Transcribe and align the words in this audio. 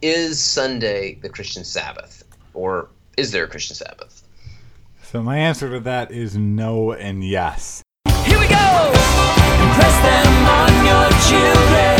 is 0.00 0.40
Sunday 0.40 1.16
the 1.16 1.28
Christian 1.28 1.64
Sabbath, 1.64 2.22
or 2.54 2.88
is 3.16 3.32
there 3.32 3.42
a 3.44 3.48
Christian 3.48 3.74
Sabbath? 3.74 4.22
So 5.02 5.22
my 5.22 5.38
answer 5.38 5.68
to 5.70 5.80
that 5.80 6.12
is 6.12 6.36
no 6.36 6.92
and 6.92 7.24
yes. 7.24 7.82
Here 8.06 8.38
we 8.38 8.46
go! 8.46 8.92
Impress 9.58 9.96
them 10.06 10.46
on 10.46 10.70
your 10.86 11.10
children. 11.26 11.98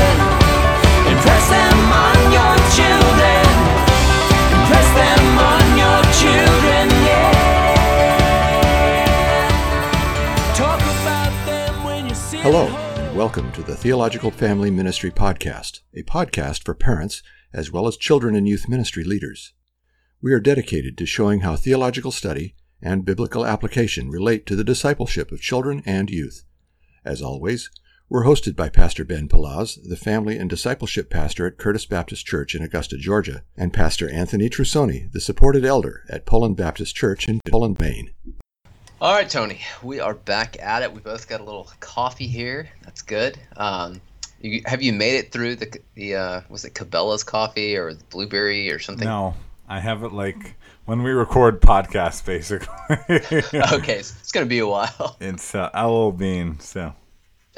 Impress 1.11 1.49
them 1.51 1.79
on 1.91 2.31
your 2.31 2.55
children. 2.79 3.43
Impress 4.55 4.89
them 4.95 5.39
on 5.43 5.77
your 5.77 6.03
children, 6.15 6.89
yeah. 7.03 7.33
Talk 10.55 10.81
about 10.81 11.35
them 11.47 11.83
when 11.85 12.09
you 12.09 12.15
see 12.15 12.39
Hello, 12.39 12.67
and 12.67 13.17
welcome 13.17 13.51
to 13.53 13.63
the 13.63 13.75
Theological 13.75 14.31
Family 14.31 14.71
Ministry 14.71 15.11
Podcast, 15.11 15.81
a 15.95 16.05
podcast 16.05 16.63
for 16.63 16.75
parents 16.75 17.25
as 17.53 17.71
well 17.71 17.87
as 17.87 17.97
children 17.97 18.35
and 18.35 18.49
youth 18.49 18.69
ministry 18.69 19.05
leaders. 19.05 19.53
We 20.21 20.33
are 20.33 20.41
dedicated 20.41 20.99
to 20.99 21.07
showing 21.07 21.41
how 21.41 21.57
theological 21.57 22.11
study 22.11 22.55
and 22.83 23.05
biblical 23.05 23.47
application 23.47 24.11
relate 24.11 24.47
to 24.47 24.57
the 24.57 24.65
discipleship 24.65 25.33
of 25.33 25.41
children 25.41 25.83
and 25.87 26.11
youth. 26.11 26.45
As 27.05 27.23
always, 27.23 27.71
we're 28.11 28.25
hosted 28.25 28.57
by 28.57 28.71
Pastor 28.71 29.05
Ben 29.05 29.29
Palaz, 29.29 29.79
the 29.87 29.97
family 29.97 30.39
and 30.39 30.49
discipleship 30.49 31.11
pastor 31.11 31.47
at 31.47 31.59
Curtis 31.59 31.85
Baptist 31.85 32.25
Church 32.25 32.55
in 32.55 32.63
Augusta, 32.63 32.97
Georgia, 32.97 33.43
and 33.57 33.73
Pastor 33.73 34.11
Anthony 34.11 34.49
Trusoni, 34.49 35.13
the 35.13 35.21
supported 35.21 35.65
elder 35.65 36.05
at 36.09 36.25
Poland 36.25 36.57
Baptist 36.57 36.97
Church 36.97 37.29
in 37.29 37.41
Poland, 37.47 37.79
Maine. 37.79 38.11
All 39.01 39.15
right, 39.15 39.29
Tony, 39.29 39.61
we 39.83 40.01
are 40.01 40.15
back 40.15 40.57
at 40.59 40.83
it. 40.83 40.93
We 40.93 41.01
both 41.01 41.29
got 41.29 41.41
a 41.41 41.45
little 41.45 41.71
coffee 41.81 42.27
here. 42.27 42.71
That's 42.83 43.03
good. 43.03 43.39
Um, 43.57 44.01
you, 44.41 44.63
have 44.67 44.83
you 44.83 44.93
made 44.93 45.17
it 45.17 45.33
through 45.33 45.57
the 45.57 45.81
the 45.95 46.15
uh, 46.15 46.41
was 46.49 46.65
it 46.65 46.75
Cabela's 46.75 47.25
coffee 47.25 47.77
or 47.77 47.95
the 47.95 48.05
blueberry 48.05 48.71
or 48.71 48.79
something? 48.79 49.07
No, 49.07 49.35
I 49.69 49.81
have 49.81 50.03
it 50.05 50.13
like 50.13 50.55
when 50.85 51.03
we 51.03 51.11
record 51.11 51.61
podcasts, 51.61 52.25
basically. 52.25 52.69
okay, 53.73 54.03
so 54.03 54.17
it's 54.21 54.33
gonna 54.33 54.47
be 54.47 54.61
a 54.61 54.67
while. 54.67 55.17
it's 55.21 55.55
uh, 55.55 55.71
LL 55.75 56.11
Bean, 56.11 56.61
so. 56.61 56.95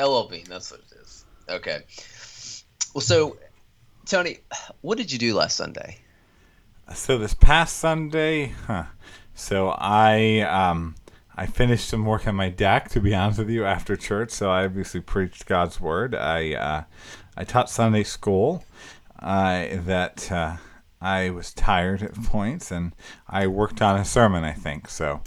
LL 0.01 0.28
Bean, 0.28 0.45
that's 0.48 0.70
what 0.70 0.81
it 0.81 0.97
is. 1.03 1.25
Okay. 1.48 1.81
Well, 2.95 3.03
so 3.03 3.36
Tony, 4.06 4.39
what 4.81 4.98
did 4.98 5.12
you 5.12 5.19
do 5.19 5.34
last 5.34 5.56
Sunday? 5.56 5.98
So 6.95 7.19
this 7.19 7.34
past 7.34 7.77
Sunday, 7.77 8.55
huh? 8.67 8.84
So 9.34 9.69
I 9.69 10.41
um 10.41 10.97
I 11.41 11.46
finished 11.46 11.88
some 11.88 12.05
work 12.05 12.28
on 12.28 12.34
my 12.34 12.50
deck. 12.50 12.91
To 12.91 13.00
be 13.00 13.14
honest 13.14 13.38
with 13.38 13.48
you, 13.48 13.64
after 13.64 13.96
church, 13.96 14.30
so 14.30 14.50
I 14.50 14.66
obviously 14.66 15.00
preached 15.00 15.46
God's 15.46 15.80
word. 15.80 16.14
I 16.14 16.52
uh, 16.52 16.84
I 17.34 17.44
taught 17.44 17.70
Sunday 17.70 18.02
school. 18.02 18.62
Uh, 19.19 19.68
that 19.86 20.30
uh, 20.30 20.56
I 21.00 21.30
was 21.30 21.55
tired 21.55 22.02
at 22.02 22.12
points, 22.24 22.70
and 22.70 22.92
I 23.27 23.46
worked 23.46 23.80
on 23.80 23.98
a 23.98 24.05
sermon. 24.05 24.44
I 24.44 24.52
think 24.52 24.91
so. 24.91 25.22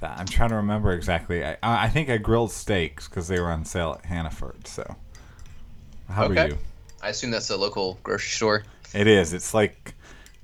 That, 0.00 0.18
I'm 0.18 0.26
trying 0.26 0.48
to 0.48 0.56
remember 0.56 0.90
exactly. 0.90 1.44
I 1.44 1.56
I 1.62 1.88
think 1.88 2.10
I 2.10 2.16
grilled 2.16 2.50
steaks 2.50 3.06
because 3.06 3.28
they 3.28 3.38
were 3.38 3.52
on 3.52 3.64
sale 3.64 4.00
at 4.00 4.06
Hannaford. 4.06 4.66
So, 4.66 4.96
how 6.08 6.24
okay. 6.24 6.32
about 6.32 6.50
you? 6.50 6.58
I 7.04 7.10
assume 7.10 7.30
that's 7.30 7.50
a 7.50 7.56
local 7.56 8.00
grocery 8.02 8.30
store. 8.30 8.64
It 8.94 9.06
is. 9.06 9.32
It's 9.32 9.54
like, 9.54 9.94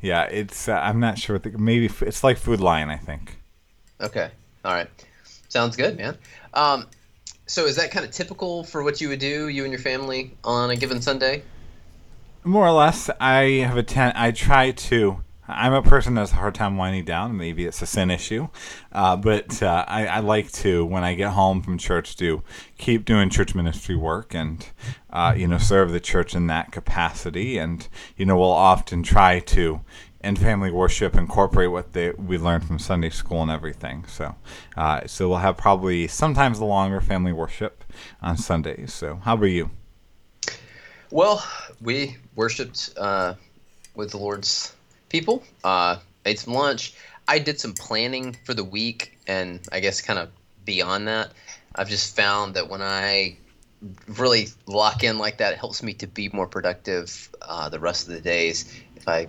yeah. 0.00 0.26
It's. 0.26 0.68
Uh, 0.68 0.74
I'm 0.74 1.00
not 1.00 1.18
sure. 1.18 1.34
What 1.34 1.42
the, 1.42 1.58
maybe 1.58 1.86
f- 1.86 2.02
it's 2.02 2.22
like 2.22 2.36
Food 2.36 2.60
Lion. 2.60 2.88
I 2.88 2.98
think. 2.98 3.40
Okay. 4.00 4.30
All 4.64 4.72
right. 4.72 4.88
Sounds 5.48 5.76
good, 5.76 5.96
man. 5.96 6.16
Um, 6.54 6.86
so 7.46 7.64
is 7.64 7.76
that 7.76 7.90
kind 7.90 8.04
of 8.04 8.12
typical 8.12 8.62
for 8.64 8.82
what 8.82 9.00
you 9.00 9.08
would 9.08 9.18
do, 9.18 9.48
you 9.48 9.64
and 9.64 9.72
your 9.72 9.80
family, 9.80 10.36
on 10.44 10.70
a 10.70 10.76
given 10.76 11.00
Sunday? 11.00 11.42
More 12.44 12.66
or 12.66 12.72
less, 12.72 13.10
I 13.20 13.64
have 13.66 13.76
a 13.76 13.82
ten. 13.82 14.12
I 14.14 14.30
try 14.30 14.70
to. 14.70 15.24
I'm 15.50 15.72
a 15.72 15.80
person 15.80 16.14
that 16.14 16.20
has 16.20 16.32
a 16.32 16.36
hard 16.36 16.54
time 16.54 16.76
winding 16.76 17.06
down. 17.06 17.38
Maybe 17.38 17.64
it's 17.64 17.80
a 17.80 17.86
sin 17.86 18.10
issue, 18.10 18.48
uh, 18.92 19.16
but 19.16 19.62
uh, 19.62 19.82
I, 19.88 20.06
I, 20.06 20.20
like 20.20 20.52
to 20.52 20.84
when 20.84 21.04
I 21.04 21.14
get 21.14 21.30
home 21.30 21.62
from 21.62 21.78
church 21.78 22.16
to 22.16 22.42
keep 22.76 23.06
doing 23.06 23.30
church 23.30 23.54
ministry 23.54 23.96
work 23.96 24.34
and 24.34 24.68
uh, 25.08 25.32
you 25.34 25.48
know 25.48 25.56
serve 25.56 25.90
the 25.90 26.00
church 26.00 26.34
in 26.34 26.48
that 26.48 26.70
capacity. 26.70 27.56
And 27.56 27.88
you 28.16 28.26
know 28.26 28.36
we'll 28.36 28.50
often 28.50 29.02
try 29.02 29.40
to 29.40 29.80
in 30.22 30.34
family 30.34 30.70
worship 30.70 31.14
incorporate 31.14 31.70
what 31.70 31.92
they 31.92 32.10
we 32.10 32.38
learned 32.38 32.64
from 32.64 32.78
Sunday 32.78 33.10
school 33.10 33.42
and 33.42 33.50
everything. 33.50 34.04
So 34.06 34.34
uh, 34.76 35.06
so 35.06 35.28
we'll 35.28 35.38
have 35.38 35.56
probably 35.56 36.08
sometimes 36.08 36.58
the 36.58 36.64
longer 36.64 37.00
family 37.00 37.32
worship 37.32 37.84
on 38.20 38.36
Sundays. 38.36 38.92
So 38.92 39.16
how 39.16 39.34
about 39.34 39.46
you? 39.46 39.70
Well, 41.10 41.44
we 41.80 42.16
worshipped 42.34 42.90
uh, 42.96 43.34
with 43.94 44.10
the 44.10 44.18
Lord's 44.18 44.74
people. 45.08 45.42
Uh, 45.64 45.96
ate 46.26 46.38
some 46.40 46.54
lunch. 46.54 46.94
I 47.26 47.38
did 47.38 47.60
some 47.60 47.74
planning 47.74 48.36
for 48.44 48.54
the 48.54 48.64
week, 48.64 49.18
and 49.26 49.60
I 49.72 49.80
guess 49.80 50.00
kind 50.00 50.18
of 50.18 50.30
beyond 50.64 51.08
that, 51.08 51.32
I've 51.74 51.88
just 51.88 52.14
found 52.14 52.54
that 52.54 52.68
when 52.68 52.82
I 52.82 53.36
really 54.06 54.48
lock 54.66 55.04
in 55.04 55.18
like 55.18 55.38
that, 55.38 55.52
it 55.52 55.58
helps 55.58 55.82
me 55.82 55.94
to 55.94 56.06
be 56.06 56.28
more 56.30 56.46
productive 56.46 57.30
uh, 57.40 57.68
the 57.68 57.78
rest 57.78 58.08
of 58.08 58.14
the 58.14 58.20
days. 58.20 58.74
If 58.96 59.08
I 59.08 59.28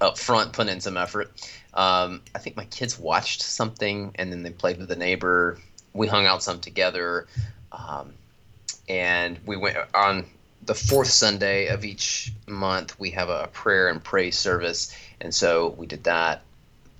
up 0.00 0.18
front 0.18 0.52
put 0.52 0.68
in 0.68 0.80
some 0.80 0.96
effort. 0.96 1.30
Um, 1.74 2.22
I 2.34 2.38
think 2.38 2.56
my 2.56 2.64
kids 2.64 2.98
watched 2.98 3.42
something, 3.42 4.12
and 4.16 4.32
then 4.32 4.42
they 4.42 4.50
played 4.50 4.78
with 4.78 4.88
the 4.88 4.96
neighbor. 4.96 5.58
We 5.92 6.06
hung 6.06 6.26
out 6.26 6.42
some 6.42 6.60
together, 6.60 7.26
um, 7.72 8.12
and 8.88 9.38
we 9.46 9.56
went 9.56 9.76
on 9.94 10.26
the 10.68 10.74
fourth 10.74 11.08
Sunday 11.08 11.68
of 11.68 11.84
each 11.84 12.32
month, 12.46 12.98
we 13.00 13.10
have 13.12 13.28
a 13.30 13.48
prayer 13.52 13.88
and 13.88 14.04
praise 14.04 14.36
service, 14.36 14.94
and 15.20 15.34
so 15.34 15.68
we 15.76 15.86
did 15.86 16.04
that. 16.04 16.42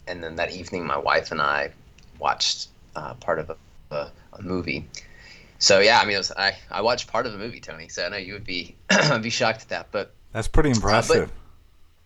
And 0.06 0.24
then 0.24 0.36
that 0.36 0.52
evening, 0.52 0.86
my 0.86 0.96
wife 0.96 1.32
and 1.32 1.40
I 1.40 1.72
watched 2.18 2.68
uh, 2.96 3.14
part 3.14 3.38
of 3.38 3.50
a, 3.50 3.56
a, 3.94 4.10
a, 4.32 4.42
movie. 4.42 4.86
So 5.58 5.80
yeah, 5.80 6.00
I 6.00 6.06
mean, 6.06 6.16
was, 6.16 6.32
I 6.32 6.56
I 6.70 6.80
watched 6.80 7.08
part 7.08 7.26
of 7.26 7.34
a 7.34 7.38
movie, 7.38 7.60
Tony. 7.60 7.88
So 7.88 8.06
I 8.06 8.08
know 8.08 8.16
you 8.16 8.32
would 8.32 8.46
be 8.46 8.74
be 9.20 9.28
shocked 9.28 9.62
at 9.62 9.68
that, 9.68 9.88
but 9.92 10.14
that's 10.32 10.48
pretty 10.48 10.70
impressive. 10.70 11.24
Uh, 11.24 11.26
but, 11.26 11.30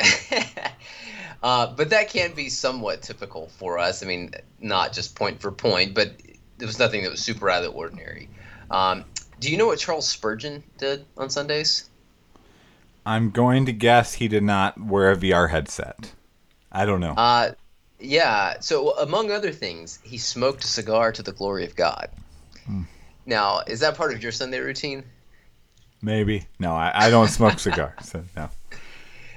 uh, 1.43 1.75
but 1.75 1.91
that 1.91 2.09
can 2.09 2.33
be 2.33 2.49
somewhat 2.49 3.03
typical 3.03 3.49
for 3.59 3.79
us. 3.79 4.03
I 4.03 4.07
mean, 4.07 4.33
not 4.61 4.93
just 4.93 5.15
point 5.15 5.41
for 5.41 5.53
point, 5.53 5.95
but 5.95 6.13
there 6.59 6.67
was 6.67 6.79
nothing 6.79 7.03
that 7.03 7.11
was 7.11 7.21
super 7.21 7.51
out 7.51 7.65
of 7.65 7.73
the 7.73 7.77
ordinary. 7.77 8.29
Um, 8.71 9.05
do 9.41 9.51
you 9.51 9.57
know 9.57 9.67
what 9.67 9.79
Charles 9.79 10.09
Spurgeon 10.09 10.63
did 10.79 11.05
on 11.17 11.29
Sundays? 11.31 11.91
I'm 13.05 13.31
going 13.31 13.67
to 13.67 13.73
guess 13.73 14.15
he 14.15 14.29
did 14.29 14.45
not 14.45 14.81
wear 14.81 15.11
a 15.11 15.17
VR 15.17 15.51
headset. 15.51 16.13
I 16.71 16.87
don't 16.87 17.01
know. 17.01 17.15
Uh, 17.15 17.53
yeah. 17.99 18.61
So 18.61 18.97
among 18.99 19.31
other 19.31 19.53
things, 19.53 19.99
he 20.03 20.19
smoked 20.19 20.65
a 20.65 20.69
cigar 20.69 21.13
to 21.13 21.23
the 21.23 21.33
glory 21.33 21.65
of 21.65 21.75
God. 21.75 22.11
Hmm. 22.65 22.83
Now, 23.27 23.63
is 23.67 23.81
that 23.81 23.97
part 23.97 24.13
of 24.15 24.23
your 24.23 24.33
Sunday 24.33 24.61
routine? 24.61 25.05
Maybe. 26.01 26.47
No, 26.59 26.73
I, 26.75 27.07
I 27.07 27.11
don't 27.11 27.29
smoke 27.29 27.59
cigars. 27.59 28.09
So 28.09 28.25
no. 28.37 28.49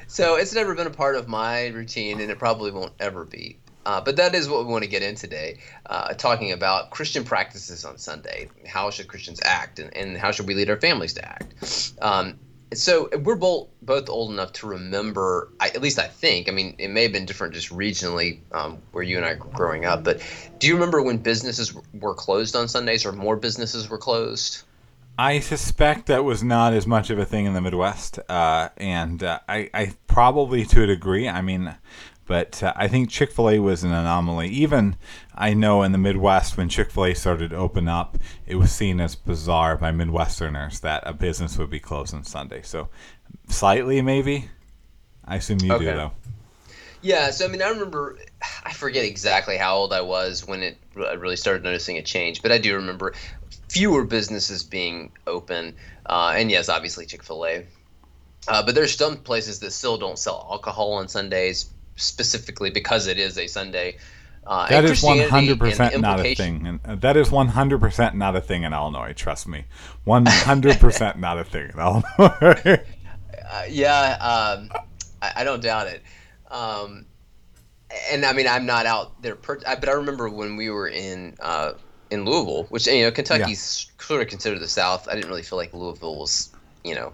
So 0.07 0.35
it's 0.35 0.53
never 0.53 0.75
been 0.75 0.87
a 0.87 0.91
part 0.91 1.15
of 1.15 1.27
my 1.27 1.67
routine, 1.67 2.21
and 2.21 2.31
it 2.31 2.39
probably 2.39 2.71
won't 2.71 2.93
ever 2.99 3.25
be. 3.25 3.57
Uh, 3.85 4.01
but 4.01 4.15
that 4.15 4.33
is 4.33 4.49
what 4.49 4.65
we 4.65 4.71
want 4.71 4.83
to 4.83 4.89
get 4.89 5.03
in 5.03 5.13
today, 5.15 5.59
uh, 5.85 6.13
talking 6.15 6.51
about 6.51 6.89
Christian 6.89 7.23
practices 7.23 7.85
on 7.85 7.99
Sunday. 7.99 8.49
How 8.65 8.89
should 8.89 9.07
Christians 9.07 9.39
act, 9.43 9.79
and, 9.79 9.95
and 9.95 10.17
how 10.17 10.31
should 10.31 10.47
we 10.47 10.55
lead 10.55 10.69
our 10.69 10.79
families 10.79 11.13
to 11.13 11.25
act? 11.27 11.93
Um, 12.01 12.39
so 12.73 13.09
we're 13.23 13.35
both 13.35 13.67
both 13.83 14.09
old 14.09 14.31
enough 14.31 14.53
to 14.53 14.67
remember. 14.67 15.49
I, 15.59 15.67
at 15.67 15.81
least 15.81 15.99
I 15.99 16.07
think. 16.07 16.49
I 16.49 16.51
mean, 16.51 16.75
it 16.79 16.89
may 16.89 17.03
have 17.03 17.11
been 17.11 17.25
different 17.25 17.53
just 17.53 17.69
regionally 17.69 18.39
um, 18.51 18.79
where 18.91 19.03
you 19.03 19.17
and 19.17 19.25
I 19.25 19.35
were 19.35 19.51
growing 19.51 19.85
up. 19.85 20.03
But 20.03 20.21
do 20.59 20.67
you 20.67 20.73
remember 20.73 21.01
when 21.01 21.17
businesses 21.17 21.73
were 21.93 22.15
closed 22.15 22.55
on 22.55 22.67
Sundays, 22.67 23.05
or 23.05 23.11
more 23.11 23.35
businesses 23.35 23.87
were 23.87 23.99
closed? 23.99 24.63
I 25.17 25.39
suspect 25.39 26.07
that 26.07 26.23
was 26.23 26.43
not 26.43 26.73
as 26.73 26.85
much 26.85 27.09
of 27.09 27.17
a 27.17 27.25
thing 27.25 27.45
in 27.45 27.53
the 27.53 27.61
Midwest, 27.61 28.19
uh, 28.27 28.69
and 28.77 29.23
uh, 29.23 29.39
I, 29.47 29.69
I, 29.73 29.93
probably 30.07 30.65
to 30.65 30.83
a 30.83 30.87
degree. 30.87 31.29
I 31.29 31.41
mean, 31.41 31.73
but 32.25 32.61
uh, 32.61 32.73
I 32.75 32.89
think 32.89 33.09
Chick 33.09 33.31
fil 33.31 33.49
A 33.49 33.59
was 33.59 33.83
an 33.83 33.93
anomaly. 33.93 34.49
Even 34.49 34.97
I 35.33 35.53
know 35.53 35.83
in 35.83 35.93
the 35.93 35.97
Midwest, 35.97 36.57
when 36.57 36.67
Chick 36.67 36.91
fil 36.91 37.05
A 37.05 37.13
started 37.13 37.51
to 37.51 37.55
open 37.55 37.87
up, 37.87 38.17
it 38.45 38.55
was 38.55 38.71
seen 38.71 38.99
as 38.99 39.15
bizarre 39.15 39.77
by 39.77 39.91
Midwesterners 39.91 40.81
that 40.81 41.03
a 41.05 41.13
business 41.13 41.57
would 41.57 41.69
be 41.69 41.79
closed 41.79 42.13
on 42.13 42.25
Sunday. 42.25 42.61
So, 42.61 42.89
slightly 43.47 44.01
maybe. 44.01 44.49
I 45.23 45.37
assume 45.37 45.59
you 45.61 45.73
okay. 45.73 45.85
do, 45.85 45.91
though. 45.91 46.11
Yeah, 47.01 47.29
so 47.29 47.45
I 47.45 47.49
mean, 47.49 47.61
I 47.61 47.69
remember, 47.69 48.17
I 48.63 48.73
forget 48.73 49.05
exactly 49.05 49.57
how 49.57 49.75
old 49.75 49.93
I 49.93 50.01
was 50.01 50.45
when 50.45 50.63
it 50.63 50.77
I 50.97 51.13
really 51.13 51.35
started 51.35 51.63
noticing 51.63 51.97
a 51.97 52.01
change, 52.01 52.41
but 52.41 52.51
I 52.51 52.57
do 52.57 52.75
remember 52.75 53.13
fewer 53.75 54.05
businesses 54.05 54.63
being 54.63 55.11
open. 55.27 55.75
Uh, 56.05 56.33
and 56.33 56.49
yes, 56.49 56.69
obviously 56.69 57.05
Chick 57.05 57.23
fil 57.23 57.45
A. 57.45 57.65
Uh, 58.47 58.63
but 58.63 58.73
there's 58.73 58.95
some 58.95 59.17
places 59.17 59.59
that 59.59 59.71
still 59.71 59.97
don't 59.97 60.17
sell 60.17 60.47
alcohol 60.49 60.93
on 60.93 61.09
Sundays 61.09 61.69
specifically 61.97 62.69
because 62.69 63.07
it 63.07 63.19
is 63.19 63.37
a 63.37 63.47
Sunday. 63.47 63.97
Uh, 64.47 64.69
that 64.69 64.85
is 64.85 65.03
one 65.03 65.19
hundred 65.19 65.59
percent 65.59 65.99
not 65.99 66.25
a 66.25 66.35
thing, 66.35 66.79
and 66.85 67.01
that 67.01 67.17
is 67.17 67.31
one 67.31 67.49
hundred 67.49 67.81
percent 67.81 68.15
not 68.15 68.35
a 68.35 68.41
thing 68.41 68.63
in 68.63 68.71
Illinois. 68.71 69.11
Trust 69.11 69.45
me, 69.45 69.65
one 70.05 70.25
hundred 70.25 70.79
percent 70.79 71.17
not 71.17 71.37
a 71.37 71.43
thing 71.43 71.71
in 71.73 71.79
Illinois. 71.79 72.03
uh, 73.51 73.63
yeah, 73.67 74.17
um, 74.21 74.69
I, 75.21 75.33
I 75.37 75.43
don't 75.43 75.61
doubt 75.61 75.87
it. 75.87 76.01
Um, 76.49 77.07
and 78.11 78.23
I 78.23 78.31
mean, 78.31 78.47
I'm 78.47 78.65
not 78.65 78.85
out 78.85 79.21
there, 79.21 79.35
per- 79.35 79.61
I, 79.67 79.75
but 79.75 79.89
I 79.89 79.93
remember 79.93 80.29
when 80.29 80.55
we 80.55 80.69
were 80.69 80.87
in 80.87 81.35
uh, 81.39 81.73
in 82.11 82.25
Louisville, 82.25 82.65
which 82.69 82.87
you 82.87 83.03
know, 83.03 83.11
Kentucky's 83.11 83.91
sort 83.99 84.21
of 84.21 84.27
considered 84.27 84.59
the 84.59 84.67
South. 84.67 85.07
I 85.07 85.15
didn't 85.15 85.29
really 85.29 85.43
feel 85.43 85.57
like 85.57 85.73
Louisville 85.73 86.17
was, 86.19 86.55
you 86.83 86.95
know, 86.95 87.13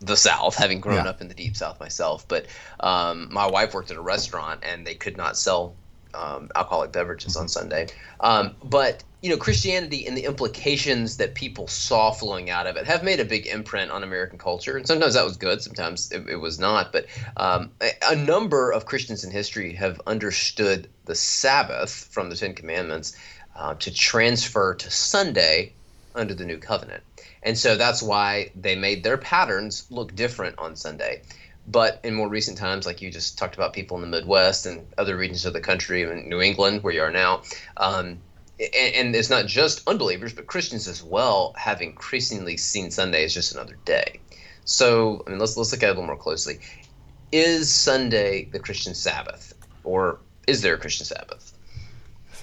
the 0.00 0.16
South, 0.16 0.54
having 0.58 0.80
grown 0.80 1.06
Yeah. 1.06 1.06
up 1.06 1.20
in 1.20 1.28
the 1.28 1.34
deep 1.34 1.56
South 1.56 1.80
myself. 1.80 2.26
But 2.28 2.46
um, 2.80 3.28
my 3.32 3.46
wife 3.46 3.74
worked 3.74 3.90
at 3.90 3.96
a 3.96 4.02
restaurant, 4.02 4.60
and 4.62 4.86
they 4.86 4.94
could 4.94 5.16
not 5.16 5.36
sell 5.36 5.78
um, 6.14 6.48
alcoholic 6.54 6.92
beverages 6.92 7.36
on 7.36 7.48
Sunday. 7.48 7.90
Um, 8.20 8.56
but 8.62 9.04
you 9.22 9.30
know, 9.30 9.36
Christianity 9.38 10.06
and 10.06 10.16
the 10.16 10.24
implications 10.24 11.16
that 11.16 11.34
people 11.34 11.66
saw 11.66 12.12
flowing 12.12 12.48
out 12.48 12.66
of 12.66 12.76
it 12.76 12.86
have 12.86 13.02
made 13.02 13.18
a 13.18 13.24
big 13.24 13.46
imprint 13.46 13.90
on 13.90 14.04
American 14.04 14.38
culture. 14.38 14.76
And 14.76 14.86
sometimes 14.86 15.14
that 15.14 15.24
was 15.24 15.36
good, 15.36 15.60
sometimes 15.62 16.12
it, 16.12 16.28
it 16.28 16.36
was 16.36 16.58
not. 16.60 16.92
But 16.92 17.06
um, 17.36 17.72
a, 17.82 17.90
a 18.10 18.16
number 18.16 18.70
of 18.72 18.84
Christians 18.86 19.24
in 19.24 19.30
history 19.32 19.74
have 19.74 20.00
understood 20.06 20.90
the 21.06 21.14
Sabbath 21.14 22.08
from 22.12 22.30
the 22.30 22.36
Ten 22.36 22.54
Commandments 22.54 23.16
uh, 23.56 23.74
to 23.74 23.92
transfer 23.92 24.74
to 24.74 24.90
Sunday 24.90 25.72
under 26.14 26.34
the 26.34 26.44
new 26.44 26.58
covenant. 26.58 27.02
And 27.42 27.56
so 27.56 27.76
that's 27.76 28.02
why 28.02 28.50
they 28.54 28.76
made 28.76 29.02
their 29.02 29.18
patterns 29.18 29.86
look 29.90 30.14
different 30.14 30.58
on 30.58 30.76
Sunday. 30.76 31.22
But 31.66 32.00
in 32.04 32.14
more 32.14 32.28
recent 32.28 32.58
times, 32.58 32.86
like 32.86 33.02
you 33.02 33.10
just 33.10 33.38
talked 33.38 33.56
about 33.56 33.72
people 33.72 33.96
in 33.96 34.02
the 34.02 34.16
Midwest 34.16 34.66
and 34.66 34.86
other 34.96 35.16
regions 35.16 35.44
of 35.46 35.52
the 35.52 35.60
country, 35.60 36.02
in 36.02 36.28
New 36.28 36.40
England, 36.40 36.82
where 36.82 36.92
you 36.92 37.02
are 37.02 37.10
now, 37.10 37.42
um, 37.76 38.20
and, 38.58 38.94
and 38.94 39.16
it's 39.16 39.30
not 39.30 39.46
just 39.46 39.86
unbelievers, 39.88 40.32
but 40.32 40.46
Christians 40.46 40.86
as 40.86 41.02
well 41.02 41.54
have 41.56 41.82
increasingly 41.82 42.56
seen 42.56 42.90
Sunday 42.90 43.24
as 43.24 43.34
just 43.34 43.52
another 43.52 43.78
day. 43.84 44.20
So, 44.64 45.22
I 45.26 45.30
mean, 45.30 45.38
let's 45.38 45.56
let's 45.56 45.72
look 45.72 45.82
at 45.82 45.88
it 45.88 45.90
a 45.90 45.94
little 45.94 46.06
more 46.06 46.16
closely. 46.16 46.60
Is 47.32 47.72
Sunday 47.72 48.44
the 48.44 48.60
Christian 48.60 48.94
Sabbath, 48.94 49.52
or 49.82 50.20
is 50.46 50.62
there 50.62 50.74
a 50.74 50.78
Christian 50.78 51.06
Sabbath? 51.06 51.55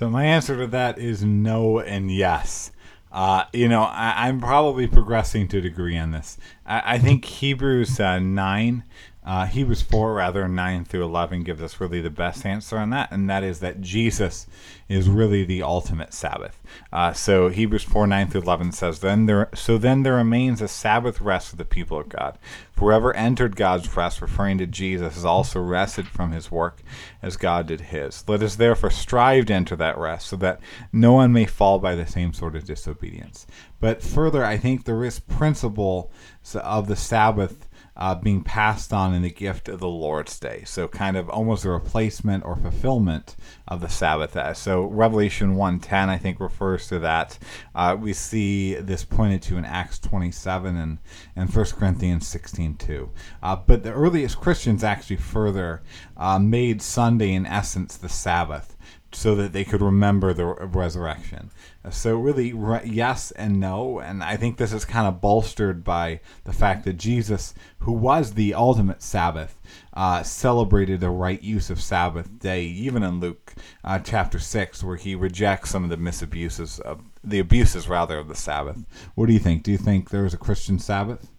So 0.04 0.10
my 0.10 0.26
answer 0.26 0.58
to 0.58 0.68
that 0.68 1.00
is 1.00 1.24
no 1.24 1.80
and 1.80 2.12
yes. 2.12 2.72
Uh, 3.10 3.46
you 3.54 3.70
know, 3.70 3.84
I, 3.84 4.28
I'm 4.28 4.42
probably 4.42 4.86
progressing 4.86 5.48
to 5.48 5.60
a 5.60 5.62
degree 5.62 5.98
on 5.98 6.12
this. 6.12 6.38
I, 6.66 6.96
I 6.96 7.00
think 7.00 7.24
Hebrews 7.24 8.02
uh, 8.02 8.20
nine, 8.20 8.84
uh, 9.25 9.46
Hebrews 9.46 9.81
four 9.81 10.14
rather 10.14 10.48
nine 10.48 10.86
through 10.86 11.04
eleven 11.04 11.44
gives 11.44 11.62
us 11.62 11.80
really 11.80 12.02
the 12.02 12.10
best 12.10 12.46
answer 12.46 12.78
on 12.78 12.90
that, 12.90 13.12
and 13.12 13.30
that 13.30 13.44
is 13.44 13.60
that 13.60 13.81
Jesus 13.81 14.48
is 14.90 15.10
really 15.10 15.44
the 15.44 15.64
ultimate 15.64 16.14
Sabbath. 16.14 16.62
Uh, 16.92 17.14
so 17.14 17.50
Hebrews 17.50 17.84
four 17.84 18.06
nine 18.06 18.28
through 18.28 18.42
eleven 18.42 18.72
says, 18.72 19.00
"Then 19.00 19.25
there, 19.25 19.50
so 19.54 19.78
then 19.78 20.04
there 20.04 20.16
remains 20.16 20.62
a 20.62 20.68
Sabbath 20.68 21.22
rest 21.22 21.50
for 21.50 21.56
the 21.56 21.66
people 21.66 22.00
of 22.00 22.10
God. 22.10 22.38
Whoever 22.78 23.16
entered 23.16 23.56
God's 23.56 23.96
rest, 23.96 24.22
referring 24.22 24.58
to 24.58 24.68
Jesus, 24.68 25.14
has 25.16 25.24
also 25.24 25.62
rested 25.62 26.08
from 26.08 26.31
his 26.31 26.52
work 26.52 26.81
as 27.22 27.38
God 27.38 27.68
did 27.68 27.80
his. 27.81 28.24
Let 28.28 28.44
us 28.44 28.56
therefore 28.56 28.90
strive 28.90 29.46
to 29.46 29.54
enter 29.54 29.76
that 29.78 29.98
rest, 29.98 30.28
so 30.28 30.36
that 30.38 30.60
no 30.92 31.14
one 31.14 31.31
may 31.31 31.46
fall 31.46 31.80
by 31.80 31.96
the 31.96 32.08
same 32.08 32.34
sort 32.34 32.56
of 32.56 32.66
disobedience. 32.66 33.48
But 33.80 34.02
further, 34.02 34.44
I 34.44 34.58
think 34.58 34.84
there 34.84 35.06
is 35.06 35.19
principle 35.19 36.12
of 36.56 36.88
the 36.88 36.96
Sabbath 36.96 37.69
uh, 37.95 38.16
being 38.16 38.44
passed 38.44 38.92
on 38.92 39.13
in 39.13 39.22
the 39.22 39.30
gift 39.30 39.69
of 39.69 39.80
the 39.80 39.88
Lord's 39.88 40.40
Day. 40.40 40.63
So 40.66 40.88
kind 40.88 41.16
of 41.16 41.30
almost 41.30 41.66
a 41.66 41.69
replacement 41.69 42.44
or 42.44 42.56
fulfillment 42.56 43.36
of 43.68 43.81
the 43.81 43.90
Sabbath. 43.90 44.36
Uh, 44.36 44.54
So 44.54 44.84
Revelation 44.84 45.56
1.10, 45.56 46.10
I 46.10 46.18
think, 46.18 46.40
refers 46.40 46.88
to 46.88 47.00
that. 47.00 47.38
Uh, 47.75 47.95
we 48.00 48.13
see 48.13 48.75
this 48.75 49.04
pointed 49.04 49.42
to 49.44 49.57
in 49.57 49.66
Acts 49.66 50.00
27 50.00 50.75
and, 50.75 50.98
and 51.36 51.54
1 51.54 51.66
Corinthians 51.66 52.34
16.2. 52.34 53.10
Uh, 53.42 53.56
but 53.56 53.84
the 53.84 53.94
earliest 53.94 54.40
Christians 54.40 54.84
actually 54.84 55.18
further 55.18 55.84
uh, 56.18 56.40
made 56.40 56.81
Sunday, 56.81 57.34
in 57.34 57.45
essence, 57.45 57.98
the 57.98 58.10
Sabbath 58.10 58.73
so 59.15 59.36
that 59.36 59.54
they 59.54 59.63
could 59.63 59.81
remember 59.81 60.33
the 60.33 60.45
resurrection. 60.45 61.51
So 61.89 62.18
really, 62.18 62.54
re- 62.54 62.81
yes 62.86 63.31
and 63.31 63.60
no, 63.60 64.00
and 64.00 64.24
I 64.24 64.38
think 64.38 64.57
this 64.57 64.74
is 64.74 64.86
kind 64.86 65.07
of 65.07 65.19
bolstered 65.19 65.83
by 65.83 66.21
the 66.45 66.54
fact 66.54 66.86
that 66.86 66.94
Jesus, 66.94 67.54
who 67.80 67.92
was 67.92 68.33
the 68.33 68.54
ultimate 68.54 69.01
Sabbath, 69.01 69.60
uh, 69.94 70.24
celebrated 70.24 71.01
the 71.01 71.10
right 71.10 71.42
use 71.42 71.69
of 71.69 71.81
Sabbath 71.81 72.39
day, 72.39 72.63
even 72.63 73.04
in 73.04 73.19
Luke 73.19 73.54
uh, 73.83 74.00
chapter 74.00 74.39
six, 74.39 74.83
where 74.83 74.95
he 74.95 75.13
rejects 75.13 75.69
some 75.69 75.83
of 75.83 75.89
the 75.89 75.98
misabuses 75.98 76.80
of 76.80 77.01
the 77.24 77.39
abuses 77.39 77.89
rather 77.89 78.18
of 78.18 78.27
the 78.27 78.36
Sabbath. 78.36 78.86
What 79.16 79.27
do 79.27 79.33
you 79.33 79.39
think? 79.39 79.63
Do 79.63 79.71
you 79.71 79.77
think 79.77 80.09
there 80.09 80.25
is 80.25 80.33
a 80.33 80.38
Christian 80.38 80.80
Sabbath? 80.80 81.30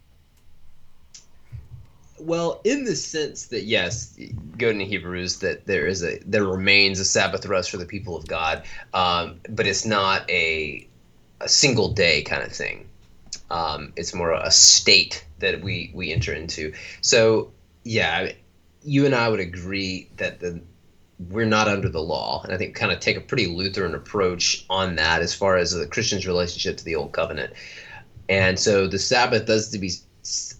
Well, 2.19 2.61
in 2.65 2.85
the 2.85 2.95
sense 2.95 3.47
that 3.47 3.65
yes, 3.65 4.17
going 4.57 4.79
to 4.79 4.85
Hebrews, 4.85 5.41
that 5.41 5.67
there 5.67 5.87
is 5.87 6.05
a 6.05 6.19
there 6.25 6.45
remains 6.45 7.01
a 7.01 7.05
Sabbath 7.05 7.45
rest 7.47 7.71
for 7.71 7.77
the 7.77 7.87
people 7.87 8.17
of 8.17 8.27
God, 8.27 8.65
um, 8.93 9.41
but 9.49 9.67
it's 9.67 9.85
not 9.85 10.29
a 10.31 10.89
a 11.41 11.49
single 11.49 11.93
day 11.93 12.23
kind 12.23 12.43
of 12.43 12.53
thing. 12.53 12.89
Um, 13.51 13.93
it's 13.97 14.15
more 14.15 14.33
a 14.33 14.51
state 14.51 15.27
that 15.41 15.61
we 15.63 15.91
we 15.93 16.13
enter 16.13 16.33
into. 16.33 16.73
So 17.01 17.53
yeah, 17.83 18.31
you 18.83 19.07
and 19.07 19.15
I 19.15 19.29
would 19.29 19.41
agree 19.41 20.09
that 20.17 20.41
the 20.41 20.63
we're 21.31 21.47
not 21.47 21.69
under 21.69 21.89
the 21.89 22.03
law, 22.03 22.43
and 22.45 22.53
I 22.53 22.57
think 22.57 22.75
kind 22.75 22.93
of 22.93 23.01
take 23.01 23.17
a 23.17 23.21
pretty 23.21 23.47
Lutheran 23.47 23.95
approach 23.95 24.65
on 24.71 24.97
that 24.97 25.21
as 25.21 25.35
far 25.35 25.57
as 25.57 25.73
the 25.73 25.87
Christian's 25.87 26.27
relationship 26.27 26.77
to 26.77 26.85
the 26.85 26.95
old 26.95 27.13
covenant. 27.13 27.53
And 28.29 28.59
so 28.59 28.87
the 28.87 28.99
Sabbath 28.99 29.47
does 29.47 29.71
to 29.71 29.79
be 29.79 29.91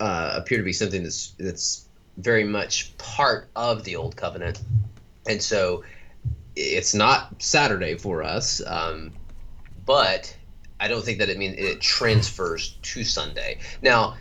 uh, 0.01 0.33
appear 0.35 0.59
to 0.59 0.65
be 0.65 0.73
something 0.73 1.03
that's 1.03 1.35
that's 1.39 1.89
very 2.17 2.45
much 2.45 2.97
part 2.99 3.49
of 3.57 3.85
the 3.85 3.97
old 3.97 4.17
covenant, 4.17 4.61
and 5.27 5.43
so 5.43 5.85
it's 6.57 6.95
not 6.95 7.43
Saturday 7.43 7.97
for 7.97 8.23
us. 8.23 8.63
Um, 8.65 9.13
but 9.85 10.37
I 10.81 10.89
don't 10.89 11.05
think 11.05 11.19
that 11.19 11.29
it 11.29 11.39
means 11.39 11.57
it 11.59 11.81
transfers 11.81 12.77
to 12.83 13.05
Sunday. 13.05 13.59
Now, 13.83 14.17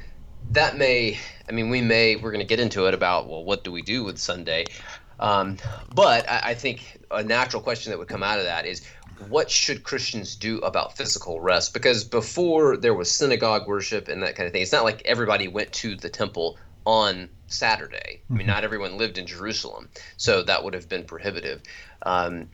that 0.52 0.78
may, 0.78 1.18
I 1.48 1.52
mean, 1.52 1.70
we 1.70 1.82
may, 1.82 2.16
we're 2.16 2.32
going 2.32 2.42
to 2.42 2.48
get 2.48 2.60
into 2.60 2.88
it 2.88 2.94
about, 2.94 3.28
well, 3.28 3.44
what 3.44 3.64
do 3.64 3.72
we 3.72 3.82
do 3.82 4.04
with 4.04 4.18
Sunday? 4.18 4.66
Um, 5.20 5.58
but 5.94 6.30
I, 6.30 6.42
I 6.50 6.54
think 6.54 7.02
a 7.12 7.24
natural 7.24 7.62
question 7.62 7.92
that 7.92 8.00
would 8.00 8.08
come 8.08 8.24
out 8.24 8.40
of 8.40 8.46
that 8.46 8.66
is, 8.66 8.86
what 9.30 9.50
should 9.50 9.84
Christians 9.84 10.36
do 10.36 10.60
about 10.60 10.98
physical 10.98 11.40
rest? 11.40 11.74
Because 11.74 12.04
before 12.04 12.78
there 12.78 12.94
was 12.94 13.12
synagogue 13.12 13.68
worship 13.68 14.08
and 14.08 14.24
that 14.24 14.36
kind 14.36 14.48
of 14.48 14.54
thing, 14.54 14.62
it's 14.62 14.72
not 14.72 14.84
like 14.84 15.02
everybody 15.06 15.48
went 15.48 15.72
to 15.74 15.96
the 15.96 16.10
temple 16.10 16.58
on 16.86 17.30
Saturday. 17.48 18.22
I 18.30 18.34
mean, 18.34 18.48
not 18.48 18.64
everyone 18.64 18.98
lived 18.98 19.18
in 19.18 19.26
Jerusalem, 19.26 19.90
so 20.18 20.44
that 20.44 20.64
would 20.64 20.74
have 20.74 20.90
been 20.90 21.06
prohibitive. 21.06 21.62
Um, 22.02 22.50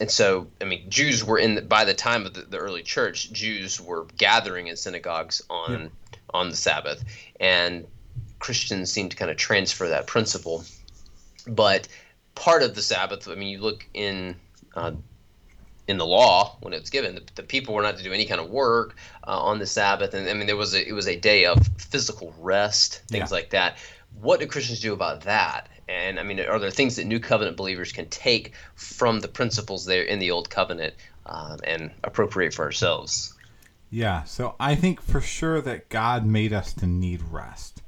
and 0.00 0.10
so, 0.10 0.48
I 0.60 0.64
mean, 0.64 0.88
Jews 0.90 1.24
were 1.24 1.38
in 1.38 1.56
the, 1.56 1.62
by 1.62 1.84
the 1.84 1.94
time 1.94 2.26
of 2.26 2.34
the, 2.34 2.42
the 2.42 2.58
early 2.58 2.82
church, 2.82 3.30
Jews 3.32 3.80
were 3.80 4.06
gathering 4.16 4.68
in 4.68 4.76
synagogues 4.76 5.42
on 5.50 5.90
on 6.32 6.50
the 6.50 6.56
Sabbath, 6.56 7.04
and 7.38 7.86
Christians 8.38 8.90
seem 8.90 9.08
to 9.08 9.16
kind 9.16 9.30
of 9.30 9.36
transfer 9.36 9.88
that 9.88 10.06
principle. 10.06 10.64
But 11.46 11.86
part 12.34 12.62
of 12.62 12.74
the 12.74 12.82
Sabbath, 12.82 13.28
I 13.28 13.34
mean, 13.34 13.48
you 13.48 13.60
look 13.60 13.86
in 13.94 14.36
uh, 14.74 14.92
in 15.86 15.98
the 15.98 16.06
law 16.06 16.56
when 16.60 16.72
it 16.72 16.80
was 16.80 16.90
given, 16.90 17.14
the, 17.14 17.22
the 17.34 17.42
people 17.42 17.74
were 17.74 17.82
not 17.82 17.96
to 17.98 18.02
do 18.02 18.12
any 18.12 18.24
kind 18.24 18.40
of 18.40 18.48
work 18.50 18.96
uh, 19.26 19.38
on 19.38 19.58
the 19.58 19.66
Sabbath, 19.66 20.14
and 20.14 20.28
I 20.28 20.34
mean, 20.34 20.46
there 20.46 20.56
was 20.56 20.74
a, 20.74 20.88
it 20.88 20.92
was 20.92 21.06
a 21.06 21.16
day 21.16 21.44
of 21.44 21.58
physical 21.78 22.34
rest, 22.38 23.02
things 23.08 23.30
Yeah. 23.30 23.36
like 23.36 23.50
that. 23.50 23.76
What 24.20 24.40
do 24.40 24.46
Christians 24.46 24.80
do 24.80 24.92
about 24.92 25.22
that? 25.22 25.68
And 25.88 26.18
I 26.18 26.22
mean, 26.22 26.40
are 26.40 26.58
there 26.58 26.70
things 26.70 26.96
that 26.96 27.04
New 27.06 27.20
Covenant 27.20 27.56
believers 27.56 27.92
can 27.92 28.06
take 28.08 28.52
from 28.74 29.20
the 29.20 29.28
principles 29.28 29.84
there 29.84 30.02
in 30.02 30.18
the 30.18 30.30
Old 30.30 30.48
Covenant 30.48 30.94
um, 31.26 31.58
and 31.64 31.90
appropriate 32.02 32.54
for 32.54 32.64
ourselves? 32.64 33.34
Yeah, 33.90 34.24
so 34.24 34.54
I 34.58 34.74
think 34.74 35.00
for 35.02 35.20
sure 35.20 35.60
that 35.60 35.88
God 35.90 36.24
made 36.26 36.52
us 36.52 36.72
to 36.74 36.86
need 36.86 37.20
rest, 37.22 37.82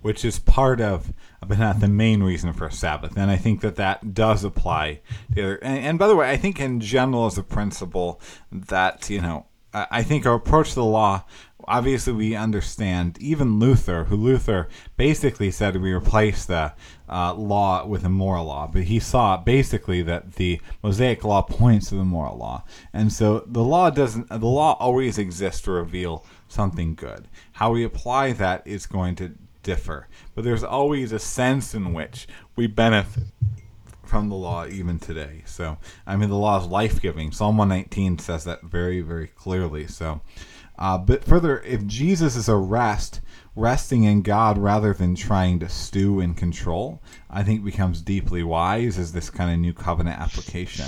which 0.00 0.24
is 0.24 0.38
part 0.38 0.80
of, 0.80 1.12
but 1.46 1.58
not 1.58 1.80
the 1.80 1.88
main 1.88 2.22
reason 2.22 2.52
for 2.52 2.70
Sabbath. 2.70 3.16
And 3.16 3.30
I 3.30 3.36
think 3.36 3.60
that 3.62 3.76
that 3.76 4.14
does 4.14 4.44
apply. 4.44 5.00
To 5.34 5.42
other, 5.42 5.56
and, 5.56 5.78
and 5.78 5.98
by 5.98 6.06
the 6.06 6.16
way, 6.16 6.30
I 6.30 6.36
think 6.36 6.60
in 6.60 6.80
general 6.80 7.26
as 7.26 7.38
a 7.38 7.42
principle 7.42 8.20
that, 8.52 9.08
you 9.10 9.20
know, 9.20 9.46
I 9.72 9.86
I 9.90 10.02
think 10.02 10.26
our 10.26 10.34
approach 10.34 10.70
to 10.70 10.74
the 10.76 10.84
law, 10.84 11.24
obviously 11.66 12.12
we 12.12 12.34
understand, 12.34 13.16
even 13.20 13.58
Luther, 13.58 14.04
who 14.04 14.16
Luther 14.16 14.68
basically 14.96 15.50
said 15.50 15.76
we 15.76 15.92
replace 15.92 16.44
the 16.44 16.74
uh, 17.08 17.34
law 17.34 17.86
with 17.86 18.04
a 18.04 18.08
moral 18.08 18.46
law, 18.46 18.66
but 18.66 18.84
he 18.84 18.98
saw 18.98 19.36
basically 19.36 20.02
that 20.02 20.34
the 20.34 20.60
Mosaic 20.82 21.24
law 21.24 21.42
points 21.42 21.88
to 21.88 21.94
the 21.94 22.04
moral 22.04 22.36
law. 22.36 22.64
And 22.92 23.12
so 23.12 23.44
the 23.46 23.64
law 23.64 23.90
doesn't, 23.90 24.28
the 24.28 24.38
law 24.46 24.76
always 24.80 25.18
exists 25.18 25.62
to 25.62 25.70
reveal 25.70 26.24
something 26.48 26.94
good. 26.94 27.28
How 27.52 27.72
we 27.72 27.84
apply 27.84 28.32
that 28.32 28.66
is 28.66 28.86
going 28.86 29.14
to 29.16 29.34
differ, 29.62 30.08
but 30.34 30.44
there's 30.44 30.64
always 30.64 31.12
a 31.12 31.18
sense 31.18 31.74
in 31.74 31.92
which 31.92 32.26
we 32.56 32.66
benefit 32.66 33.24
from 34.04 34.28
the 34.28 34.34
law 34.34 34.66
even 34.66 34.98
today. 34.98 35.42
So, 35.46 35.78
I 36.06 36.16
mean, 36.16 36.30
the 36.30 36.36
law 36.36 36.60
is 36.60 36.66
life 36.66 37.00
giving. 37.00 37.30
Psalm 37.30 37.56
119 37.56 38.18
says 38.18 38.44
that 38.44 38.62
very, 38.62 39.00
very 39.00 39.28
clearly. 39.28 39.86
So, 39.86 40.20
Uh, 40.80 40.96
but 40.96 41.22
further, 41.22 41.60
if 41.60 41.86
Jesus 41.86 42.36
is 42.36 42.48
a 42.48 42.56
rest, 42.56 43.20
resting 43.54 44.04
in 44.04 44.22
God 44.22 44.56
rather 44.56 44.94
than 44.94 45.14
trying 45.14 45.58
to 45.58 45.68
stew 45.68 46.20
in 46.20 46.32
control, 46.32 47.02
I 47.28 47.42
think 47.42 47.62
becomes 47.62 48.00
deeply 48.00 48.42
wise 48.42 48.98
as 48.98 49.12
this 49.12 49.28
kind 49.28 49.52
of 49.52 49.58
new 49.58 49.74
covenant 49.74 50.18
application. 50.18 50.86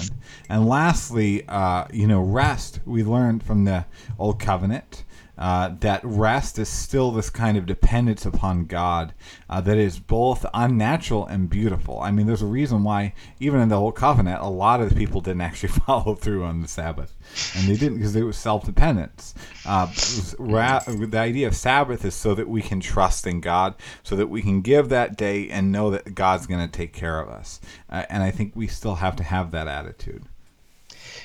And 0.48 0.66
lastly, 0.66 1.46
uh, 1.46 1.84
you 1.92 2.06
know, 2.06 2.22
rest 2.22 2.80
we 2.86 3.04
learned 3.04 3.42
from 3.42 3.66
the 3.66 3.84
old 4.18 4.40
covenant 4.40 5.04
uh, 5.38 5.70
that 5.80 6.04
rest 6.04 6.58
is 6.58 6.68
still 6.68 7.10
this 7.10 7.30
kind 7.30 7.56
of 7.56 7.64
dependence 7.64 8.26
upon 8.26 8.66
God 8.66 9.14
uh, 9.48 9.60
that 9.62 9.78
is 9.78 9.98
both 9.98 10.44
unnatural 10.52 11.26
and 11.26 11.48
beautiful. 11.48 12.00
I 12.00 12.10
mean, 12.10 12.26
there's 12.26 12.42
a 12.42 12.46
reason 12.46 12.84
why, 12.84 13.14
even 13.40 13.60
in 13.60 13.68
the 13.68 13.80
Old 13.80 13.96
Covenant, 13.96 14.42
a 14.42 14.48
lot 14.48 14.80
of 14.80 14.90
the 14.90 14.94
people 14.94 15.20
didn't 15.20 15.40
actually 15.40 15.68
follow 15.86 16.14
through 16.14 16.44
on 16.44 16.60
the 16.60 16.68
Sabbath. 16.68 17.16
And 17.56 17.66
they 17.66 17.76
didn't 17.76 17.98
because 17.98 18.14
it 18.14 18.22
was 18.22 18.36
self 18.36 18.64
dependence. 18.64 19.34
Uh, 19.64 19.90
ra- 20.38 20.82
the 20.86 21.18
idea 21.18 21.46
of 21.46 21.56
Sabbath 21.56 22.04
is 22.04 22.14
so 22.14 22.34
that 22.34 22.48
we 22.48 22.60
can 22.60 22.80
trust 22.80 23.26
in 23.26 23.40
God, 23.40 23.74
so 24.02 24.16
that 24.16 24.28
we 24.28 24.42
can 24.42 24.60
give 24.60 24.90
that 24.90 25.16
day 25.16 25.48
and 25.48 25.72
know 25.72 25.90
that 25.90 26.14
God's 26.14 26.46
going 26.46 26.64
to 26.66 26.70
take 26.70 26.92
care 26.92 27.20
of 27.20 27.28
us. 27.28 27.60
Uh, 27.88 28.04
and 28.10 28.22
I 28.22 28.30
think 28.30 28.54
we 28.54 28.66
still 28.66 28.96
have 28.96 29.16
to 29.16 29.22
have 29.22 29.50
that 29.52 29.66
attitude. 29.66 30.24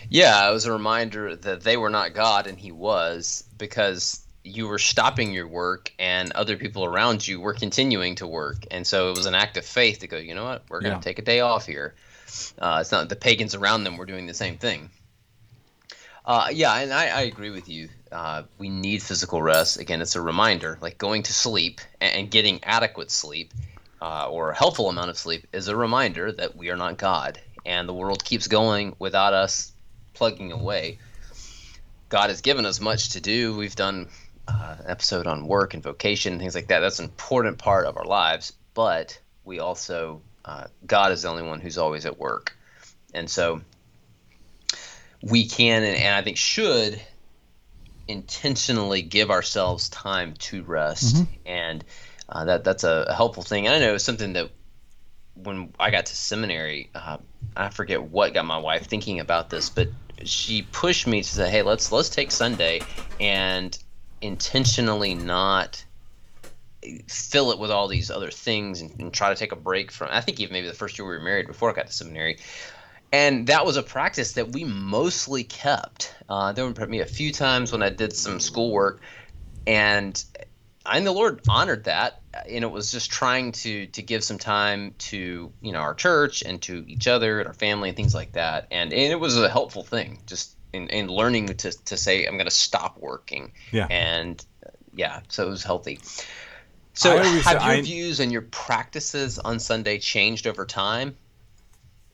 Yeah, 0.10 0.50
it 0.50 0.54
was 0.54 0.66
a 0.66 0.72
reminder 0.72 1.36
that 1.36 1.62
they 1.62 1.78
were 1.78 1.90
not 1.90 2.14
God 2.14 2.48
and 2.48 2.60
He 2.60 2.72
was 2.72 3.44
because 3.58 4.24
you 4.44 4.68
were 4.68 4.80
stopping 4.80 5.34
your 5.34 5.48
work 5.48 5.92
and 6.00 6.32
other 6.32 6.56
people 6.58 6.86
around 6.86 7.28
you 7.28 7.40
were 7.42 7.54
continuing 7.54 8.16
to 8.16 8.28
work. 8.28 8.66
And 8.72 8.88
so 8.88 9.10
it 9.12 9.16
was 9.16 9.26
an 9.26 9.36
act 9.36 9.58
of 9.58 9.66
faith 9.66 10.00
to 10.00 10.08
go, 10.08 10.18
you 10.18 10.36
know 10.36 10.46
what, 10.46 10.64
we're 10.70 10.82
going 10.82 10.94
to 10.94 10.98
Yeah. 10.98 11.02
take 11.02 11.20
a 11.20 11.22
day 11.24 11.42
off 11.42 11.66
here. 11.66 11.96
Uh, 12.58 12.80
it's 12.82 12.92
not 12.92 13.10
the 13.10 13.16
pagans 13.16 13.56
around 13.56 13.84
them 13.84 13.98
were 13.98 14.06
doing 14.06 14.26
the 14.26 14.34
same 14.34 14.58
thing. 14.58 14.90
Uh, 16.26 16.50
yeah, 16.52 16.76
and 16.78 16.94
I, 16.94 17.08
I 17.08 17.22
agree 17.22 17.52
with 17.52 17.70
you. 17.70 17.90
Uh, 18.12 18.44
we 18.58 18.70
need 18.70 19.02
physical 19.02 19.42
rest. 19.42 19.80
Again, 19.80 20.02
it's 20.02 20.16
a 20.16 20.22
reminder, 20.22 20.78
like 20.82 20.98
going 20.98 21.24
to 21.24 21.34
sleep 21.34 21.80
and, 22.02 22.14
and 22.16 22.32
getting 22.32 22.64
adequate 22.64 23.12
sleep 23.12 23.54
uh, 24.02 24.30
or 24.30 24.52
a 24.52 24.56
helpful 24.56 24.90
amount 24.90 25.10
of 25.10 25.18
sleep 25.18 25.48
is 25.54 25.68
a 25.68 25.76
reminder 25.76 26.32
that 26.32 26.56
we 26.56 26.70
are 26.70 26.78
not 26.78 26.98
God 26.98 27.40
and 27.66 27.88
the 27.88 27.94
world 27.94 28.24
keeps 28.24 28.48
going 28.48 28.96
without 29.00 29.34
us 29.34 29.72
plugging 30.18 30.52
away. 30.52 30.98
God 32.10 32.30
has 32.30 32.42
given 32.42 32.66
us 32.66 32.80
much 32.80 33.10
to 33.10 33.22
do. 33.22 33.56
We've 33.56 33.76
done 33.76 34.10
uh, 34.48 34.78
an 34.80 34.86
episode 34.88 35.28
on 35.28 35.48
work 35.48 35.74
and 35.74 35.84
vocation 35.84 36.34
and 36.34 36.42
things 36.42 36.56
like 36.56 36.68
that. 36.68 36.80
That's 36.80 37.00
an 37.00 37.06
important 37.06 37.58
part 37.58 37.86
of 37.86 37.98
our 37.98 38.06
lives, 38.06 38.54
but 38.74 39.20
we 39.46 39.60
also, 39.60 40.22
uh, 40.44 40.66
God 40.86 41.12
is 41.12 41.22
the 41.22 41.30
only 41.30 41.44
one 41.44 41.62
who's 41.62 41.78
always 41.78 42.06
at 42.06 42.18
work. 42.18 42.58
And 43.14 43.30
so 43.30 43.62
we 45.22 45.48
can 45.48 45.84
and, 45.84 45.96
and 45.96 46.16
I 46.16 46.22
think 46.22 46.38
should 46.38 47.00
intentionally 48.08 49.02
give 49.02 49.30
ourselves 49.30 49.90
time 49.90 50.34
to 50.36 50.64
rest. 50.64 51.18
And 51.46 51.84
uh, 52.30 52.46
that 52.46 52.64
that's 52.64 52.84
a, 52.84 53.06
a 53.10 53.14
helpful 53.14 53.44
thing. 53.44 53.68
And 53.68 53.76
I 53.76 53.80
know 53.80 53.96
it's 53.96 54.04
something 54.04 54.34
that 54.34 54.50
when 55.36 55.74
I 55.80 55.92
got 55.92 56.08
to 56.08 56.16
seminary, 56.16 56.90
uh, 56.96 57.18
I 57.56 57.70
forget 57.70 58.02
what 58.02 58.34
got 58.34 58.46
my 58.46 58.58
wife 58.58 58.88
thinking 58.88 59.20
about 59.20 59.50
this, 59.50 59.70
but 59.70 59.90
she 60.24 60.64
pushed 60.64 61.08
me 61.08 61.22
to 61.22 61.30
say, 61.30 61.50
"Hey, 61.50 61.62
let's 61.62 61.92
let's 61.92 62.10
take 62.10 62.32
Sunday 62.32 62.82
and 63.20 63.78
intentionally 64.22 65.14
not 65.14 65.84
fill 67.08 67.52
it 67.52 67.60
with 67.60 67.72
all 67.72 67.88
these 67.88 68.10
other 68.10 68.32
things 68.32 68.82
and, 68.82 69.00
and 69.00 69.14
try 69.14 69.30
to 69.30 69.36
take 69.36 69.52
a 69.52 69.58
break 69.58 69.92
from." 69.92 70.10
I 70.12 70.22
think 70.22 70.40
even 70.40 70.54
maybe 70.54 70.68
the 70.68 70.74
first 70.74 70.98
year 70.98 71.08
we 71.08 71.16
were 71.16 71.24
married 71.24 71.48
before 71.48 71.70
I 71.70 71.74
got 71.74 71.88
to 71.88 71.94
seminary, 71.94 72.40
and 73.12 73.48
that 73.48 73.66
was 73.66 73.78
a 73.78 73.84
practice 73.84 74.34
that 74.34 74.52
we 74.52 74.64
mostly 74.64 75.44
kept. 75.44 76.14
Uh, 76.30 76.52
there 76.52 76.66
were 76.66 76.88
me 76.88 77.00
a 77.00 77.06
few 77.06 77.32
times 77.32 77.72
when 77.72 77.84
I 77.84 77.90
did 77.90 78.14
some 78.14 78.40
schoolwork, 78.40 79.02
and 79.66 80.24
and 80.92 81.06
the 81.06 81.12
Lord 81.12 81.42
honored 81.50 81.86
that, 81.86 82.22
and 82.34 82.64
it 82.64 82.72
was 82.72 82.92
just 82.92 83.12
trying 83.12 83.52
to 83.54 83.88
to 83.88 84.02
give 84.02 84.24
some 84.24 84.38
time 84.38 84.94
to 85.00 85.52
you 85.62 85.72
know 85.72 85.80
our 85.80 85.94
church 85.94 86.42
and 86.44 86.62
to 86.64 86.84
each 86.88 87.08
other 87.08 87.40
and 87.40 87.48
our 87.48 87.54
family 87.54 87.90
and 87.90 87.96
things 87.96 88.14
like 88.16 88.34
that, 88.34 88.68
and 88.72 88.94
and 88.94 89.12
it 89.12 89.20
was 89.20 89.38
a 89.38 89.50
helpful 89.50 89.84
thing 89.84 90.20
just 90.26 90.56
in, 90.74 90.88
in 90.90 91.08
learning 91.08 91.48
to 91.48 91.72
to 91.72 91.98
say 91.98 92.26
I'm 92.26 92.36
going 92.36 92.46
to 92.46 92.52
stop 92.52 92.98
working, 92.98 93.52
Yeah. 93.72 93.88
and 93.90 94.44
uh, 94.66 94.70
yeah, 94.94 95.22
so 95.30 95.48
it 95.48 95.50
was 95.50 95.64
healthy. 95.64 96.00
So 96.94 97.18
I 97.18 97.26
have 97.26 97.62
your 97.62 97.72
I- 97.74 97.82
views 97.82 98.20
and 98.20 98.32
your 98.32 98.42
practices 98.42 99.38
on 99.38 99.60
Sunday 99.60 100.00
changed 100.00 100.48
over 100.48 100.66
time? 100.66 101.16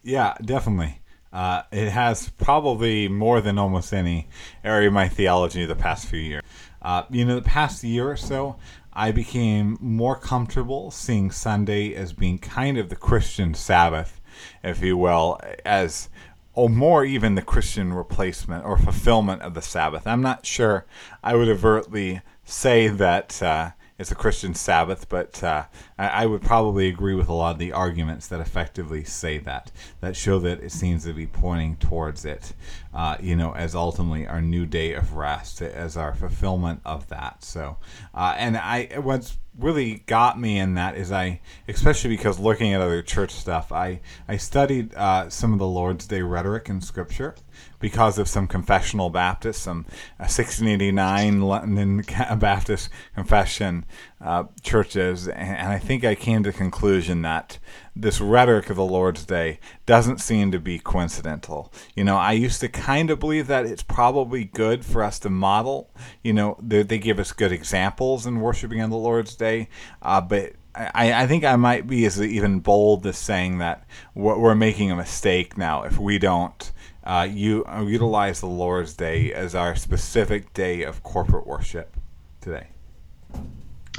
Yeah, 0.03 0.34
definitely. 0.44 1.00
Uh, 1.32 1.63
it 1.72 1.89
has 1.89 2.30
probably 2.30 3.08
more 3.08 3.42
than 3.42 3.58
almost 3.58 3.94
any 3.94 4.27
area 4.63 4.89
of 4.89 4.94
my 4.94 5.08
theology 5.08 5.65
the 5.65 5.75
past 5.75 6.06
few 6.06 6.20
years. 6.20 6.44
Uh, 6.84 7.04
you 7.10 7.25
know, 7.25 7.36
the 7.36 7.42
past 7.42 7.84
year 7.84 8.10
or 8.10 8.18
so, 8.18 8.58
I 8.92 9.12
became 9.12 9.78
more 9.82 10.16
comfortable 10.16 10.92
seeing 10.92 11.32
Sunday 11.32 11.94
as 11.96 12.13
being 12.13 12.38
kind 12.38 12.78
of 12.78 12.90
the 12.90 12.96
Christian 12.96 13.54
Sabbath, 13.54 14.22
if 14.63 14.82
you 14.82 14.98
will, 14.98 15.40
as 15.66 16.10
or 16.54 16.70
more 16.70 17.04
even 17.04 17.36
the 17.36 17.42
Christian 17.42 17.94
replacement 17.94 18.63
or 18.63 18.78
fulfillment 18.78 19.42
of 19.42 19.56
the 19.56 19.62
Sabbath. 19.62 20.06
I'm 20.06 20.22
not 20.22 20.46
sure 20.46 20.86
I 21.24 21.36
would 21.36 21.50
overtly 21.50 22.22
say 22.46 22.88
that 22.88 23.42
uh, 23.42 23.72
it's 24.00 24.12
a 24.12 24.15
Christian 24.15 24.53
Sabbath, 24.55 25.07
but 25.07 25.43
uh, 25.43 25.65
I, 25.97 26.07
I 26.07 26.25
would 26.25 26.41
probably 26.41 26.88
agree 26.88 27.13
with 27.13 27.29
a 27.29 27.33
lot 27.33 27.51
of 27.51 27.59
the 27.59 27.71
arguments 27.71 28.27
that 28.27 28.39
effectively 28.39 29.03
say 29.03 29.38
that, 29.39 29.71
that 30.01 30.15
show 30.15 30.39
that 30.39 30.63
it 30.63 30.71
seems 30.71 31.03
to 31.05 31.13
be 31.13 31.27
pointing 31.27 31.75
towards 31.77 32.25
it, 32.25 32.53
uh, 32.93 33.17
you 33.19 33.35
know, 33.35 33.53
as 33.53 33.75
ultimately 33.75 34.27
our 34.27 34.41
new 34.41 34.65
day 34.65 34.93
of 34.93 35.13
rest, 35.13 35.62
as 35.62 35.95
our 35.95 36.13
fulfillment 36.13 36.81
of 36.85 37.07
that. 37.09 37.43
So, 37.43 37.77
uh, 38.15 38.35
and 38.38 38.57
I, 38.57 38.89
what's 39.00 39.38
really 39.59 40.03
got 40.07 40.39
me 40.39 40.57
in 40.57 40.73
that 40.73 40.97
is 40.97 41.12
I, 41.12 41.41
especially 41.67 42.09
because 42.09 42.39
looking 42.39 42.73
at 42.73 42.81
other 42.81 43.03
church 43.03 43.31
stuff, 43.31 43.71
I, 43.71 44.01
I 44.27 44.38
studied 44.38 44.95
uh, 44.95 45.29
some 45.29 45.53
of 45.53 45.59
the 45.59 45.67
Lord's 45.67 46.07
Day 46.07 46.21
rhetoric 46.23 46.67
in 46.69 46.81
Scripture 46.81 47.35
because 47.79 48.17
of 48.17 48.27
some 48.27 48.48
confessional 48.48 49.10
Baptists, 49.10 49.63
some 49.63 49.86
uh, 50.19 50.29
1689 50.29 51.41
London 51.41 52.03
Baptist 52.38 52.89
confession 53.15 53.86
uh, 54.22 54.45
churches, 54.62 55.27
and, 55.27 55.67
I 55.67 55.79
think 55.79 56.05
I 56.05 56.15
came 56.15 56.43
to 56.43 56.51
the 56.51 56.57
conclusion 56.57 57.24
that 57.24 57.60
this 57.95 58.22
rhetoric 58.22 58.69
of 58.69 58.77
the 58.77 58.86
Lord's 58.86 59.25
Day 59.25 59.60
doesn't 59.86 60.22
seem 60.22 60.51
to 60.51 60.60
be 60.60 60.79
coincidental. 60.79 61.74
You 61.95 62.05
know, 62.05 62.17
I 62.17 62.31
used 62.31 62.62
to 62.62 62.69
kind 62.69 63.10
of 63.10 63.19
believe 63.19 63.48
that 63.48 63.65
it's 63.65 63.83
probably 63.83 64.45
good 64.45 64.86
for 64.86 65.03
us 65.03 65.19
to 65.19 65.29
model. 65.29 65.91
You 66.24 66.33
know, 66.33 66.57
they, 66.62 66.83
they 66.83 67.00
give 67.00 67.19
us 67.19 67.31
good 67.31 67.51
examples 67.51 68.25
in 68.25 68.39
worshiping 68.39 68.81
on 68.81 68.89
the 68.89 68.98
Lord's 68.98 69.36
Day, 69.36 69.67
uh, 70.01 70.22
but 70.22 70.53
I, 70.75 71.24
I 71.24 71.27
think 71.27 71.43
I 71.43 71.55
might 71.55 71.86
be 71.86 72.05
as 72.05 72.22
even 72.22 72.60
bold 72.60 73.05
as 73.05 73.17
saying 73.17 73.60
that 73.60 73.86
we're 74.15 74.55
making 74.55 74.89
a 74.89 74.95
mistake 74.95 75.57
now 75.57 75.83
if 75.83 76.00
we 76.00 76.17
don't 76.17 76.72
uh, 77.03 77.27
you 77.29 77.65
uh, 77.65 77.83
utilize 77.83 78.39
the 78.39 78.48
Lord's 78.48 78.93
Day 78.93 79.33
as 79.33 79.55
our 79.55 79.75
specific 79.75 80.53
day 80.53 80.83
of 80.83 81.03
corporate 81.03 81.48
worship 81.48 81.95
today. 82.41 82.67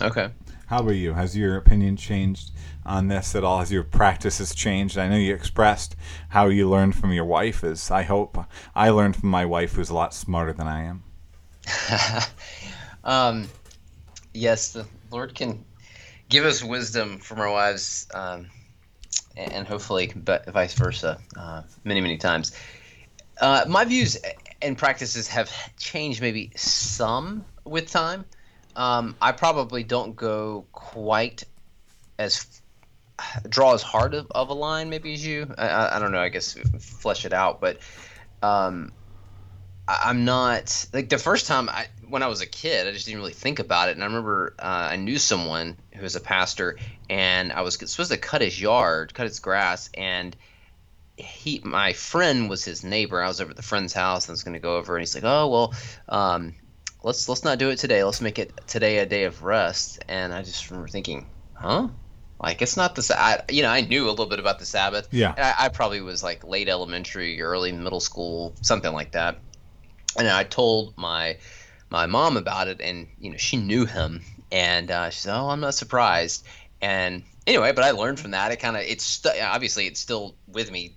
Okay. 0.01 0.31
How 0.67 0.81
about 0.81 0.93
you? 0.93 1.13
Has 1.13 1.37
your 1.37 1.57
opinion 1.57 1.97
changed 1.97 2.51
on 2.87 3.09
this 3.09 3.35
at 3.35 3.45
all? 3.45 3.59
Has 3.59 3.71
your 3.71 3.85
practices 3.85 4.55
changed? 4.55 4.97
I 4.97 5.09
know 5.09 5.17
you 5.17 5.35
expressed 5.35 5.95
how 6.31 6.49
you 6.49 6.69
learned 6.69 6.97
from 6.97 7.13
your 7.13 7.27
wife. 7.27 7.63
As 7.63 7.91
I 7.91 8.03
hope 8.03 8.39
I 8.75 8.91
learned 8.91 9.17
from 9.17 9.29
my 9.29 9.45
wife, 9.45 9.75
who's 9.75 9.91
a 9.91 9.95
lot 9.95 10.15
smarter 10.15 10.53
than 10.53 10.67
I 10.67 10.85
am. 10.85 11.03
Um, 13.05 13.49
yes, 14.33 14.73
the 14.73 14.87
Lord 15.11 15.35
can 15.35 15.65
give 16.29 16.45
us 16.45 16.65
wisdom 16.65 17.19
from 17.19 17.39
our 17.41 17.51
wives, 17.51 18.09
um, 18.15 18.49
and 19.37 19.67
hopefully 19.67 20.13
but 20.17 20.47
vice 20.47 20.75
versa, 20.75 21.19
uh, 21.39 21.63
many 21.85 22.01
many 22.01 22.17
times. 22.17 22.57
Uh, 23.41 23.65
my 23.69 23.85
views 23.85 24.17
and 24.63 24.79
practices 24.79 25.29
have 25.29 25.51
changed 25.77 26.21
maybe 26.21 26.51
some 26.57 27.45
with 27.65 27.91
time. 27.91 28.25
Um, 28.77 29.17
I 29.21 29.33
probably 29.33 29.85
don't 29.85 30.17
go 30.17 30.67
quite 30.73 31.45
as 32.19 32.61
draw 33.49 33.75
as 33.75 33.83
hard 33.83 34.15
of, 34.15 34.27
of 34.33 34.49
a 34.51 34.55
line 34.55 34.91
maybe 34.91 35.13
as 35.15 35.25
you. 35.25 35.53
I, 35.57 35.97
I, 35.97 35.99
don't 35.99 36.13
know. 36.13 36.19
I 36.19 36.29
guess 36.29 36.55
flesh 36.81 37.25
it 37.25 37.33
out, 37.33 37.61
but 37.61 37.79
um, 38.43 38.93
I, 39.87 40.03
I'm 40.07 40.25
not 40.25 40.87
like 40.93 41.09
the 41.09 41.19
first 41.19 41.47
time 41.47 41.69
I 41.69 41.87
when 42.09 42.23
I 42.23 42.27
was 42.27 42.41
a 42.41 42.47
kid, 42.47 42.87
I 42.87 42.93
just 42.93 43.07
didn't 43.07 43.21
really 43.21 43.33
think 43.33 43.59
about 43.59 43.89
it. 43.89 43.93
And 43.93 44.03
I 44.03 44.07
remember 44.07 44.55
uh, 44.59 44.89
I 44.93 44.97
knew 44.97 45.19
someone 45.19 45.77
who 45.93 46.03
was 46.03 46.17
a 46.17 46.21
pastor, 46.21 46.77
and 47.09 47.53
I 47.53 47.63
was 47.63 47.75
supposed 47.75 48.11
to 48.11 48.19
cut 48.19 48.41
his 48.41 48.61
yard, 48.61 49.15
cut 49.15 49.27
his 49.27 49.41
grass, 49.41 49.91
and 49.95 50.37
he 51.17 51.61
my 51.65 51.93
friend 51.93 52.49
was 52.51 52.65
his 52.65 52.83
neighbor. 52.85 53.23
I 53.23 53.29
was 53.29 53.41
over 53.41 53.51
at 53.51 53.57
the 53.57 53.63
friend's 53.63 53.93
house 53.93 54.27
and 54.27 54.31
I 54.31 54.35
was 54.35 54.43
going 54.43 54.55
to 54.55 54.61
go 54.61 54.77
over, 54.77 54.97
and 54.97 55.03
he's 55.03 55.15
like, 55.15 55.25
"Oh 55.25 55.49
well, 55.49 55.75
um, 56.09 56.55
let's 57.03 57.29
let's 57.29 57.45
not 57.45 57.59
do 57.59 57.71
it 57.71 57.77
today. 57.77 58.03
Let's 58.03 58.21
make 58.21 58.39
it 58.39 58.53
today 58.67 58.99
a 58.99 59.07
day 59.07 59.25
of 59.25 59.43
rest." 59.45 60.05
And 60.09 60.35
I 60.35 60.43
just 60.43 60.71
remember 60.71 60.89
thinking, 60.89 61.27
"Huh." 61.55 61.89
Like 62.41 62.61
it's 62.63 62.77
not 62.77 62.95
the 62.95 63.15
I, 63.17 63.43
you 63.49 63.63
know 63.63 63.71
I 63.71 63.83
knew 63.83 64.09
a 64.09 64.11
little 64.11 64.27
bit 64.27 64.41
about 64.41 64.59
the 64.59 64.67
Sabbath. 64.67 65.09
Yeah. 65.13 65.33
And 65.37 65.47
I, 65.47 65.55
I 65.67 65.69
probably 65.69 66.01
was 66.01 66.23
like 66.23 66.45
late 66.45 66.69
elementary, 66.69 67.41
early 67.41 67.73
middle 67.73 68.01
school, 68.01 68.55
something 68.61 68.93
like 68.93 69.13
that. 69.13 69.39
And 70.19 70.29
I 70.29 70.45
told 70.45 70.95
my 70.99 71.39
my 71.91 72.07
mom 72.07 72.37
about 72.37 72.69
it, 72.69 72.81
and 72.81 73.07
you 73.19 73.31
know 73.31 73.37
she 73.37 73.57
knew 73.57 73.87
him, 73.87 74.23
and 74.51 74.91
uh, 74.91 75.11
she 75.11 75.21
said, 75.21 75.39
"Oh, 75.39 75.49
I'm 75.49 75.61
not 75.61 75.75
surprised." 75.75 76.45
And 76.81 77.23
anyway, 77.47 77.73
but 77.73 77.85
I 77.85 77.93
learned 77.93 78.21
from 78.21 78.33
that. 78.33 78.53
It 78.53 78.57
kind 78.57 78.77
of 78.77 78.83
it's 78.83 79.05
st- 79.05 79.43
obviously 79.43 79.87
it's 79.87 80.01
still 80.01 80.35
with 80.49 80.71
me, 80.71 80.95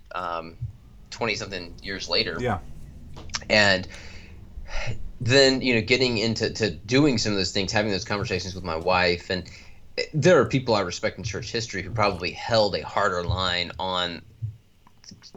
twenty 1.10 1.34
something 1.34 1.74
years 1.82 2.08
later. 2.08 2.36
Yeah. 2.40 2.58
And 3.48 3.86
then 5.20 5.60
you 5.62 5.74
know 5.74 5.80
getting 5.80 6.18
into 6.18 6.50
to 6.50 6.70
doing 6.70 7.18
some 7.18 7.32
of 7.32 7.38
those 7.38 7.52
things, 7.52 7.72
having 7.72 7.90
those 7.90 8.04
conversations 8.04 8.54
with 8.54 8.64
my 8.64 8.76
wife, 8.76 9.30
and 9.30 9.48
there 10.14 10.40
are 10.40 10.44
people 10.44 10.74
I 10.74 10.80
respect 10.80 11.18
in 11.18 11.24
church 11.24 11.50
history 11.50 11.82
who 11.82 11.90
probably 11.90 12.30
held 12.30 12.74
a 12.76 12.82
harder 12.82 13.24
line 13.24 13.72
on 13.78 14.22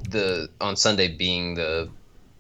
the 0.09 0.49
on 0.59 0.75
Sunday 0.75 1.07
being 1.07 1.55
the 1.55 1.89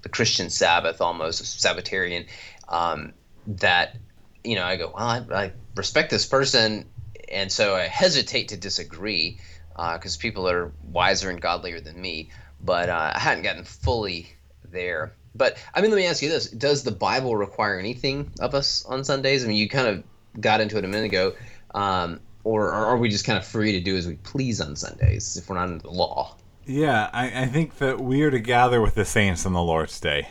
the 0.03 0.09
Christian 0.09 0.49
Sabbath, 0.49 1.01
almost 1.01 1.43
Sabbatarian. 1.61 2.25
Um, 2.67 3.13
that 3.47 3.97
you 4.43 4.55
know, 4.55 4.63
I 4.63 4.77
go, 4.77 4.91
well, 4.95 5.07
I, 5.07 5.25
I, 5.33 5.51
respect 5.75 6.09
this 6.09 6.25
person, 6.25 6.85
and 7.31 7.51
so 7.51 7.75
I 7.75 7.87
hesitate 7.87 8.49
to 8.49 8.57
disagree 8.57 9.39
because 9.75 10.17
uh, 10.17 10.19
people 10.19 10.49
are 10.49 10.71
wiser 10.83 11.29
and 11.29 11.41
godlier 11.41 11.81
than 11.81 11.99
me. 11.99 12.29
But 12.63 12.89
uh, 12.89 13.11
I 13.15 13.19
hadn't 13.19 13.43
gotten 13.43 13.63
fully 13.63 14.27
there. 14.69 15.13
But 15.33 15.57
I 15.73 15.81
mean, 15.81 15.91
let 15.91 15.97
me 15.97 16.05
ask 16.05 16.21
you 16.21 16.29
this: 16.29 16.49
Does 16.49 16.83
the 16.83 16.91
Bible 16.91 17.35
require 17.35 17.79
anything 17.79 18.31
of 18.39 18.53
us 18.53 18.85
on 18.85 19.03
Sundays? 19.03 19.43
I 19.43 19.47
mean, 19.47 19.57
you 19.57 19.69
kind 19.69 19.87
of 19.87 20.03
got 20.39 20.61
into 20.61 20.77
it 20.77 20.85
a 20.85 20.87
minute 20.87 21.05
ago. 21.05 21.33
Um, 21.73 22.19
or, 22.43 22.67
or 22.67 22.85
are 22.85 22.97
we 22.97 23.09
just 23.09 23.25
kind 23.25 23.37
of 23.37 23.45
free 23.45 23.73
to 23.73 23.79
do 23.79 23.95
as 23.95 24.07
we 24.07 24.15
please 24.15 24.61
on 24.61 24.75
Sundays 24.75 25.37
if 25.37 25.49
we're 25.49 25.55
not 25.55 25.69
under 25.69 25.83
the 25.83 25.91
law? 25.91 26.35
Yeah, 26.65 27.09
I, 27.13 27.43
I 27.43 27.45
think 27.47 27.77
that 27.77 27.99
we 27.99 28.21
are 28.23 28.31
to 28.31 28.39
gather 28.39 28.81
with 28.81 28.95
the 28.95 29.05
saints 29.05 29.45
on 29.45 29.53
the 29.53 29.61
Lord's 29.61 29.99
Day. 29.99 30.29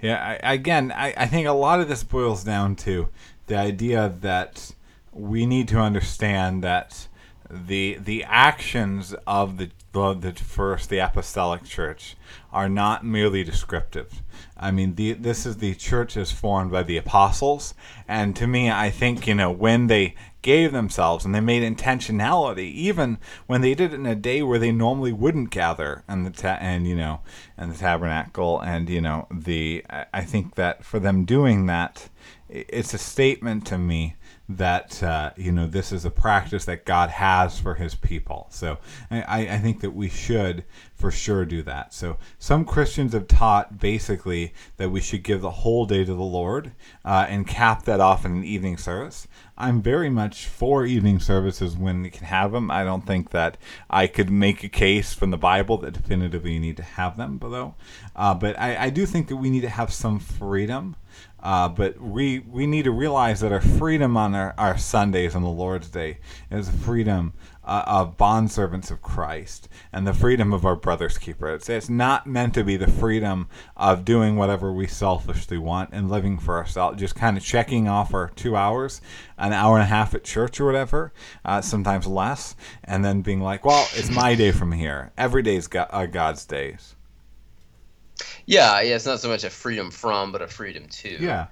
Yeah, 0.00 0.38
I, 0.42 0.54
again, 0.54 0.92
I, 0.92 1.12
I 1.16 1.26
think 1.26 1.46
a 1.46 1.52
lot 1.52 1.80
of 1.80 1.88
this 1.88 2.02
boils 2.02 2.44
down 2.44 2.76
to 2.76 3.08
the 3.46 3.56
idea 3.56 4.14
that 4.20 4.72
we 5.12 5.46
need 5.46 5.68
to 5.68 5.78
understand 5.78 6.62
that 6.64 7.08
the 7.50 7.98
the 8.00 8.24
actions 8.24 9.14
of 9.26 9.58
the 9.58 9.70
the 9.92 10.32
first 10.32 10.88
the 10.88 10.98
apostolic 10.98 11.64
church 11.64 12.16
are 12.52 12.68
not 12.68 13.04
merely 13.04 13.42
descriptive. 13.42 14.22
I 14.56 14.70
mean, 14.70 14.94
the, 14.94 15.14
this 15.14 15.44
is 15.44 15.56
the 15.56 15.74
church 15.74 16.16
is 16.16 16.30
formed 16.30 16.70
by 16.70 16.84
the 16.84 16.96
apostles, 16.96 17.74
and 18.06 18.36
to 18.36 18.46
me, 18.46 18.70
I 18.70 18.90
think 18.90 19.26
you 19.26 19.34
know 19.34 19.50
when 19.50 19.88
they 19.88 20.14
gave 20.42 20.72
themselves 20.72 21.24
and 21.24 21.34
they 21.34 21.40
made 21.40 21.62
intentionality 21.62 22.72
even 22.72 23.18
when 23.46 23.60
they 23.60 23.74
did 23.74 23.92
it 23.92 23.96
in 23.96 24.06
a 24.06 24.14
day 24.14 24.42
where 24.42 24.58
they 24.58 24.72
normally 24.72 25.12
wouldn't 25.12 25.50
gather 25.50 26.02
and 26.08 26.24
the 26.24 26.30
ta- 26.30 26.56
and 26.60 26.86
you 26.86 26.96
know 26.96 27.20
and 27.58 27.70
the 27.70 27.76
tabernacle 27.76 28.58
and 28.60 28.88
you 28.88 29.00
know 29.00 29.26
the 29.30 29.84
I 30.14 30.22
think 30.22 30.54
that 30.54 30.82
for 30.82 30.98
them 30.98 31.24
doing 31.24 31.66
that 31.66 32.08
it's 32.48 32.94
a 32.94 32.98
statement 32.98 33.66
to 33.66 33.76
me 33.76 34.16
that 34.56 35.02
uh, 35.02 35.30
you 35.36 35.52
know 35.52 35.66
this 35.66 35.92
is 35.92 36.04
a 36.04 36.10
practice 36.10 36.64
that 36.64 36.84
God 36.84 37.10
has 37.10 37.58
for 37.58 37.74
His 37.74 37.94
people. 37.94 38.48
So 38.50 38.78
I, 39.10 39.48
I 39.48 39.58
think 39.58 39.80
that 39.80 39.92
we 39.92 40.08
should 40.08 40.64
for 40.94 41.10
sure 41.10 41.44
do 41.44 41.62
that. 41.62 41.94
So 41.94 42.18
some 42.38 42.64
Christians 42.64 43.12
have 43.14 43.26
taught 43.26 43.78
basically 43.78 44.52
that 44.76 44.90
we 44.90 45.00
should 45.00 45.22
give 45.22 45.40
the 45.40 45.50
whole 45.50 45.86
day 45.86 46.04
to 46.04 46.14
the 46.14 46.22
Lord 46.22 46.72
uh, 47.04 47.26
and 47.28 47.46
cap 47.46 47.84
that 47.84 48.00
off 48.00 48.24
in 48.24 48.32
an 48.32 48.44
evening 48.44 48.76
service. 48.76 49.26
I'm 49.56 49.82
very 49.82 50.10
much 50.10 50.46
for 50.46 50.84
evening 50.84 51.20
services 51.20 51.76
when 51.76 52.04
you 52.04 52.10
can 52.10 52.26
have 52.26 52.52
them. 52.52 52.70
I 52.70 52.82
don't 52.82 53.06
think 53.06 53.30
that 53.30 53.58
I 53.88 54.06
could 54.06 54.30
make 54.30 54.64
a 54.64 54.68
case 54.68 55.12
from 55.12 55.30
the 55.30 55.36
Bible 55.36 55.76
that 55.78 55.92
definitively 55.92 56.54
you 56.54 56.60
need 56.60 56.78
to 56.78 56.82
have 56.82 57.16
them, 57.16 57.38
though. 57.40 57.74
Uh, 58.16 58.34
but 58.34 58.58
I, 58.58 58.86
I 58.86 58.90
do 58.90 59.04
think 59.04 59.28
that 59.28 59.36
we 59.36 59.50
need 59.50 59.60
to 59.60 59.68
have 59.68 59.92
some 59.92 60.18
freedom. 60.18 60.96
Uh, 61.42 61.68
but 61.68 62.00
we 62.00 62.40
we 62.40 62.66
need 62.66 62.84
to 62.84 62.90
realize 62.90 63.40
that 63.40 63.52
our 63.52 63.60
freedom 63.60 64.16
on 64.16 64.34
our, 64.34 64.54
our 64.58 64.76
Sundays 64.76 65.34
on 65.34 65.42
the 65.42 65.48
Lord's 65.48 65.88
Day 65.88 66.18
is 66.50 66.68
a 66.68 66.72
freedom 66.72 67.32
uh, 67.64 67.84
of 67.86 68.16
bondservants 68.16 68.90
of 68.90 69.00
Christ 69.00 69.68
and 69.92 70.06
the 70.06 70.12
freedom 70.12 70.52
of 70.52 70.64
our 70.64 70.76
brother's 70.76 71.18
keeper. 71.18 71.54
It's, 71.54 71.68
it's 71.68 71.88
not 71.88 72.26
meant 72.26 72.54
to 72.54 72.64
be 72.64 72.76
the 72.76 72.90
freedom 72.90 73.48
of 73.76 74.04
doing 74.04 74.36
whatever 74.36 74.72
we 74.72 74.86
selfishly 74.86 75.58
want 75.58 75.90
and 75.92 76.10
living 76.10 76.38
for 76.38 76.56
ourselves, 76.56 76.98
just 76.98 77.14
kind 77.14 77.36
of 77.36 77.44
checking 77.44 77.88
off 77.88 78.12
our 78.12 78.30
two 78.30 78.56
hours, 78.56 79.00
an 79.38 79.52
hour 79.52 79.76
and 79.76 79.84
a 79.84 79.86
half 79.86 80.14
at 80.14 80.24
church 80.24 80.60
or 80.60 80.66
whatever, 80.66 81.12
uh, 81.44 81.60
sometimes 81.60 82.06
less, 82.06 82.56
and 82.84 83.04
then 83.04 83.22
being 83.22 83.40
like, 83.40 83.64
well, 83.64 83.86
it's 83.94 84.10
my 84.10 84.34
day 84.34 84.52
from 84.52 84.72
here. 84.72 85.12
Every 85.16 85.42
day 85.42 85.56
is 85.56 85.68
God, 85.68 85.88
uh, 85.90 86.06
God's 86.06 86.44
days. 86.44 86.96
Yeah, 88.46 88.80
yeah, 88.80 88.96
it's 88.96 89.06
not 89.06 89.20
so 89.20 89.28
much 89.28 89.44
a 89.44 89.50
freedom 89.50 89.90
from, 89.90 90.32
but 90.32 90.42
a 90.42 90.48
freedom 90.48 90.86
to. 90.88 91.08
Yeah. 91.08 91.46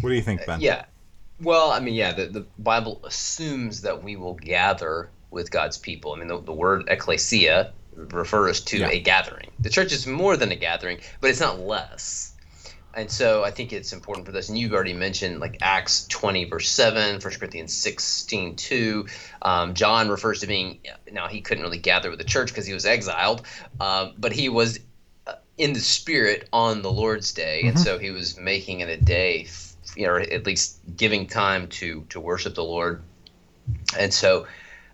What 0.00 0.10
do 0.10 0.14
you 0.14 0.22
think, 0.22 0.44
Ben? 0.46 0.60
Yeah. 0.60 0.84
Well, 1.40 1.70
I 1.70 1.80
mean, 1.80 1.94
yeah, 1.94 2.12
the, 2.12 2.26
the 2.26 2.46
Bible 2.58 3.00
assumes 3.04 3.82
that 3.82 4.02
we 4.02 4.16
will 4.16 4.34
gather 4.34 5.10
with 5.30 5.50
God's 5.50 5.78
people. 5.78 6.12
I 6.12 6.18
mean, 6.18 6.28
the, 6.28 6.40
the 6.40 6.52
word 6.52 6.84
ecclesia 6.88 7.72
refers 7.94 8.60
to 8.62 8.78
yeah. 8.78 8.90
a 8.90 9.00
gathering. 9.00 9.50
The 9.58 9.70
church 9.70 9.92
is 9.92 10.06
more 10.06 10.36
than 10.36 10.52
a 10.52 10.56
gathering, 10.56 10.98
but 11.20 11.30
it's 11.30 11.40
not 11.40 11.60
less. 11.60 12.34
And 12.92 13.10
so 13.10 13.44
I 13.44 13.52
think 13.52 13.72
it's 13.72 13.92
important 13.92 14.26
for 14.26 14.32
this. 14.32 14.48
And 14.48 14.58
you've 14.58 14.72
already 14.72 14.92
mentioned 14.92 15.38
like 15.38 15.58
Acts 15.60 16.06
20, 16.08 16.44
verse 16.46 16.68
7, 16.68 17.20
1 17.20 17.20
Corinthians 17.20 17.72
16, 17.72 18.56
2. 18.56 19.06
Um, 19.42 19.74
John 19.74 20.08
refers 20.08 20.40
to 20.40 20.46
being, 20.46 20.80
now 21.12 21.28
he 21.28 21.40
couldn't 21.40 21.62
really 21.62 21.78
gather 21.78 22.10
with 22.10 22.18
the 22.18 22.24
church 22.24 22.48
because 22.48 22.66
he 22.66 22.74
was 22.74 22.86
exiled, 22.86 23.46
uh, 23.78 24.10
but 24.18 24.32
he 24.32 24.48
was 24.48 24.80
in 25.60 25.74
the 25.74 25.80
spirit 25.80 26.48
on 26.52 26.82
the 26.82 26.90
Lord's 26.90 27.32
day. 27.32 27.60
Mm-hmm. 27.60 27.68
And 27.68 27.78
so 27.78 27.98
he 27.98 28.10
was 28.10 28.38
making 28.38 28.80
it 28.80 28.88
a 28.88 28.96
day, 28.96 29.46
you 29.94 30.06
know, 30.06 30.16
at 30.16 30.46
least 30.46 30.78
giving 30.96 31.26
time 31.26 31.68
to, 31.68 32.04
to 32.08 32.18
worship 32.18 32.54
the 32.54 32.64
Lord. 32.64 33.02
And 33.98 34.12
so 34.12 34.46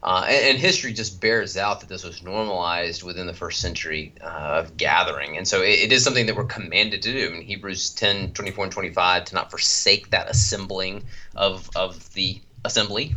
uh, 0.03 0.25
and, 0.29 0.51
and, 0.51 0.59
history 0.59 0.93
just 0.93 1.21
bears 1.21 1.57
out 1.57 1.81
that 1.81 1.89
this 1.89 2.05
was 2.05 2.23
normalized 2.23 3.03
within 3.03 3.27
the 3.27 3.35
first 3.35 3.61
century 3.61 4.13
uh, 4.23 4.63
of 4.63 4.77
gathering. 4.77 5.37
And 5.37 5.49
so 5.49 5.63
it, 5.63 5.81
it 5.81 5.93
is 5.93 6.05
something 6.05 6.27
that 6.27 6.37
we're 6.37 6.45
commanded 6.45 7.03
to 7.03 7.13
do. 7.13 7.35
In 7.35 7.43
Hebrews 7.43 7.91
10 7.91 8.33
24 8.33 8.65
and 8.65 8.73
25, 8.73 9.25
to 9.25 9.35
not 9.35 9.51
forsake 9.51 10.11
that 10.11 10.31
assembling 10.31 11.03
of, 11.35 11.69
of 11.75 12.13
the 12.15 12.41
assembly. 12.65 13.17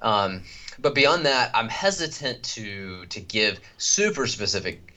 Um, 0.00 0.44
but 0.78 0.94
beyond 0.94 1.26
that, 1.26 1.50
I'm 1.54 1.68
hesitant 1.68 2.42
to, 2.54 3.04
to 3.06 3.20
give 3.20 3.60
super 3.76 4.26
specific 4.26 4.87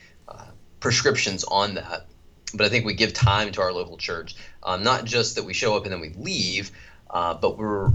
prescriptions 0.81 1.45
on 1.45 1.75
that. 1.75 2.07
But 2.53 2.65
I 2.65 2.69
think 2.69 2.85
we 2.85 2.93
give 2.93 3.13
time 3.13 3.53
to 3.53 3.61
our 3.61 3.71
local 3.71 3.95
church, 3.95 4.35
um, 4.63 4.83
not 4.83 5.05
just 5.05 5.35
that 5.35 5.45
we 5.45 5.53
show 5.53 5.77
up 5.77 5.85
and 5.85 5.93
then 5.93 6.01
we 6.01 6.09
leave, 6.09 6.71
uh, 7.09 7.35
but 7.35 7.57
we're 7.57 7.91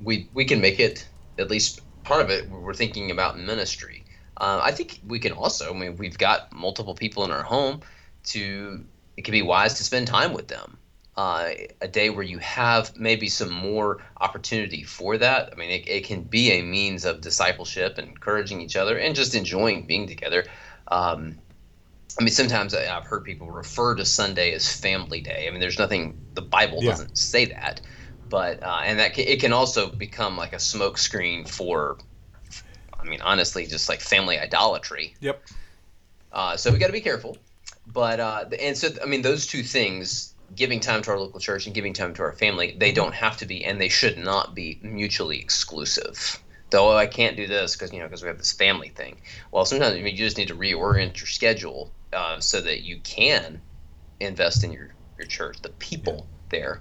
we 0.00 0.28
we 0.32 0.44
can 0.44 0.60
make 0.60 0.78
it 0.78 1.08
at 1.38 1.50
least 1.50 1.80
part 2.04 2.22
of 2.22 2.30
it 2.30 2.48
we're 2.48 2.74
thinking 2.74 3.10
about 3.10 3.38
ministry. 3.38 4.04
Uh, 4.36 4.60
I 4.62 4.70
think 4.70 5.00
we 5.06 5.18
can 5.18 5.32
also. 5.32 5.74
I 5.74 5.76
mean, 5.76 5.96
we've 5.96 6.16
got 6.16 6.52
multiple 6.52 6.94
people 6.94 7.24
in 7.24 7.30
our 7.30 7.42
home. 7.42 7.80
To 8.24 8.84
it 9.16 9.24
can 9.24 9.32
be 9.32 9.42
wise 9.42 9.74
to 9.74 9.84
spend 9.84 10.06
time 10.06 10.32
with 10.32 10.48
them. 10.48 10.78
Uh, 11.16 11.50
a 11.82 11.88
day 11.88 12.08
where 12.08 12.22
you 12.22 12.38
have 12.38 12.96
maybe 12.96 13.28
some 13.28 13.50
more 13.50 13.98
opportunity 14.18 14.82
for 14.84 15.18
that. 15.18 15.50
I 15.52 15.56
mean, 15.56 15.70
it, 15.70 15.88
it 15.88 16.04
can 16.04 16.22
be 16.22 16.52
a 16.52 16.62
means 16.62 17.04
of 17.04 17.20
discipleship, 17.20 17.98
encouraging 17.98 18.62
each 18.62 18.76
other, 18.76 18.96
and 18.96 19.14
just 19.14 19.34
enjoying 19.34 19.86
being 19.86 20.06
together. 20.06 20.44
Um, 20.88 21.38
I 22.18 22.22
mean, 22.22 22.32
sometimes 22.32 22.74
I've 22.74 23.06
heard 23.06 23.24
people 23.24 23.50
refer 23.50 23.94
to 23.94 24.04
Sunday 24.04 24.52
as 24.52 24.70
family 24.70 25.20
day. 25.20 25.46
I 25.46 25.50
mean, 25.50 25.60
there's 25.60 25.78
nothing, 25.78 26.18
the 26.34 26.42
Bible 26.42 26.78
yeah. 26.82 26.90
doesn't 26.90 27.16
say 27.16 27.46
that 27.46 27.80
but 28.30 28.62
uh, 28.62 28.80
and 28.84 28.98
that 28.98 29.12
can, 29.12 29.24
it 29.26 29.40
can 29.40 29.52
also 29.52 29.90
become 29.90 30.36
like 30.36 30.54
a 30.54 30.56
smokescreen 30.56 31.46
for, 31.46 31.98
I 32.98 33.04
mean, 33.04 33.20
honestly, 33.20 33.66
just 33.66 33.88
like 33.88 34.00
family 34.00 34.38
idolatry. 34.38 35.14
Yep. 35.20 35.42
Uh, 36.32 36.56
so 36.56 36.70
we 36.70 36.78
got 36.78 36.86
to 36.86 36.92
be 36.92 37.00
careful, 37.00 37.36
but 37.92 38.20
uh, 38.20 38.44
and 38.60 38.78
so 38.78 38.88
I 39.02 39.06
mean, 39.06 39.22
those 39.22 39.46
two 39.46 39.64
things, 39.64 40.32
giving 40.54 40.80
time 40.80 41.02
to 41.02 41.10
our 41.10 41.18
local 41.18 41.40
church 41.40 41.66
and 41.66 41.74
giving 41.74 41.92
time 41.92 42.14
to 42.14 42.22
our 42.22 42.32
family, 42.32 42.76
they 42.78 42.92
don't 42.92 43.14
have 43.14 43.36
to 43.38 43.46
be, 43.46 43.64
and 43.64 43.80
they 43.80 43.88
should 43.88 44.16
not 44.16 44.54
be 44.54 44.78
mutually 44.80 45.40
exclusive. 45.40 46.40
Though 46.70 46.96
I 46.96 47.06
can't 47.06 47.36
do 47.36 47.48
this 47.48 47.74
because 47.74 47.92
you 47.92 47.98
know 47.98 48.06
because 48.06 48.22
we 48.22 48.28
have 48.28 48.38
this 48.38 48.52
family 48.52 48.90
thing. 48.90 49.16
Well, 49.50 49.64
sometimes 49.64 49.96
I 49.96 50.00
mean, 50.00 50.14
you 50.14 50.24
just 50.24 50.38
need 50.38 50.48
to 50.48 50.54
reorient 50.54 51.18
your 51.18 51.26
schedule 51.26 51.90
uh, 52.12 52.40
so 52.40 52.60
that 52.60 52.82
you 52.82 53.00
can 53.00 53.60
invest 54.20 54.64
in 54.64 54.72
your 54.72 54.94
your 55.18 55.26
church, 55.26 55.60
the 55.62 55.68
people 55.70 56.26
yeah. 56.26 56.48
there 56.50 56.80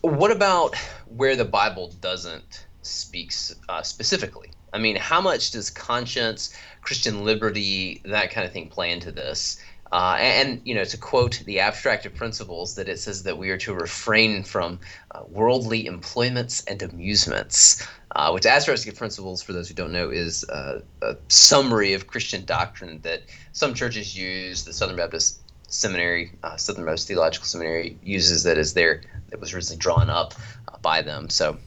what 0.00 0.30
about 0.30 0.76
where 1.06 1.36
the 1.36 1.44
Bible 1.44 1.92
doesn't 2.00 2.66
speak 2.82 3.32
uh, 3.68 3.82
specifically? 3.82 4.50
I 4.72 4.78
mean, 4.78 4.96
how 4.96 5.20
much 5.20 5.50
does 5.52 5.70
conscience, 5.70 6.54
Christian 6.82 7.24
liberty, 7.24 8.02
that 8.04 8.30
kind 8.30 8.46
of 8.46 8.52
thing 8.52 8.68
play 8.68 8.92
into 8.92 9.10
this? 9.10 9.60
Uh, 9.90 10.16
and, 10.20 10.60
you 10.64 10.74
know, 10.74 10.84
to 10.84 10.98
quote 10.98 11.42
the 11.46 11.60
abstract 11.60 12.04
of 12.04 12.14
principles, 12.14 12.74
that 12.74 12.88
it 12.88 12.98
says 12.98 13.22
that 13.22 13.38
we 13.38 13.48
are 13.48 13.56
to 13.56 13.72
refrain 13.72 14.42
from 14.42 14.78
uh, 15.12 15.22
worldly 15.28 15.86
employments 15.86 16.62
and 16.66 16.82
amusements, 16.82 17.86
uh, 18.16 18.30
which 18.30 18.46
abstract 18.46 18.86
of 18.86 18.96
principles, 18.96 19.42
for 19.42 19.52
those 19.52 19.68
who 19.68 19.74
don't 19.74 19.92
know, 19.92 20.10
is 20.10 20.44
uh, 20.48 20.80
a 21.02 21.16
summary 21.28 21.92
of 21.94 22.06
Christian 22.06 22.44
doctrine 22.44 23.00
that 23.02 23.22
some 23.52 23.74
churches 23.74 24.16
use. 24.16 24.64
The 24.64 24.72
Southern 24.72 24.96
Baptist 24.96 25.40
Seminary, 25.68 26.32
uh, 26.42 26.56
Southern 26.56 26.84
Baptist 26.86 27.08
Theological 27.08 27.46
Seminary, 27.46 27.98
uses 28.02 28.42
that 28.44 28.56
as 28.58 28.74
their 28.74 29.02
it 29.30 29.38
was 29.40 29.52
originally 29.52 29.78
drawn 29.78 30.08
up 30.08 30.32
uh, 30.72 30.78
by 30.78 31.02
them. 31.02 31.28
So 31.28 31.58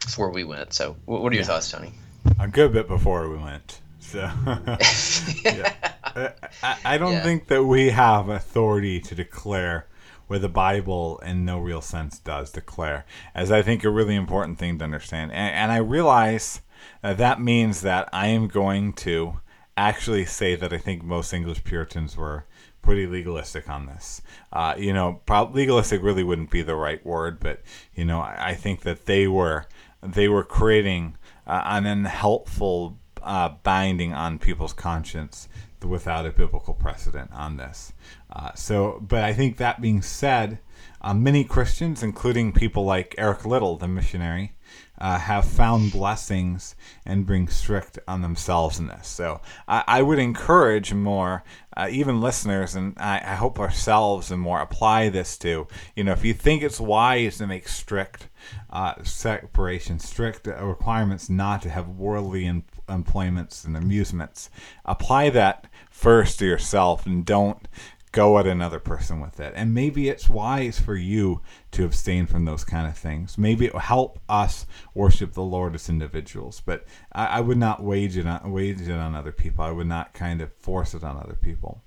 that's 0.00 0.16
where 0.16 0.28
we 0.30 0.44
went. 0.44 0.72
So 0.72 0.96
what 1.06 1.32
are 1.32 1.34
your 1.34 1.42
Yeah. 1.42 1.48
thoughts, 1.48 1.70
Tony? 1.70 1.92
a 2.38 2.46
good 2.48 2.72
bit 2.72 2.86
before 2.86 3.28
we 3.28 3.38
went. 3.38 3.80
So 3.98 4.18
yeah. 5.44 5.72
I- 6.04 6.32
I, 6.62 6.76
I 6.84 6.98
don't 6.98 7.12
Yeah. 7.12 7.22
think 7.22 7.46
that 7.48 7.64
we 7.64 7.90
have 7.90 8.28
authority 8.28 8.98
to 9.00 9.14
declare 9.14 9.86
where 10.30 10.38
the 10.38 10.48
Bible, 10.48 11.18
in 11.26 11.44
no 11.44 11.58
real 11.58 11.80
sense, 11.80 12.20
does 12.20 12.52
declare, 12.52 13.04
as 13.34 13.50
I 13.50 13.62
think 13.62 13.82
a 13.82 13.90
really 13.90 14.14
important 14.14 14.60
thing 14.60 14.78
to 14.78 14.84
understand. 14.84 15.32
And, 15.32 15.52
and 15.56 15.72
I 15.72 15.78
realize 15.78 16.60
that 17.02 17.18
that 17.18 17.40
means 17.40 17.80
that 17.80 18.08
I 18.12 18.28
am 18.28 18.46
going 18.46 18.92
to 18.92 19.40
actually 19.76 20.24
say 20.24 20.54
that 20.54 20.72
I 20.72 20.78
think 20.78 21.02
most 21.02 21.32
English 21.32 21.64
Puritans 21.64 22.16
were 22.16 22.44
pretty 22.80 23.08
legalistic 23.08 23.68
on 23.68 23.86
this. 23.86 24.22
Uh, 24.52 24.76
you 24.78 24.92
know, 24.92 25.20
legalistic 25.52 26.00
really 26.00 26.22
wouldn't 26.22 26.52
be 26.52 26.62
the 26.62 26.76
right 26.76 27.04
word, 27.04 27.40
but 27.40 27.62
you 27.92 28.04
know, 28.04 28.20
I, 28.20 28.50
I 28.50 28.54
think 28.54 28.82
that 28.82 29.06
they 29.06 29.26
were 29.26 29.66
they 30.00 30.28
were 30.28 30.44
creating 30.44 31.16
uh, 31.44 31.62
an 31.64 31.86
unhelpful 31.86 33.00
uh, 33.20 33.48
binding 33.64 34.14
on 34.14 34.38
people's 34.38 34.72
conscience 34.72 35.48
without 35.84 36.26
a 36.26 36.30
biblical 36.30 36.74
precedent 36.74 37.30
on 37.32 37.56
this. 37.56 37.92
Uh, 38.30 38.52
so, 38.54 38.98
but 39.00 39.24
I 39.24 39.32
think 39.32 39.56
that 39.56 39.80
being 39.80 40.02
said, 40.02 40.58
uh, 41.00 41.14
many 41.14 41.44
Christians, 41.44 42.02
including 42.02 42.52
people 42.52 42.84
like 42.84 43.14
Eric 43.18 43.44
Liddell, 43.44 43.76
the 43.76 43.88
missionary, 43.88 44.52
uh, 45.00 45.18
have 45.18 45.44
found 45.46 45.92
blessings 45.92 46.76
and 47.06 47.26
being 47.26 47.48
strict 47.48 47.98
on 48.06 48.20
themselves 48.20 48.78
in 48.78 48.86
this. 48.86 49.08
So 49.08 49.40
I, 49.66 49.82
I 49.86 50.02
would 50.02 50.18
encourage 50.18 50.92
more, 50.92 51.42
uh, 51.76 51.88
even 51.90 52.20
listeners, 52.20 52.74
and 52.74 52.94
I, 52.98 53.16
I 53.24 53.34
hope 53.34 53.58
ourselves 53.58 54.30
and 54.30 54.40
more 54.40 54.60
apply 54.60 55.08
this 55.08 55.38
to, 55.38 55.66
you 55.96 56.04
know, 56.04 56.12
if 56.12 56.24
you 56.24 56.34
think 56.34 56.62
it's 56.62 56.78
wise 56.78 57.38
to 57.38 57.46
make 57.46 57.66
strict 57.66 58.28
uh, 58.68 59.02
separation, 59.02 59.98
strict 59.98 60.46
requirements 60.46 61.30
not 61.30 61.62
to 61.62 61.70
have 61.70 61.88
worldly 61.88 62.46
em- 62.46 62.64
employments 62.90 63.64
and 63.64 63.76
amusements, 63.76 64.50
apply 64.84 65.30
that 65.30 65.66
first 65.90 66.38
to 66.38 66.46
yourself 66.46 67.06
and 67.06 67.24
don't 67.24 67.66
go 68.12 68.38
at 68.38 68.46
another 68.46 68.80
person 68.80 69.20
with 69.20 69.38
it. 69.38 69.52
And 69.54 69.72
maybe 69.72 70.08
it's 70.08 70.28
wise 70.28 70.80
for 70.80 70.96
you 70.96 71.42
to 71.72 71.84
abstain 71.84 72.26
from 72.26 72.44
those 72.44 72.64
kind 72.64 72.86
of 72.86 72.96
things. 72.96 73.38
Maybe 73.38 73.66
it 73.66 73.72
will 73.72 73.80
help 73.80 74.18
us 74.28 74.66
worship 74.94 75.32
the 75.32 75.42
Lord 75.42 75.74
as 75.74 75.88
individuals. 75.88 76.60
But 76.64 76.84
I, 77.12 77.26
I 77.26 77.40
would 77.40 77.58
not 77.58 77.82
wage 77.82 78.16
it 78.16 78.26
on 78.26 78.50
wage 78.50 78.80
it 78.80 78.90
on 78.90 79.14
other 79.14 79.32
people. 79.32 79.64
I 79.64 79.70
would 79.70 79.86
not 79.86 80.12
kind 80.12 80.40
of 80.40 80.52
force 80.54 80.94
it 80.94 81.04
on 81.04 81.16
other 81.16 81.38
people. 81.40 81.82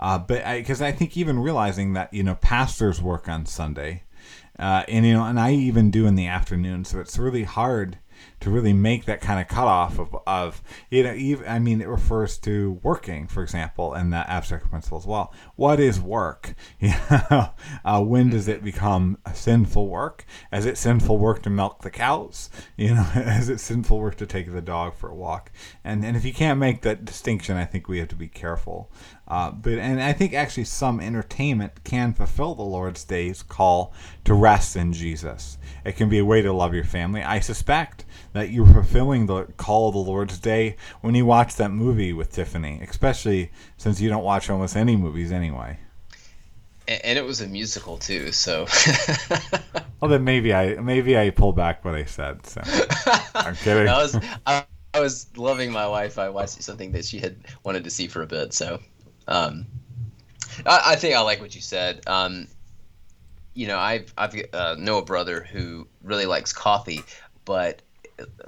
Uh, 0.00 0.18
but 0.18 0.44
because 0.56 0.80
I, 0.80 0.92
think 0.92 1.16
even 1.16 1.40
realizing 1.40 1.94
that 1.94 2.14
you 2.14 2.22
know 2.22 2.36
pastors 2.36 3.02
work 3.02 3.28
on 3.28 3.46
Sunday, 3.46 4.04
uh, 4.58 4.84
and 4.86 5.04
you 5.04 5.12
know, 5.12 5.24
and 5.24 5.40
I 5.40 5.52
even 5.52 5.90
do 5.90 6.06
in 6.06 6.14
the 6.14 6.28
afternoon, 6.28 6.84
so 6.84 7.00
it's 7.00 7.18
really 7.18 7.42
hard 7.42 7.98
to 8.40 8.50
really 8.50 8.72
make 8.72 9.04
that 9.06 9.20
kind 9.20 9.40
of 9.40 9.48
cutoff 9.48 9.98
of, 9.98 10.16
of 10.26 10.62
you 10.90 11.02
know 11.02 11.14
even 11.14 11.46
I 11.48 11.58
mean 11.58 11.80
it 11.80 11.88
refers 11.88 12.38
to 12.38 12.78
working 12.82 13.26
for 13.26 13.42
example 13.42 13.94
in 13.94 14.10
that 14.10 14.28
abstract 14.28 14.70
principle 14.70 14.98
as 14.98 15.06
well. 15.06 15.32
What 15.56 15.80
is 15.80 16.00
work? 16.00 16.54
You 16.80 16.94
know 17.10 17.50
uh, 17.84 18.02
when 18.02 18.30
does 18.30 18.48
it 18.48 18.62
become 18.62 19.18
sinful 19.34 19.88
work? 19.88 20.24
Is 20.52 20.64
it 20.64 20.78
sinful 20.78 21.18
work 21.18 21.42
to 21.42 21.50
milk 21.50 21.82
the 21.82 21.90
cows? 21.90 22.50
You 22.76 22.94
know 22.94 23.06
is 23.14 23.48
it 23.48 23.60
sinful 23.60 23.98
work 23.98 24.16
to 24.16 24.26
take 24.26 24.52
the 24.52 24.62
dog 24.62 24.94
for 24.94 25.10
a 25.10 25.14
walk? 25.14 25.50
And 25.84 26.04
and 26.04 26.16
if 26.16 26.24
you 26.24 26.32
can't 26.32 26.60
make 26.60 26.82
that 26.82 27.04
distinction 27.04 27.56
I 27.56 27.64
think 27.64 27.88
we 27.88 27.98
have 27.98 28.08
to 28.08 28.16
be 28.16 28.28
careful. 28.28 28.90
Uh, 29.26 29.50
but 29.50 29.74
and 29.74 30.00
I 30.02 30.12
think 30.12 30.32
actually 30.32 30.64
some 30.64 31.00
entertainment 31.00 31.84
can 31.84 32.14
fulfill 32.14 32.54
the 32.54 32.62
Lord's 32.62 33.04
day's 33.04 33.42
call 33.42 33.92
to 34.24 34.32
rest 34.32 34.74
in 34.74 34.92
Jesus. 34.92 35.57
It 35.88 35.96
can 35.96 36.10
be 36.10 36.18
a 36.18 36.24
way 36.24 36.42
to 36.42 36.52
love 36.52 36.74
your 36.74 36.84
family. 36.84 37.22
I 37.22 37.40
suspect 37.40 38.04
that 38.34 38.50
you're 38.50 38.66
fulfilling 38.66 39.24
the 39.24 39.44
call 39.56 39.88
of 39.88 39.94
the 39.94 40.00
Lord's 40.00 40.38
day 40.38 40.76
when 41.00 41.14
you 41.14 41.24
watch 41.24 41.56
that 41.56 41.70
movie 41.70 42.12
with 42.12 42.30
Tiffany, 42.30 42.80
especially 42.86 43.50
since 43.78 43.98
you 43.98 44.10
don't 44.10 44.22
watch 44.22 44.50
almost 44.50 44.76
any 44.76 44.96
movies 44.96 45.32
anyway. 45.32 45.78
And, 46.86 47.18
it 47.18 47.24
was 47.24 47.40
a 47.40 47.48
musical 47.48 47.96
too, 47.96 48.32
so 48.32 48.66
Well, 50.00 50.10
then 50.10 50.24
maybe 50.24 50.52
I 50.54 50.74
maybe 50.74 51.18
I 51.18 51.30
pull 51.30 51.52
back 51.52 51.84
what 51.84 51.94
I 51.94 52.04
said. 52.04 52.46
So 52.46 52.60
I'm 53.34 53.56
kidding. 53.56 53.88
I 53.88 53.98
was 53.98 54.14
I, 54.46 54.64
I 54.92 55.00
was 55.00 55.26
loving 55.36 55.72
my 55.72 55.86
wife. 55.86 56.18
I 56.18 56.28
watched 56.28 56.62
something 56.62 56.92
that 56.92 57.04
she 57.04 57.18
had 57.18 57.36
wanted 57.64 57.84
to 57.84 57.90
see 57.90 58.08
for 58.08 58.22
a 58.22 58.26
bit, 58.26 58.52
so 58.52 58.80
um, 59.26 59.66
I, 60.66 60.82
I 60.92 60.96
think 60.96 61.14
I 61.14 61.20
like 61.20 61.40
what 61.40 61.54
you 61.54 61.60
said. 61.60 62.02
Um, 62.06 62.46
you 63.58 63.66
know, 63.66 63.76
I've 63.76 64.14
I've 64.16 64.40
uh, 64.52 64.76
know 64.78 64.98
a 64.98 65.04
brother 65.04 65.42
who 65.42 65.88
really 66.00 66.26
likes 66.26 66.52
coffee, 66.52 67.02
but 67.44 67.82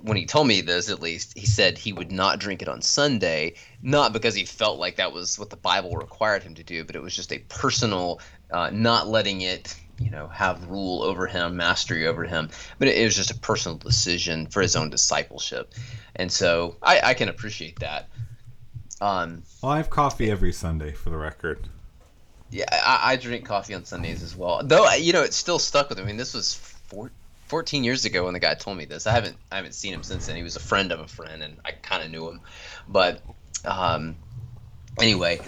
when 0.02 0.16
he 0.16 0.24
told 0.24 0.46
me 0.46 0.60
this, 0.60 0.88
at 0.88 1.00
least 1.00 1.36
he 1.36 1.46
said 1.46 1.76
he 1.76 1.92
would 1.92 2.12
not 2.12 2.38
drink 2.38 2.62
it 2.62 2.68
on 2.68 2.80
Sunday, 2.80 3.54
not 3.82 4.12
because 4.12 4.36
he 4.36 4.44
felt 4.44 4.78
like 4.78 4.96
that 4.96 5.12
was 5.12 5.36
what 5.36 5.50
the 5.50 5.56
Bible 5.56 5.96
required 5.96 6.44
him 6.44 6.54
to 6.54 6.62
do, 6.62 6.84
but 6.84 6.94
it 6.94 7.02
was 7.02 7.14
just 7.14 7.32
a 7.32 7.38
personal, 7.48 8.20
uh, 8.52 8.70
not 8.72 9.08
letting 9.08 9.40
it, 9.40 9.74
you 9.98 10.10
know, 10.10 10.28
have 10.28 10.68
rule 10.68 11.02
over 11.02 11.26
him, 11.26 11.56
mastery 11.56 12.06
over 12.06 12.22
him. 12.22 12.48
But 12.78 12.86
it, 12.86 12.98
it 12.98 13.04
was 13.04 13.16
just 13.16 13.32
a 13.32 13.38
personal 13.38 13.78
decision 13.78 14.46
for 14.46 14.62
his 14.62 14.76
own 14.76 14.90
discipleship, 14.90 15.74
and 16.14 16.30
so 16.30 16.76
I, 16.80 17.00
I 17.02 17.14
can 17.14 17.28
appreciate 17.28 17.80
that. 17.80 18.08
Um, 19.00 19.42
Well, 19.60 19.72
I 19.72 19.78
have 19.78 19.90
coffee 19.90 20.30
every 20.30 20.52
Sunday 20.52 20.92
for 20.92 21.10
the 21.10 21.16
record. 21.16 21.68
Yeah, 22.50 22.64
I, 22.70 23.12
I 23.12 23.16
drink 23.16 23.46
coffee 23.46 23.74
on 23.74 23.84
Sundays 23.84 24.22
as 24.22 24.36
well. 24.36 24.60
Though 24.64 24.90
you 24.94 25.12
know, 25.12 25.22
it's 25.22 25.36
still 25.36 25.58
stuck 25.58 25.88
with 25.88 25.98
me. 25.98 26.04
I 26.04 26.06
mean, 26.06 26.16
this 26.16 26.34
was 26.34 26.54
four, 26.54 27.10
14 27.46 27.84
years 27.84 28.04
ago 28.04 28.24
when 28.24 28.34
the 28.34 28.40
guy 28.40 28.54
told 28.54 28.76
me 28.76 28.84
this. 28.84 29.06
I 29.06 29.12
haven't 29.12 29.36
I 29.50 29.56
haven't 29.56 29.74
seen 29.74 29.94
him 29.94 30.02
since 30.02 30.26
then. 30.26 30.36
He 30.36 30.42
was 30.42 30.56
a 30.56 30.60
friend 30.60 30.92
of 30.92 31.00
a 31.00 31.08
friend, 31.08 31.42
and 31.42 31.58
I 31.64 31.72
kind 31.72 32.02
of 32.02 32.10
knew 32.10 32.28
him. 32.28 32.40
But 32.88 33.22
um, 33.64 34.16
anyway, 35.00 35.40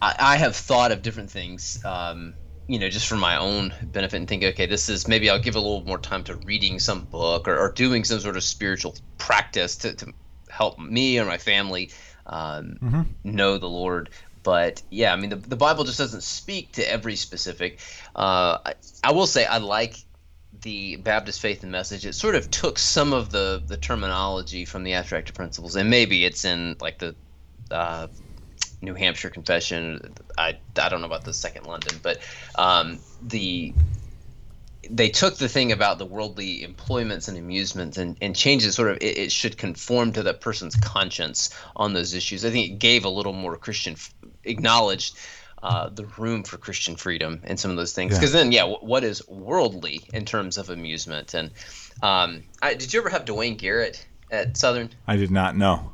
I, 0.00 0.14
I 0.18 0.36
have 0.36 0.56
thought 0.56 0.92
of 0.92 1.02
different 1.02 1.30
things. 1.30 1.84
Um, 1.84 2.34
you 2.66 2.78
know, 2.78 2.90
just 2.90 3.08
for 3.08 3.16
my 3.16 3.38
own 3.38 3.72
benefit, 3.82 4.18
and 4.18 4.28
think, 4.28 4.44
okay, 4.44 4.66
this 4.66 4.88
is 4.88 5.08
maybe 5.08 5.30
I'll 5.30 5.40
give 5.40 5.56
a 5.56 5.60
little 5.60 5.84
more 5.84 5.98
time 5.98 6.24
to 6.24 6.34
reading 6.34 6.78
some 6.78 7.04
book 7.04 7.48
or, 7.48 7.58
or 7.58 7.72
doing 7.72 8.04
some 8.04 8.20
sort 8.20 8.36
of 8.36 8.44
spiritual 8.44 8.94
practice 9.16 9.76
to, 9.78 9.94
to 9.94 10.12
help 10.50 10.78
me 10.78 11.18
or 11.18 11.24
my 11.24 11.38
family 11.38 11.90
um, 12.26 12.76
know 13.24 13.58
the 13.58 13.68
Lord. 13.68 14.10
But 14.48 14.80
yeah, 14.88 15.12
I 15.12 15.16
mean, 15.16 15.28
the, 15.28 15.36
the 15.36 15.56
Bible 15.56 15.84
just 15.84 15.98
doesn't 15.98 16.22
speak 16.22 16.72
to 16.72 16.90
every 16.90 17.16
specific. 17.16 17.80
Uh, 18.16 18.56
I, 18.64 18.74
I 19.04 19.12
will 19.12 19.26
say 19.26 19.44
I 19.44 19.58
like 19.58 19.96
the 20.62 20.96
Baptist 20.96 21.42
faith 21.42 21.64
and 21.64 21.70
message. 21.70 22.06
It 22.06 22.14
sort 22.14 22.34
of 22.34 22.50
took 22.50 22.78
some 22.78 23.12
of 23.12 23.28
the 23.28 23.62
the 23.66 23.76
terminology 23.76 24.64
from 24.64 24.84
the 24.84 24.94
abstract 24.94 25.34
principles, 25.34 25.76
and 25.76 25.90
maybe 25.90 26.24
it's 26.24 26.46
in 26.46 26.76
like 26.80 26.96
the 26.96 27.14
uh, 27.70 28.06
New 28.80 28.94
Hampshire 28.94 29.28
Confession. 29.28 30.14
I, 30.38 30.56
I 30.78 30.88
don't 30.88 31.02
know 31.02 31.06
about 31.06 31.26
the 31.26 31.34
Second 31.34 31.66
London, 31.66 32.00
but 32.02 32.18
um, 32.54 33.00
the 33.20 33.74
they 34.90 35.08
took 35.08 35.36
the 35.36 35.48
thing 35.48 35.72
about 35.72 35.98
the 35.98 36.06
worldly 36.06 36.62
employments 36.62 37.28
and 37.28 37.36
amusements 37.36 37.98
and, 37.98 38.16
and 38.20 38.34
changed 38.34 38.64
it 38.64 38.72
sort 38.72 38.90
of 38.90 38.96
it, 38.98 39.18
it 39.18 39.32
should 39.32 39.58
conform 39.58 40.12
to 40.12 40.22
the 40.22 40.32
person's 40.34 40.76
conscience 40.76 41.50
on 41.76 41.92
those 41.92 42.14
issues. 42.14 42.44
I 42.44 42.50
think 42.50 42.70
it 42.70 42.78
gave 42.78 43.04
a 43.04 43.10
little 43.10 43.32
more 43.32 43.56
Christian 43.56 43.96
acknowledged 44.48 45.16
uh, 45.62 45.88
the 45.88 46.06
room 46.16 46.42
for 46.44 46.56
Christian 46.56 46.96
freedom 46.96 47.40
and 47.44 47.58
some 47.58 47.70
of 47.70 47.76
those 47.76 47.92
things. 47.92 48.12
Yeah. 48.12 48.18
Because 48.18 48.32
then, 48.32 48.52
yeah, 48.52 48.60
w- 48.60 48.78
what 48.80 49.04
is 49.04 49.26
worldly 49.28 50.02
in 50.12 50.24
terms 50.24 50.56
of 50.56 50.70
amusement? 50.70 51.34
And 51.34 51.50
um, 52.02 52.44
I, 52.62 52.74
did 52.74 52.92
you 52.92 53.00
ever 53.00 53.08
have 53.08 53.24
Duane 53.24 53.56
Garrett 53.56 54.06
at 54.30 54.56
Southern? 54.56 54.90
I 55.06 55.16
did 55.16 55.30
not 55.30 55.56
know. 55.56 55.92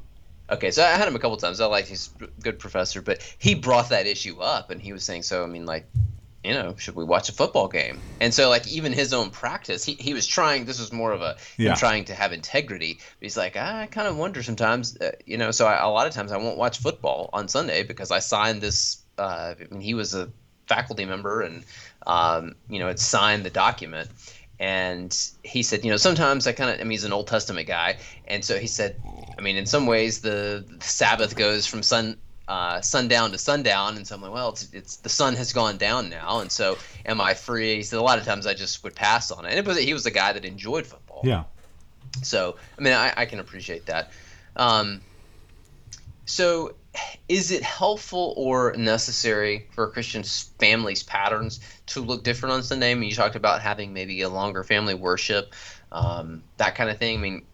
Okay, 0.50 0.70
so 0.70 0.84
I 0.84 0.88
had 0.88 1.08
him 1.08 1.16
a 1.16 1.18
couple 1.18 1.38
times. 1.38 1.60
I 1.60 1.66
like 1.66 1.86
he's 1.86 2.10
a 2.20 2.26
good 2.42 2.58
professor, 2.58 3.00
but 3.00 3.22
he 3.38 3.54
brought 3.54 3.88
that 3.88 4.06
issue 4.06 4.40
up, 4.40 4.70
and 4.70 4.80
he 4.80 4.92
was 4.92 5.02
saying, 5.02 5.22
so 5.22 5.42
I 5.42 5.46
mean, 5.46 5.64
like, 5.64 5.88
you 6.44 6.52
know, 6.52 6.76
should 6.76 6.94
we 6.96 7.04
watch 7.04 7.28
a 7.28 7.32
football 7.32 7.68
game? 7.68 8.04
And 8.20 8.32
so, 8.34 8.48
like, 8.48 8.66
even 8.68 8.92
his 8.92 9.12
own 9.12 9.30
practice, 9.30 9.84
he, 9.84 9.94
he 9.94 10.14
was 10.14 10.26
trying. 10.26 10.64
This 10.64 10.78
was 10.80 10.92
more 10.92 11.12
of 11.12 11.22
a 11.22 11.36
Yeah. 11.56 11.70
him 11.70 11.74
trying 11.74 12.04
to 12.06 12.14
have 12.14 12.32
integrity. 12.32 12.94
But 13.00 13.22
he's 13.24 13.36
like, 13.36 13.56
I 13.56 13.86
kind 13.86 14.06
of 14.08 14.16
wonder 14.16 14.42
sometimes, 14.42 14.96
uh, 15.00 15.12
you 15.26 15.38
know. 15.38 15.50
So 15.50 15.66
I, 15.66 15.76
a 15.82 15.88
lot 15.88 16.06
of 16.06 16.12
times 16.12 16.32
I 16.32 16.36
won't 16.36 16.58
watch 16.58 16.78
football 16.78 17.30
on 17.32 17.48
Sunday 17.48 17.82
because 17.82 18.10
I 18.10 18.18
signed 18.20 18.60
this. 18.60 19.04
Uh, 19.18 19.54
I 19.60 19.64
mean, 19.72 19.80
he 19.80 19.94
was 19.94 20.14
a 20.14 20.32
faculty 20.68 21.04
member, 21.04 21.42
and 21.42 21.64
um, 22.06 22.56
you 22.68 22.78
know, 22.78 22.88
had 22.88 22.98
signed 23.00 23.44
the 23.44 23.50
document. 23.50 24.10
And 24.58 25.16
he 25.42 25.62
said, 25.62 25.84
you 25.84 25.90
know, 25.90 25.96
sometimes 25.96 26.46
I 26.46 26.52
kind 26.52 26.70
of, 26.70 26.80
I 26.80 26.84
mean, 26.84 26.92
he's 26.92 27.04
an 27.04 27.12
Old 27.12 27.26
Testament 27.26 27.66
guy, 27.66 27.98
and 28.24 28.44
so 28.44 28.58
he 28.58 28.68
said, 28.68 29.00
I 29.36 29.42
mean, 29.42 29.56
in 29.56 29.66
some 29.66 29.86
ways, 29.86 30.20
the, 30.20 30.64
the 30.68 30.84
Sabbath 30.84 31.34
goes 31.36 31.66
from 31.66 31.82
sun 31.82 32.18
uh, 32.48 32.80
sundown 32.80 33.30
to 33.32 33.38
sundown, 33.38 33.96
and 33.96 34.06
so 34.06 34.14
I'm 34.16 34.22
like, 34.22 34.32
well, 34.32 34.50
it's, 34.50 34.68
it's 34.72 34.96
the 34.98 35.08
sun 35.08 35.34
has 35.36 35.52
gone 35.52 35.78
down 35.78 36.08
now, 36.10 36.40
and 36.40 36.50
so 36.52 36.78
am 37.06 37.20
I 37.20 37.34
free? 37.34 37.76
He 37.76 37.82
said 37.82 37.98
a 37.98 38.02
lot 38.02 38.18
of 38.18 38.24
times 38.24 38.46
I 38.46 38.54
just 38.54 38.84
would 38.84 38.94
pass 38.94 39.30
on 39.30 39.44
it. 39.46 39.50
And 39.50 39.58
it 39.58 39.66
was, 39.66 39.78
he 39.78 39.92
was 39.94 40.06
a 40.06 40.10
guy 40.10 40.32
that 40.32 40.44
enjoyed 40.44 40.86
football, 40.86 41.22
Yeah. 41.24 41.44
so 42.22 42.56
I 42.78 42.82
mean, 42.82 42.92
I, 42.94 43.12
I 43.16 43.26
can 43.26 43.40
appreciate 43.40 43.86
that. 43.86 44.10
Um, 44.56 45.02
so 46.26 46.76
is 47.28 47.50
it 47.50 47.62
helpful 47.62 48.34
or 48.36 48.74
necessary 48.76 49.68
for 49.72 49.90
Christian 49.90 50.22
families' 50.58 51.02
patterns 51.02 51.60
to 51.86 52.00
look 52.00 52.24
different 52.24 52.54
on 52.54 52.62
Sunday? 52.62 52.92
I 52.92 52.94
mean, 52.94 53.08
you 53.10 53.14
talked 53.16 53.36
about 53.36 53.62
having 53.62 53.92
maybe 53.92 54.22
a 54.22 54.28
longer 54.28 54.64
family 54.64 54.94
worship, 54.94 55.54
um, 55.92 56.44
that 56.56 56.74
kind 56.76 56.90
of 56.90 56.98
thing. 56.98 57.18
I 57.18 57.20
mean, 57.20 57.46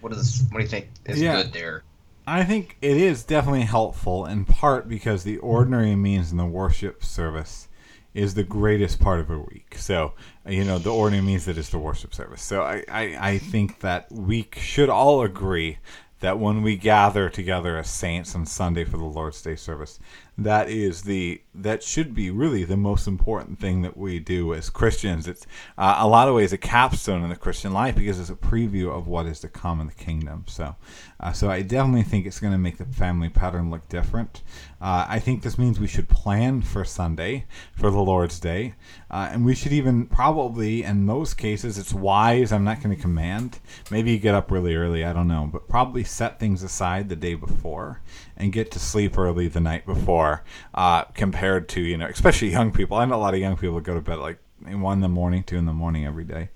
what 0.00 0.12
is 0.12 0.44
what 0.50 0.58
do 0.58 0.64
you 0.64 0.68
think 0.70 0.88
is 1.06 1.22
Yeah. 1.22 1.42
good 1.42 1.52
there? 1.52 1.85
I 2.26 2.42
think 2.44 2.76
it 2.82 2.96
is 2.96 3.22
definitely 3.22 3.62
helpful 3.62 4.26
in 4.26 4.44
part 4.44 4.88
because 4.88 5.22
the 5.22 5.38
ordinary 5.38 5.94
means 5.94 6.32
in 6.32 6.38
the 6.38 6.44
worship 6.44 7.04
service 7.04 7.68
is 8.14 8.34
the 8.34 8.42
greatest 8.42 8.98
part 8.98 9.20
of 9.20 9.30
a 9.30 9.38
week. 9.38 9.76
So, 9.76 10.14
you 10.46 10.64
know, 10.64 10.78
the 10.78 10.92
ordinary 10.92 11.24
means 11.24 11.44
that 11.44 11.58
is 11.58 11.68
the 11.68 11.78
worship 11.78 12.14
service. 12.14 12.42
So 12.42 12.62
I, 12.62 12.82
I, 12.88 13.18
I 13.20 13.38
think 13.38 13.80
that 13.80 14.10
we 14.10 14.48
should 14.56 14.88
all 14.88 15.22
agree 15.22 15.78
that 16.20 16.38
when 16.38 16.62
we 16.62 16.76
gather 16.76 17.28
together 17.28 17.76
as 17.76 17.90
saints 17.90 18.34
on 18.34 18.46
Sunday 18.46 18.84
for 18.84 18.96
the 18.96 19.04
Lord's 19.04 19.42
Day 19.42 19.54
service, 19.54 20.00
that 20.38 20.68
is 20.68 21.02
the 21.02 21.40
that 21.54 21.82
should 21.82 22.14
be 22.14 22.30
really 22.30 22.64
the 22.64 22.76
most 22.76 23.06
important 23.06 23.58
thing 23.58 23.80
that 23.80 23.96
we 23.96 24.18
do 24.18 24.52
as 24.52 24.68
Christians. 24.68 25.26
It's 25.26 25.46
uh, 25.78 25.96
a 25.98 26.06
lot 26.06 26.28
of 26.28 26.34
ways 26.34 26.52
a 26.52 26.58
capstone 26.58 27.22
in 27.22 27.30
the 27.30 27.36
Christian 27.36 27.72
life 27.72 27.96
because 27.96 28.20
it's 28.20 28.28
a 28.28 28.34
preview 28.34 28.94
of 28.94 29.06
what 29.06 29.24
is 29.24 29.40
to 29.40 29.48
come 29.48 29.80
in 29.80 29.86
the 29.86 29.94
kingdom. 29.94 30.44
So, 30.46 30.76
uh, 31.18 31.32
so 31.32 31.50
I 31.50 31.62
definitely 31.62 32.02
think 32.02 32.26
it's 32.26 32.40
going 32.40 32.52
to 32.52 32.58
make 32.58 32.76
the 32.76 32.84
family 32.84 33.30
pattern 33.30 33.70
look 33.70 33.88
different. 33.88 34.42
Uh, 34.78 35.06
I 35.08 35.18
think 35.18 35.42
this 35.42 35.56
means 35.56 35.80
we 35.80 35.86
should 35.86 36.10
plan 36.10 36.60
for 36.60 36.84
Sunday 36.84 37.46
for 37.74 37.90
the 37.90 38.00
Lord's 38.00 38.38
Day, 38.38 38.74
uh, 39.10 39.30
and 39.32 39.46
we 39.46 39.54
should 39.54 39.72
even 39.72 40.06
probably, 40.06 40.82
in 40.82 41.06
most 41.06 41.38
cases, 41.38 41.78
it's 41.78 41.94
wise. 41.94 42.52
I'm 42.52 42.64
not 42.64 42.82
going 42.82 42.94
to 42.94 43.00
command. 43.00 43.58
Maybe 43.90 44.12
you 44.12 44.18
get 44.18 44.34
up 44.34 44.50
really 44.50 44.76
early. 44.76 45.02
I 45.02 45.14
don't 45.14 45.28
know, 45.28 45.48
but 45.50 45.68
probably 45.68 46.04
set 46.04 46.38
things 46.38 46.62
aside 46.62 47.08
the 47.08 47.16
day 47.16 47.34
before 47.34 48.02
and 48.36 48.52
get 48.52 48.70
to 48.72 48.78
sleep 48.78 49.18
early 49.18 49.48
the 49.48 49.60
night 49.60 49.86
before. 49.86 50.44
Uh, 50.74 51.04
compared 51.14 51.68
to 51.70 51.80
you 51.80 51.96
know, 51.96 52.06
especially 52.06 52.50
young 52.50 52.72
people. 52.72 52.96
I 52.96 53.04
know 53.04 53.16
a 53.16 53.18
lot 53.18 53.34
of 53.34 53.40
young 53.40 53.56
people 53.56 53.80
go 53.80 53.94
to 53.94 54.00
bed 54.00 54.18
like 54.18 54.38
one 54.64 54.98
in 54.98 55.00
the 55.00 55.08
morning, 55.08 55.42
two 55.42 55.56
in 55.56 55.66
the 55.66 55.72
morning 55.72 56.06
every 56.06 56.24
day. 56.24 56.50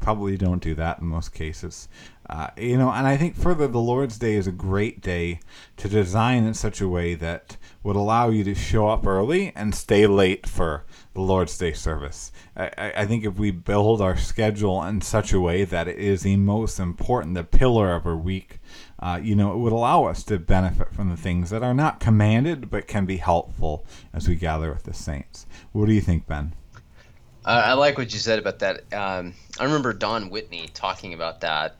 Probably 0.00 0.36
don't 0.36 0.62
do 0.62 0.74
that 0.74 0.98
in 0.98 1.06
most 1.06 1.32
cases. 1.32 1.88
Uh, 2.28 2.48
you 2.56 2.76
know, 2.76 2.90
and 2.90 3.06
I 3.06 3.16
think 3.16 3.36
further, 3.36 3.68
the 3.68 3.78
Lord's 3.78 4.18
Day 4.18 4.34
is 4.34 4.46
a 4.46 4.52
great 4.52 5.00
day 5.00 5.40
to 5.76 5.88
design 5.88 6.44
in 6.44 6.54
such 6.54 6.80
a 6.80 6.88
way 6.88 7.14
that 7.14 7.56
would 7.82 7.96
allow 7.96 8.30
you 8.30 8.42
to 8.44 8.54
show 8.54 8.88
up 8.88 9.06
early 9.06 9.52
and 9.54 9.74
stay 9.74 10.06
late 10.06 10.46
for 10.46 10.84
the 11.12 11.20
Lord's 11.20 11.56
Day 11.56 11.72
service. 11.72 12.32
I, 12.56 12.70
I 12.76 12.92
I 12.96 13.06
think 13.06 13.24
if 13.24 13.38
we 13.38 13.50
build 13.50 14.00
our 14.00 14.16
schedule 14.16 14.82
in 14.82 15.00
such 15.00 15.32
a 15.32 15.40
way 15.40 15.64
that 15.64 15.86
it 15.86 15.98
is 15.98 16.22
the 16.22 16.36
most 16.36 16.80
important, 16.80 17.34
the 17.34 17.44
pillar 17.44 17.94
of 17.94 18.06
our 18.06 18.16
week, 18.16 18.58
uh, 19.04 19.20
you 19.22 19.36
know, 19.36 19.52
it 19.52 19.58
would 19.58 19.72
allow 19.72 20.04
us 20.04 20.24
to 20.24 20.38
benefit 20.38 20.94
from 20.94 21.10
the 21.10 21.16
things 21.16 21.50
that 21.50 21.62
are 21.62 21.74
not 21.74 22.00
commanded 22.00 22.70
but 22.70 22.88
can 22.88 23.04
be 23.04 23.18
helpful 23.18 23.84
as 24.14 24.26
we 24.26 24.34
gather 24.34 24.72
with 24.72 24.84
the 24.84 24.94
saints. 24.94 25.44
What 25.72 25.86
do 25.86 25.92
you 25.92 26.00
think, 26.00 26.26
Ben? 26.26 26.54
I 27.44 27.60
I 27.60 27.72
like 27.74 27.98
what 27.98 28.14
you 28.14 28.18
said 28.18 28.38
about 28.38 28.60
that. 28.60 28.90
Um, 28.94 29.34
I 29.60 29.64
remember 29.64 29.92
Don 29.92 30.30
Whitney 30.30 30.70
talking 30.72 31.12
about 31.12 31.42
that, 31.42 31.76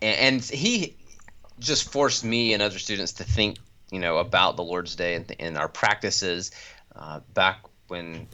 and, 0.00 0.20
and 0.20 0.44
he 0.44 0.94
just 1.58 1.90
forced 1.90 2.24
me 2.24 2.52
and 2.52 2.62
other 2.62 2.78
students 2.78 3.14
to 3.14 3.24
think, 3.24 3.58
you 3.90 3.98
know, 3.98 4.18
about 4.18 4.54
the 4.54 4.62
Lord's 4.62 4.94
Day 4.94 5.16
and, 5.16 5.34
and 5.40 5.58
our 5.58 5.68
practices 5.68 6.52
uh, 6.94 7.18
back 7.34 7.64
when 7.88 8.28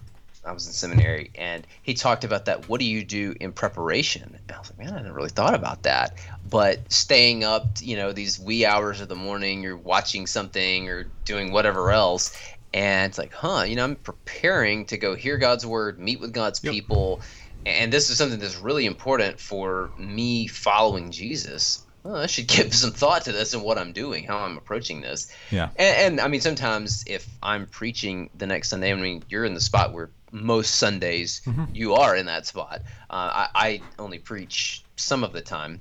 I 0.45 0.53
was 0.53 0.67
in 0.67 0.73
seminary. 0.73 1.31
And 1.35 1.67
he 1.83 1.95
talked 1.95 2.25
about 2.25 2.47
that. 2.47 2.69
What 2.69 2.81
do 2.81 2.87
you 2.87 3.05
do 3.05 3.35
in 3.41 3.53
preparation? 3.53 4.23
And 4.23 4.57
I 4.57 4.59
was 4.59 4.71
like, 4.71 4.79
man, 4.79 4.95
I 4.95 4.99
hadn't 4.99 5.15
really 5.15 5.31
thought 5.31 5.55
about 5.55 5.85
that. 5.85 6.19
But 6.45 6.93
staying 6.93 7.45
up, 7.45 7.79
you 7.81 7.97
know, 7.97 8.13
these 8.13 8.39
wee 8.39 8.67
hours 8.67 9.01
of 9.01 9.09
the 9.09 9.15
morning, 9.17 9.63
you're 9.63 9.77
watching 9.77 10.27
something 10.27 10.89
or 10.89 11.13
doing 11.25 11.53
whatever 11.53 11.91
else. 11.91 12.37
And 12.73 13.09
it's 13.09 13.19
like, 13.19 13.33
huh, 13.33 13.65
you 13.67 13.77
know, 13.77 13.85
I'm 13.85 13.97
preparing 13.97 14.87
to 14.87 14.99
go 14.99 15.15
hear 15.15 15.39
God's 15.39 15.65
word, 15.65 15.99
meet 15.99 16.21
with 16.21 16.33
God's 16.33 16.63
Yep. 16.63 16.73
people. 16.73 17.23
And 17.65 17.93
this 17.93 18.11
is 18.11 18.19
something 18.19 18.39
that's 18.39 18.59
really 18.59 18.85
important 18.85 19.41
for 19.41 19.93
me 19.97 20.49
following 20.49 21.11
Jesus. 21.11 21.87
Well, 22.03 22.17
I 22.17 22.27
should 22.27 22.49
give 22.49 22.75
some 22.75 22.93
thought 22.93 23.25
to 23.25 23.33
this 23.33 23.55
and 23.55 23.63
what 23.63 23.79
I'm 23.79 23.93
doing, 23.93 24.25
how 24.25 24.39
I'm 24.39 24.59
approaching 24.59 25.01
this. 25.01 25.33
Yeah. 25.51 25.71
And, 25.77 26.15
and 26.15 26.21
I 26.21 26.29
mean, 26.29 26.41
sometimes 26.41 27.05
if 27.07 27.27
I'm 27.43 27.67
preaching 27.67 28.29
the 28.35 28.47
next 28.47 28.69
Sunday, 28.69 28.93
I 28.93 28.97
mean, 28.97 29.25
you're 29.29 29.45
in 29.45 29.55
the 29.55 29.61
spot 29.61 29.93
where 29.95 30.11
most 30.35 30.75
Sundays 30.77 31.43
you 31.73 31.95
are 31.95 32.17
in 32.17 32.27
that 32.27 32.47
spot. 32.47 32.83
Uh, 33.09 33.47
I, 33.47 33.49
I 33.55 33.83
only 33.99 34.19
preach 34.19 34.85
some 34.97 35.25
of 35.25 35.33
the 35.33 35.41
time, 35.41 35.81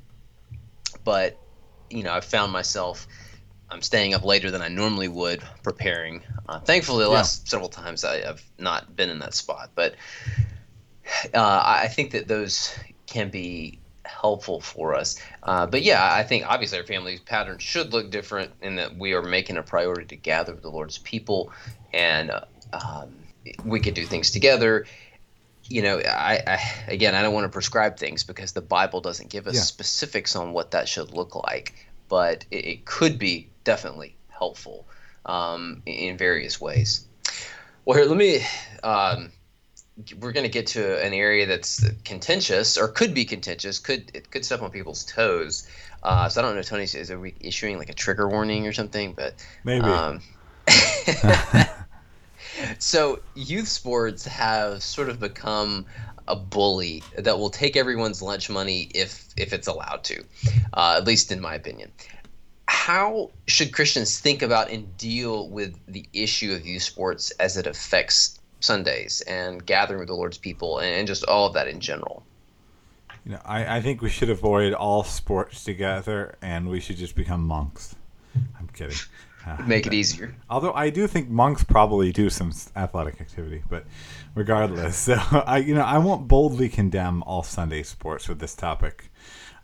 but 1.03 1.39
you 1.89 2.03
know, 2.03 2.13
I've 2.13 2.25
found 2.25 2.51
myself 2.51 3.07
I'm 3.69 3.81
staying 3.81 4.13
up 4.13 4.23
later 4.23 4.51
than 4.51 4.61
I 4.61 4.67
normally 4.67 5.07
would 5.07 5.43
preparing. 5.63 6.23
Uh, 6.47 6.59
thankfully, 6.59 7.03
the 7.03 7.09
Yeah. 7.09 7.15
last 7.15 7.49
several 7.49 7.69
times 7.69 8.03
I 8.03 8.21
have 8.21 8.43
not 8.59 8.95
been 8.95 9.09
in 9.09 9.19
that 9.19 9.33
spot, 9.33 9.71
but 9.75 9.95
uh, 11.33 11.39
I 11.65 11.83
I 11.83 11.87
think 11.87 12.11
that 12.11 12.27
those 12.27 12.77
can 13.07 13.29
be 13.29 13.81
helpful 14.05 14.61
for 14.61 14.95
us. 14.95 15.19
Uh, 15.43 15.65
but 15.65 15.81
yeah, 15.81 16.13
I 16.13 16.23
think 16.23 16.45
obviously 16.47 16.77
our 16.77 16.85
family 16.85 17.19
pattern 17.25 17.57
should 17.57 17.93
look 17.93 18.11
different 18.11 18.51
in 18.61 18.75
that 18.75 18.97
we 18.97 19.13
are 19.13 19.23
making 19.23 19.57
a 19.57 19.63
priority 19.63 20.05
to 20.07 20.15
gather 20.17 20.53
with 20.53 20.63
the 20.63 20.69
Lord's 20.69 20.99
people, 20.99 21.51
and 21.93 22.31
uh, 22.31 22.41
um, 22.73 23.22
we 23.65 23.79
could 23.79 23.93
do 23.93 24.05
things 24.05 24.31
together. 24.31 24.85
You 25.69 25.81
know, 25.81 25.99
I, 25.99 26.41
I 26.45 26.59
again, 26.87 27.15
I 27.15 27.21
don't 27.21 27.33
want 27.33 27.45
to 27.45 27.49
prescribe 27.49 27.97
things 27.97 28.23
because 28.23 28.51
the 28.51 28.61
Bible 28.61 29.01
doesn't 29.01 29.29
give 29.29 29.47
us 29.47 29.55
Yeah. 29.55 29.61
specifics 29.61 30.35
on 30.35 30.51
what 30.53 30.71
that 30.71 30.87
should 30.89 31.13
look 31.13 31.35
like, 31.35 31.73
but 32.09 32.45
it, 32.51 32.65
it 32.65 32.85
could 32.85 33.17
be 33.17 33.49
definitely 33.63 34.17
helpful 34.29 34.87
um, 35.25 35.81
in 35.85 36.17
various 36.17 36.59
ways. 36.59 37.07
Well, 37.85 37.97
here, 37.97 38.07
let 38.07 38.17
me. 38.17 38.41
Um, 38.83 39.31
we're 40.19 40.31
going 40.31 40.43
to 40.45 40.49
get 40.49 40.67
to 40.67 40.99
an 41.05 41.13
area 41.13 41.45
that's 41.45 41.83
contentious 42.03 42.77
or 42.77 42.87
could 42.87 43.13
be 43.13 43.25
contentious 43.25 43.77
could 43.79 44.09
it 44.15 44.31
could 44.31 44.43
step 44.43 44.61
on 44.61 44.71
people's 44.71 45.05
toes 45.05 45.67
uh, 46.01 46.27
so 46.29 46.41
i 46.41 46.43
don't 46.43 46.55
know 46.55 46.63
tony 46.63 46.83
is 46.83 47.11
are 47.11 47.19
we 47.19 47.35
issuing 47.39 47.77
like 47.77 47.89
a 47.89 47.93
trigger 47.93 48.27
warning 48.27 48.65
or 48.65 48.73
something 48.73 49.13
but 49.13 49.35
Maybe. 49.63 49.85
um, 49.85 50.21
so 52.79 53.19
youth 53.35 53.67
sports 53.67 54.25
have 54.25 54.81
sort 54.83 55.09
of 55.09 55.19
become 55.19 55.85
a 56.27 56.35
bully 56.35 57.03
that 57.17 57.37
will 57.37 57.49
take 57.49 57.75
everyone's 57.75 58.21
lunch 58.21 58.49
money 58.49 58.89
if 58.95 59.25
if 59.35 59.51
it's 59.51 59.67
allowed 59.67 60.03
to 60.03 60.23
uh, 60.73 60.95
at 60.97 61.05
least 61.05 61.31
in 61.31 61.41
my 61.41 61.55
opinion 61.55 61.91
how 62.67 63.29
should 63.47 63.71
Christians 63.71 64.19
think 64.19 64.41
about 64.41 64.69
and 64.69 64.97
deal 64.97 65.49
with 65.49 65.77
the 65.87 66.05
issue 66.13 66.53
of 66.53 66.65
youth 66.65 66.83
sports 66.83 67.31
as 67.31 67.55
it 67.57 67.67
affects 67.67 68.39
Sundays 68.61 69.21
and 69.21 69.65
gathering 69.65 69.99
with 69.99 70.07
the 70.07 70.15
Lord's 70.15 70.37
people 70.37 70.79
and, 70.79 71.07
just 71.07 71.23
all 71.25 71.45
of 71.45 71.53
that 71.53 71.67
in 71.67 71.79
general? 71.79 72.23
You 73.25 73.33
know, 73.33 73.41
I, 73.45 73.77
I 73.77 73.81
think 73.81 74.01
we 74.01 74.09
should 74.09 74.29
avoid 74.29 74.73
all 74.73 75.03
sports 75.03 75.63
together, 75.63 76.35
and 76.41 76.69
we 76.69 76.79
should 76.79 76.97
just 76.97 77.15
become 77.15 77.45
monks. 77.45 77.95
I'm 78.59 78.67
kidding. 78.73 78.97
Uh, 79.45 79.57
Make 79.65 79.87
it 79.87 79.93
easier. 79.93 80.33
Although 80.49 80.73
I 80.73 80.89
do 80.89 81.07
think 81.07 81.29
monks 81.29 81.63
probably 81.63 82.11
do 82.11 82.29
some 82.29 82.51
athletic 82.75 83.19
activity, 83.19 83.63
but 83.69 83.85
regardless, 84.35 84.95
so 85.09 85.15
I 85.31 85.57
you 85.57 85.75
know 85.75 85.81
I 85.81 85.97
won't 85.97 86.27
boldly 86.27 86.69
condemn 86.69 87.23
all 87.23 87.43
Sunday 87.43 87.83
sports 87.83 88.27
with 88.29 88.39
this 88.39 88.55
topic. 88.55 89.09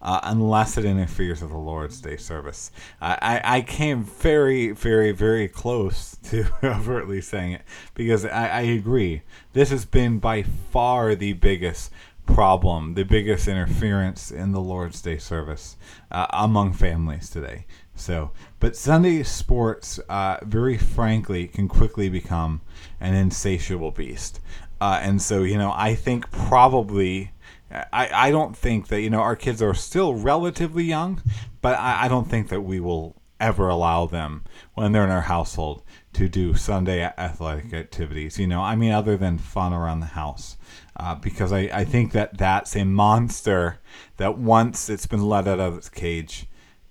Uh, 0.01 0.21
unless 0.23 0.77
it 0.77 0.85
interferes 0.85 1.41
with 1.41 1.51
the 1.51 1.57
Lord's 1.57 1.99
Day 1.99 2.15
service. 2.15 2.71
I, 3.01 3.41
I, 3.43 3.57
I 3.57 3.61
came 3.61 4.05
very, 4.05 4.71
very, 4.71 5.11
very 5.11 5.49
close 5.49 6.15
to 6.29 6.45
overtly 6.63 7.19
saying 7.19 7.51
it 7.51 7.63
because 7.95 8.23
I, 8.23 8.47
I 8.47 8.61
agree. 8.61 9.23
This 9.51 9.71
has 9.71 9.83
been 9.83 10.19
by 10.19 10.43
far 10.43 11.15
the 11.15 11.33
biggest 11.33 11.91
problem, 12.25 12.93
the 12.93 13.03
biggest 13.03 13.47
interference 13.47 14.31
in 14.31 14.51
the 14.51 14.61
Lord's 14.61 15.01
Day 15.01 15.17
service 15.17 15.75
uh, 16.11 16.27
among 16.31 16.73
families 16.73 17.29
today. 17.29 17.65
So, 17.99 18.31
but 18.59 18.75
Sunday 18.75 19.23
sports, 19.23 19.99
uh, 20.09 20.37
very 20.43 20.77
frankly, 20.77 21.47
can 21.47 21.67
quickly 21.67 22.09
become 22.09 22.61
an 22.99 23.13
insatiable 23.13 23.91
beast. 23.91 24.39
Uh, 24.79 24.99
and 25.01 25.21
so, 25.21 25.43
you 25.43 25.57
know, 25.57 25.73
I 25.75 25.95
think 25.95 26.31
probably, 26.31 27.31
I, 27.71 28.09
I 28.13 28.31
don't 28.31 28.55
think 28.55 28.87
that, 28.87 29.01
you 29.01 29.09
know, 29.09 29.19
our 29.19 29.35
kids 29.35 29.61
are 29.61 29.73
still 29.73 30.15
relatively 30.15 30.85
young, 30.85 31.21
but 31.61 31.77
I, 31.77 32.05
I 32.05 32.07
don't 32.07 32.29
think 32.29 32.47
that 32.49 32.61
we 32.61 32.79
will 32.79 33.15
ever 33.39 33.67
allow 33.67 34.05
them 34.05 34.43
when 34.73 34.91
they're 34.91 35.03
in 35.03 35.09
our 35.09 35.21
household 35.21 35.83
to 36.13 36.27
do 36.27 36.53
Sunday 36.53 37.03
athletic 37.03 37.73
activities, 37.73 38.39
you 38.39 38.47
know, 38.47 38.61
I 38.61 38.75
mean, 38.75 38.91
other 38.91 39.17
than 39.17 39.37
fun 39.37 39.73
around 39.73 39.99
the 39.99 40.07
house. 40.07 40.57
Uh, 40.95 41.15
because 41.15 41.53
I, 41.53 41.69
I 41.71 41.85
think 41.85 42.11
that 42.13 42.37
that's 42.37 42.75
a 42.75 42.83
monster 42.83 43.79
that 44.17 44.37
once 44.37 44.89
it's 44.89 45.05
been 45.05 45.27
let 45.27 45.47
out 45.47 45.59
of 45.59 45.77
its 45.77 45.89
cage, 45.89 46.47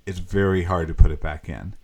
it's 0.08 0.18
very 0.18 0.62
hard 0.62 0.88
to 0.88 0.94
put 0.94 1.10
it 1.10 1.20
back 1.20 1.48
in. 1.50 1.74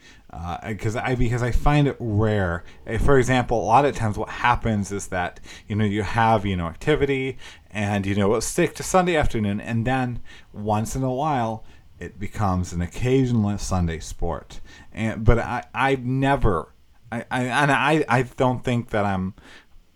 Because 0.67 0.97
I 0.97 1.15
because 1.15 1.43
I 1.43 1.53
find 1.53 1.87
it 1.87 1.97
rare. 2.01 2.65
Eh, 2.87 2.99
For 2.99 3.19
example, 3.19 3.61
a 3.61 3.67
lot 3.67 3.85
of 3.85 3.95
times 3.95 4.17
what 4.19 4.31
happens 4.31 4.91
is 4.91 5.09
that 5.09 5.39
you 5.69 5.77
know 5.77 5.85
you 5.85 6.03
have 6.03 6.45
you 6.45 6.57
know 6.57 6.67
activity 6.67 7.39
and 7.71 8.05
you 8.07 8.15
know 8.15 8.29
we'll 8.29 8.41
stick 8.41 8.75
to 8.77 8.83
Sunday 8.83 9.15
afternoon, 9.15 9.61
and 9.61 9.87
then 9.87 10.21
once 10.53 10.97
in 10.97 11.03
a 11.03 11.13
while 11.13 11.65
it 12.01 12.19
becomes 12.19 12.73
an 12.73 12.81
occasional 12.81 13.57
Sunday 13.59 14.01
sport. 14.01 14.61
And 14.93 15.23
but 15.23 15.39
I 15.39 15.65
I've 15.75 16.05
never 16.05 16.73
I, 17.13 17.25
I 17.31 17.43
and 17.45 17.71
I 17.71 18.05
I 18.09 18.23
don't 18.23 18.65
think 18.65 18.91
that 18.91 19.05
I'm 19.05 19.35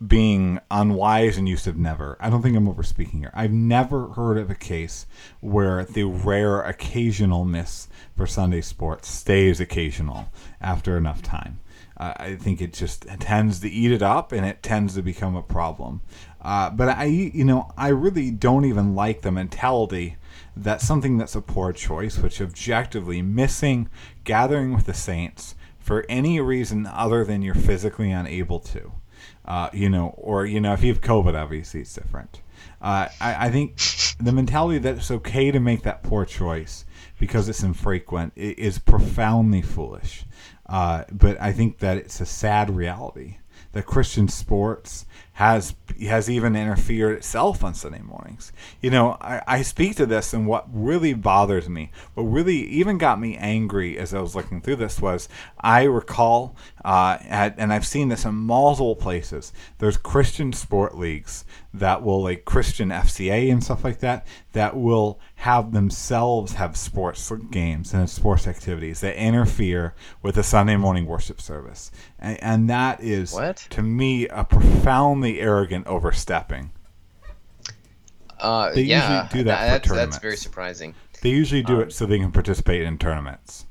being 0.07 0.61
unwise 0.71 1.37
and 1.37 1.49
use 1.49 1.67
of 1.67 1.77
never. 1.77 2.17
I 2.21 2.31
don't 2.31 2.43
think 2.43 2.57
I'm 2.57 2.73
overspeaking 2.73 3.19
here. 3.19 3.33
I've 3.35 3.53
never 3.53 4.09
heard 4.11 4.39
of 4.39 4.51
a 4.51 4.55
case 4.55 5.07
where 5.41 5.85
the 5.85 6.05
rare 6.05 6.61
occasional 6.63 7.45
miss 7.45 7.89
for 8.17 8.27
Sunday 8.27 8.61
sports 8.61 9.09
stays 9.09 9.61
occasional 9.61 10.29
after 10.61 10.97
enough 10.97 11.23
time. 11.23 11.61
Uh, 11.97 12.15
I 12.17 12.37
think 12.37 12.61
it 12.61 12.73
just 12.73 13.07
tends 13.19 13.59
to 13.61 13.69
eat 13.69 13.91
it 13.91 14.03
up 14.03 14.31
and 14.31 14.47
it 14.47 14.63
tends 14.63 14.95
to 14.95 15.03
become 15.03 15.35
a 15.35 15.43
problem. 15.43 16.01
Uh, 16.41 16.71
but 16.71 16.89
I, 16.89 17.05
you 17.05 17.45
know, 17.45 17.73
I 17.77 17.89
really 17.89 18.31
don't 18.31 18.65
even 18.65 18.95
like 18.95 19.23
the 19.23 19.33
mentality 19.33 20.17
that 20.57 20.81
something 20.81 21.19
that's 21.19 21.35
a 21.35 21.41
poor 21.41 21.73
choice, 21.73 22.19
which 22.19 22.41
objectively 22.41 23.21
missing 23.21 23.89
gathering 24.23 24.75
with 24.75 24.87
the 24.87 24.95
saints 24.95 25.57
for 25.79 26.05
any 26.09 26.41
reason 26.41 26.87
other 26.87 27.25
than 27.25 27.43
you're 27.43 27.55
physically 27.55 28.13
unable 28.13 28.61
to, 28.61 28.93
uh, 29.49 29.71
you 29.73 29.89
know, 29.89 30.15
or 30.19 30.47
you 30.47 30.61
know, 30.61 30.75
if 30.75 30.85
you 30.85 30.93
have 30.93 31.01
COVID, 31.01 31.35
obviously 31.35 31.81
it's 31.81 31.95
different. 31.95 32.43
Uh, 32.83 33.09
I, 33.21 33.47
I 33.47 33.51
think 33.51 33.77
the 34.21 34.31
mentality 34.31 34.79
that 34.79 34.97
it's 34.97 35.11
okay 35.11 35.51
to 35.51 35.59
make 35.59 35.83
that 35.83 36.03
poor 36.03 36.25
choice 36.25 36.85
because 37.19 37.49
it's 37.49 37.63
infrequent 37.63 38.35
is 38.37 38.79
profoundly 38.79 39.63
foolish. 39.63 40.25
Uh, 40.67 41.05
but 41.11 41.41
I 41.41 41.53
think 41.53 41.79
that 41.79 41.97
it's 41.97 42.21
a 42.21 42.27
sad 42.27 42.77
reality 42.77 43.39
that 43.73 43.87
Christian 43.87 44.29
sports 44.29 45.07
has 45.39 45.77
has 46.01 46.29
even 46.29 46.57
interfered 46.57 47.17
itself 47.17 47.63
on 47.63 47.73
Sunday 47.73 48.01
mornings. 48.01 48.53
You 48.83 48.91
know, 48.91 49.17
I, 49.21 49.41
I 49.47 49.63
speak 49.63 49.95
to 49.97 50.05
this, 50.05 50.35
and 50.35 50.49
what 50.49 50.67
really 50.73 51.15
bothers 51.15 51.69
me, 51.69 51.93
what 52.15 52.25
really 52.25 52.57
even 52.57 52.99
got 52.99 53.21
me 53.21 53.37
angry 53.37 53.97
as 53.99 54.13
I 54.13 54.21
was 54.21 54.35
looking 54.35 54.61
through 54.61 54.77
this 54.77 55.01
was 55.01 55.29
I 55.61 55.85
recall, 55.85 56.57
uh, 56.85 57.19
at, 57.21 57.55
and 57.57 57.73
I've 57.73 57.87
seen 57.87 58.09
this 58.09 58.25
in 58.25 58.35
multiple 58.35 58.97
places. 58.97 59.53
There's 59.79 59.97
Christian 59.97 60.53
sport 60.53 60.99
leagues 60.99 61.45
that 61.73 62.03
will, 62.03 62.21
like 62.21 62.45
Christian 62.45 62.89
FCA 62.89 63.53
and 63.53 63.63
stuff 63.63 63.85
like 63.85 64.01
that, 64.01 64.27
that 64.53 64.77
will 64.77 65.21
have 65.37 65.71
themselves 65.71 66.55
have 66.55 66.77
sports 66.77 67.31
games 67.51 67.95
and 67.95 68.11
sports 68.11 68.49
activities 68.49 69.01
that 69.03 69.15
interfere 69.17 69.95
with 70.21 70.35
the 70.35 70.43
Sunday 70.43 70.77
morning 70.77 71.07
worship 71.07 71.41
service, 71.41 71.93
and, 72.19 72.43
and 72.43 72.71
that 72.71 73.01
is 73.01 73.33
What? 73.33 73.59
to 73.71 73.83
me 73.83 74.27
a 74.29 74.43
profoundly 74.43 75.28
arrogant 75.37 75.87
overstepping. 75.87 76.71
Uh, 78.41 78.73
They 78.73 78.83
yeah, 78.83 79.25
usually 79.25 79.41
do 79.41 79.45
that 79.49 79.87
for 79.87 79.95
that's, 79.95 80.13
that's 80.13 80.23
very 80.23 80.37
surprising. 80.37 80.95
They 81.23 81.31
usually 81.31 81.63
do 81.63 81.81
it 81.81 81.93
so 81.93 82.07
they 82.07 82.19
can 82.19 82.33
participate 82.33 82.83
in 82.83 82.99
tournaments. 82.99 83.67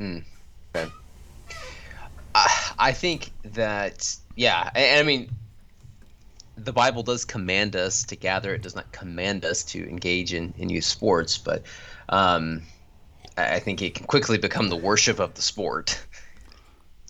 Okay. 0.00 0.22
I, 2.34 2.72
I 2.78 2.92
think 2.92 3.32
that 3.54 4.16
yeah, 4.36 4.70
and, 4.74 5.00
I 5.00 5.02
mean, 5.02 5.30
the 6.56 6.72
Bible 6.72 7.02
does 7.02 7.24
command 7.24 7.74
us 7.74 8.04
to 8.04 8.16
gather. 8.16 8.54
It 8.54 8.62
does 8.62 8.76
not 8.76 8.92
command 8.92 9.44
us 9.44 9.64
to 9.64 9.88
engage 9.88 10.32
in 10.34 10.54
in 10.58 10.68
youth 10.68 10.84
sports, 10.84 11.38
but 11.38 11.64
um, 12.08 12.62
I 13.36 13.58
think 13.58 13.82
it 13.82 13.94
can 13.94 14.06
quickly 14.06 14.38
become 14.38 14.68
the 14.68 14.76
worship 14.76 15.18
of 15.18 15.34
the 15.34 15.42
sport. 15.42 16.00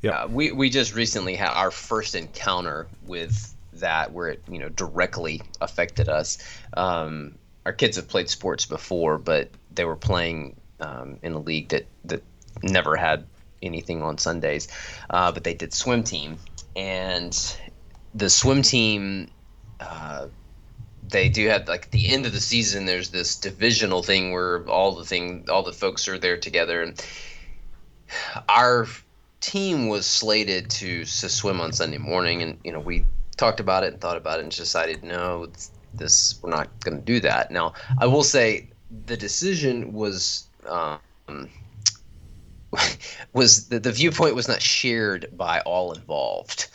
Yep. 0.02 0.14
Uh, 0.14 0.28
we 0.30 0.52
we 0.52 0.70
just 0.70 0.94
recently 0.94 1.34
had 1.34 1.50
our 1.50 1.70
first 1.70 2.14
encounter 2.14 2.86
with 3.06 3.54
that, 3.80 4.12
where 4.12 4.28
it 4.28 4.42
you 4.50 4.58
know 4.58 4.68
directly 4.68 5.42
affected 5.60 6.08
us. 6.08 6.38
Um, 6.76 7.36
our 7.64 7.72
kids 7.72 7.96
have 7.96 8.08
played 8.08 8.28
sports 8.28 8.66
before, 8.66 9.18
but 9.18 9.50
they 9.74 9.84
were 9.84 9.96
playing 9.96 10.56
um, 10.80 11.18
in 11.22 11.32
a 11.32 11.38
league 11.38 11.68
that 11.68 11.86
that 12.04 12.22
never 12.62 12.96
had 12.96 13.26
anything 13.62 14.02
on 14.02 14.18
Sundays. 14.18 14.68
Uh, 15.10 15.32
but 15.32 15.44
they 15.44 15.54
did 15.54 15.72
swim 15.72 16.02
team, 16.02 16.38
and 16.74 17.56
the 18.14 18.30
swim 18.30 18.62
team. 18.62 19.30
Uh, 19.80 20.28
they 21.08 21.28
do 21.28 21.48
have 21.48 21.68
like 21.68 21.90
the 21.92 22.08
end 22.08 22.26
of 22.26 22.32
the 22.32 22.40
season. 22.40 22.84
There's 22.84 23.10
this 23.10 23.36
divisional 23.36 24.02
thing 24.02 24.32
where 24.32 24.68
all 24.68 24.96
the 24.96 25.04
thing, 25.04 25.46
all 25.48 25.62
the 25.62 25.72
folks 25.72 26.08
are 26.08 26.18
there 26.18 26.36
together, 26.36 26.82
and 26.82 27.06
our 28.48 28.88
team 29.40 29.88
was 29.88 30.06
slated 30.06 30.70
to, 30.70 31.04
to 31.04 31.28
swim 31.28 31.60
on 31.60 31.72
Sunday 31.72 31.98
morning, 31.98 32.42
and 32.42 32.58
you 32.64 32.72
know 32.72 32.80
we 32.80 33.04
talked 33.36 33.60
about 33.60 33.84
it 33.84 33.92
and 33.92 34.00
thought 34.00 34.16
about 34.16 34.38
it 34.38 34.42
and 34.42 34.52
decided 34.52 35.02
no, 35.02 35.48
this 35.94 36.38
we're 36.42 36.50
not 36.50 36.68
going 36.80 36.98
to 36.98 37.04
do 37.04 37.20
that. 37.20 37.50
Now 37.50 37.74
I 37.98 38.06
will 38.06 38.24
say 38.24 38.68
the 39.06 39.16
decision 39.16 39.92
was. 39.92 40.48
Um, 40.66 41.00
was 43.32 43.68
the, 43.68 43.78
the 43.78 43.92
viewpoint 43.92 44.34
was 44.34 44.48
not 44.48 44.60
shared 44.60 45.28
by 45.32 45.60
all 45.60 45.92
involved. 45.92 46.68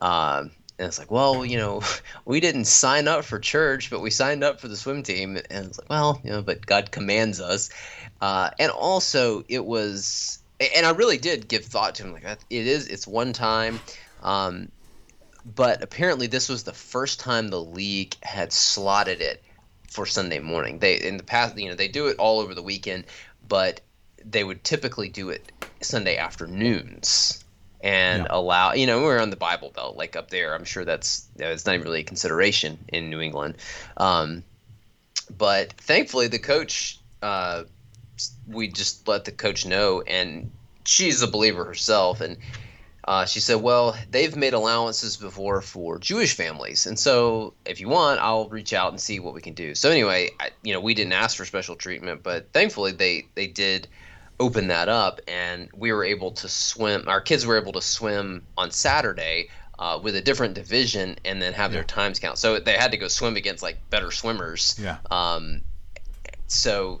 Um, 0.00 0.50
and 0.78 0.88
it's 0.88 0.98
like, 0.98 1.10
well, 1.10 1.44
you 1.44 1.56
know, 1.56 1.82
we 2.24 2.40
didn't 2.40 2.66
sign 2.66 3.08
up 3.08 3.24
for 3.24 3.38
church, 3.38 3.90
but 3.90 4.00
we 4.00 4.10
signed 4.10 4.44
up 4.44 4.60
for 4.60 4.68
the 4.68 4.76
swim 4.76 5.02
team. 5.02 5.38
And 5.50 5.66
it's 5.66 5.78
like, 5.78 5.90
well, 5.90 6.20
you 6.24 6.30
know, 6.30 6.42
but 6.42 6.66
God 6.66 6.90
commands 6.90 7.40
us. 7.40 7.70
Uh, 8.20 8.50
and 8.58 8.70
also, 8.70 9.44
it 9.48 9.64
was, 9.64 10.38
and 10.60 10.86
I 10.86 10.90
really 10.90 11.18
did 11.18 11.48
give 11.48 11.64
thought 11.64 11.94
to 11.96 12.04
him, 12.04 12.12
like, 12.12 12.24
it 12.24 12.66
is, 12.66 12.88
it's 12.88 13.06
one 13.06 13.32
time. 13.32 13.80
Um, 14.22 14.70
but 15.54 15.82
apparently, 15.82 16.26
this 16.26 16.48
was 16.48 16.64
the 16.64 16.72
first 16.72 17.20
time 17.20 17.48
the 17.48 17.60
league 17.62 18.16
had 18.22 18.52
slotted 18.52 19.20
it 19.20 19.44
for 19.88 20.04
Sunday 20.06 20.40
morning. 20.40 20.80
They, 20.80 20.96
in 20.96 21.16
the 21.16 21.22
past, 21.22 21.56
you 21.56 21.68
know, 21.68 21.74
they 21.76 21.88
do 21.88 22.08
it 22.08 22.16
all 22.18 22.40
over 22.40 22.54
the 22.54 22.62
weekend, 22.62 23.04
but 23.48 23.80
they 24.24 24.42
would 24.42 24.64
typically 24.64 25.08
do 25.08 25.30
it 25.30 25.52
Sunday 25.82 26.16
afternoons 26.16 27.44
and 27.80 28.22
Yeah. 28.22 28.26
allow 28.30 28.72
you 28.72 28.86
know 28.86 29.02
we're 29.02 29.20
on 29.20 29.30
the 29.30 29.36
Bible 29.36 29.70
Belt 29.70 29.96
like 29.96 30.16
up 30.16 30.30
there 30.30 30.54
I'm 30.54 30.64
sure 30.64 30.84
that's 30.84 31.28
that's 31.36 31.66
not 31.66 31.74
even 31.74 31.86
really 31.86 32.00
a 32.00 32.04
consideration 32.04 32.78
in 32.88 33.10
New 33.10 33.20
England 33.20 33.56
um, 33.98 34.42
but 35.36 35.72
thankfully 35.74 36.28
the 36.28 36.38
coach 36.38 36.98
uh, 37.22 37.64
we 38.46 38.68
just 38.68 39.06
let 39.06 39.26
the 39.26 39.30
coach 39.30 39.66
know 39.66 40.00
and 40.00 40.50
she's 40.86 41.20
a 41.20 41.26
believer 41.26 41.64
herself 41.64 42.22
and 42.22 42.38
uh, 43.06 43.24
she 43.24 43.40
said 43.40 43.56
well 43.56 43.96
they've 44.10 44.36
made 44.36 44.52
allowances 44.52 45.16
before 45.16 45.60
for 45.60 45.98
Jewish 45.98 46.34
families 46.34 46.86
and 46.86 46.98
so 46.98 47.54
if 47.64 47.80
you 47.80 47.88
want 47.88 48.20
I'll 48.20 48.48
reach 48.48 48.72
out 48.72 48.90
and 48.90 49.00
see 49.00 49.20
what 49.20 49.34
we 49.34 49.40
can 49.40 49.54
do. 49.54 49.74
So 49.74 49.90
anyway 49.90 50.30
I, 50.40 50.50
you 50.62 50.72
know 50.72 50.80
we 50.80 50.94
didn't 50.94 51.12
ask 51.12 51.36
for 51.36 51.44
special 51.44 51.76
treatment 51.76 52.22
but 52.22 52.52
thankfully 52.52 52.92
they 52.92 53.26
they 53.34 53.46
did 53.46 53.88
open 54.38 54.68
that 54.68 54.88
up 54.88 55.20
and 55.26 55.70
we 55.74 55.92
were 55.92 56.04
able 56.04 56.30
to 56.30 56.48
swim 56.48 57.04
our 57.06 57.22
kids 57.22 57.46
were 57.46 57.58
able 57.58 57.72
to 57.72 57.80
swim 57.80 58.44
on 58.58 58.70
saturday 58.70 59.48
uh, 59.78 60.00
with 60.02 60.16
a 60.16 60.20
different 60.20 60.54
division 60.54 61.16
and 61.24 61.40
then 61.40 61.52
have 61.52 61.72
their 61.72 61.84
times 61.84 62.18
count. 62.18 62.38
So 62.38 62.58
they 62.58 62.72
had 62.72 62.92
to 62.92 62.96
go 62.96 63.08
swim 63.08 63.36
against 63.36 63.62
like 63.62 63.78
better 63.90 64.10
swimmers. 64.10 64.78
Yeah. 64.80 64.98
um, 65.10 65.62
so 66.46 67.00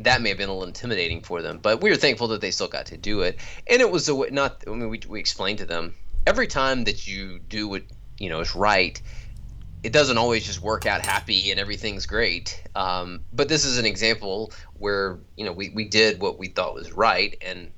that 0.00 0.22
may 0.22 0.30
have 0.30 0.38
been 0.38 0.48
a 0.48 0.52
little 0.52 0.66
intimidating 0.68 1.20
for 1.20 1.42
them 1.42 1.58
but 1.58 1.80
we 1.82 1.90
were 1.90 1.96
thankful 1.96 2.28
that 2.28 2.40
they 2.40 2.50
still 2.50 2.68
got 2.68 2.86
to 2.86 2.96
do 2.96 3.22
it 3.22 3.38
and 3.66 3.80
it 3.80 3.90
was 3.90 4.08
a 4.08 4.14
way 4.14 4.28
not 4.30 4.62
i 4.66 4.70
mean 4.70 4.88
we, 4.88 5.00
we 5.08 5.20
explained 5.20 5.58
to 5.58 5.66
them 5.66 5.94
every 6.26 6.46
time 6.46 6.84
that 6.84 7.06
you 7.06 7.38
do 7.38 7.68
what 7.68 7.82
you 8.18 8.28
know 8.28 8.40
is 8.40 8.54
right 8.54 9.00
it 9.84 9.92
doesn't 9.92 10.16
always 10.16 10.44
just 10.44 10.62
work 10.62 10.86
out 10.86 11.02
happy 11.02 11.50
and 11.50 11.60
everything's 11.60 12.06
great. 12.06 12.64
Um, 12.74 13.20
but 13.34 13.50
this 13.50 13.66
is 13.66 13.76
an 13.76 13.84
example 13.84 14.50
where 14.72 15.18
you 15.36 15.44
know 15.44 15.52
we, 15.52 15.68
we 15.68 15.84
did 15.84 16.20
what 16.20 16.38
we 16.38 16.48
thought 16.48 16.74
was 16.74 16.90
right, 16.90 17.36
and 17.46 17.70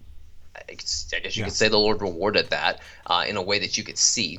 I 0.54 0.74
guess 0.74 1.08
I 1.14 1.18
guess 1.18 1.36
you 1.36 1.40
Yeah. 1.40 1.46
could 1.46 1.54
say 1.54 1.68
the 1.68 1.78
Lord 1.78 2.00
rewarded 2.00 2.50
that 2.50 2.80
uh, 3.06 3.24
in 3.28 3.36
a 3.36 3.42
way 3.42 3.58
that 3.58 3.76
you 3.76 3.82
could 3.82 3.98
see. 3.98 4.38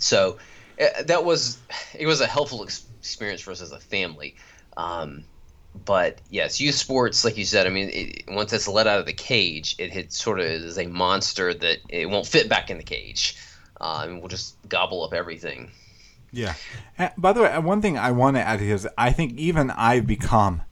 So 0.00 0.38
uh, 0.80 1.04
that 1.04 1.24
was 1.24 1.58
it 1.94 2.06
was 2.06 2.20
a 2.20 2.26
helpful 2.26 2.64
experience 2.64 3.40
for 3.40 3.52
us 3.52 3.62
as 3.62 3.70
a 3.70 3.78
family. 3.78 4.34
Um, 4.76 5.24
but 5.84 6.20
yes, 6.30 6.60
youth 6.60 6.74
sports, 6.74 7.24
like 7.24 7.36
you 7.36 7.44
said, 7.44 7.66
I 7.66 7.70
mean, 7.70 7.90
it, 7.90 8.24
once 8.28 8.52
it's 8.52 8.68
let 8.68 8.86
out 8.86 9.00
of 9.00 9.06
the 9.06 9.12
cage, 9.12 9.76
it, 9.78 9.94
it 9.94 10.12
sort 10.12 10.40
of 10.40 10.46
is 10.46 10.78
a 10.78 10.86
monster 10.86 11.52
that 11.52 11.78
it 11.88 12.08
won't 12.08 12.26
fit 12.26 12.48
back 12.48 12.70
in 12.70 12.78
the 12.78 12.84
cage, 12.84 13.36
uh, 13.80 14.04
and 14.06 14.20
will 14.20 14.28
just 14.28 14.56
gobble 14.68 15.04
up 15.04 15.12
everything. 15.12 15.70
Yeah. 16.32 16.54
By 17.16 17.32
the 17.32 17.42
way, 17.42 17.58
one 17.58 17.80
thing 17.80 17.96
I 17.96 18.10
want 18.10 18.36
to 18.36 18.42
add 18.42 18.60
here 18.60 18.74
is 18.74 18.88
I 18.98 19.12
think 19.12 19.38
even 19.38 19.70
I've 19.70 20.06
become 20.06 20.62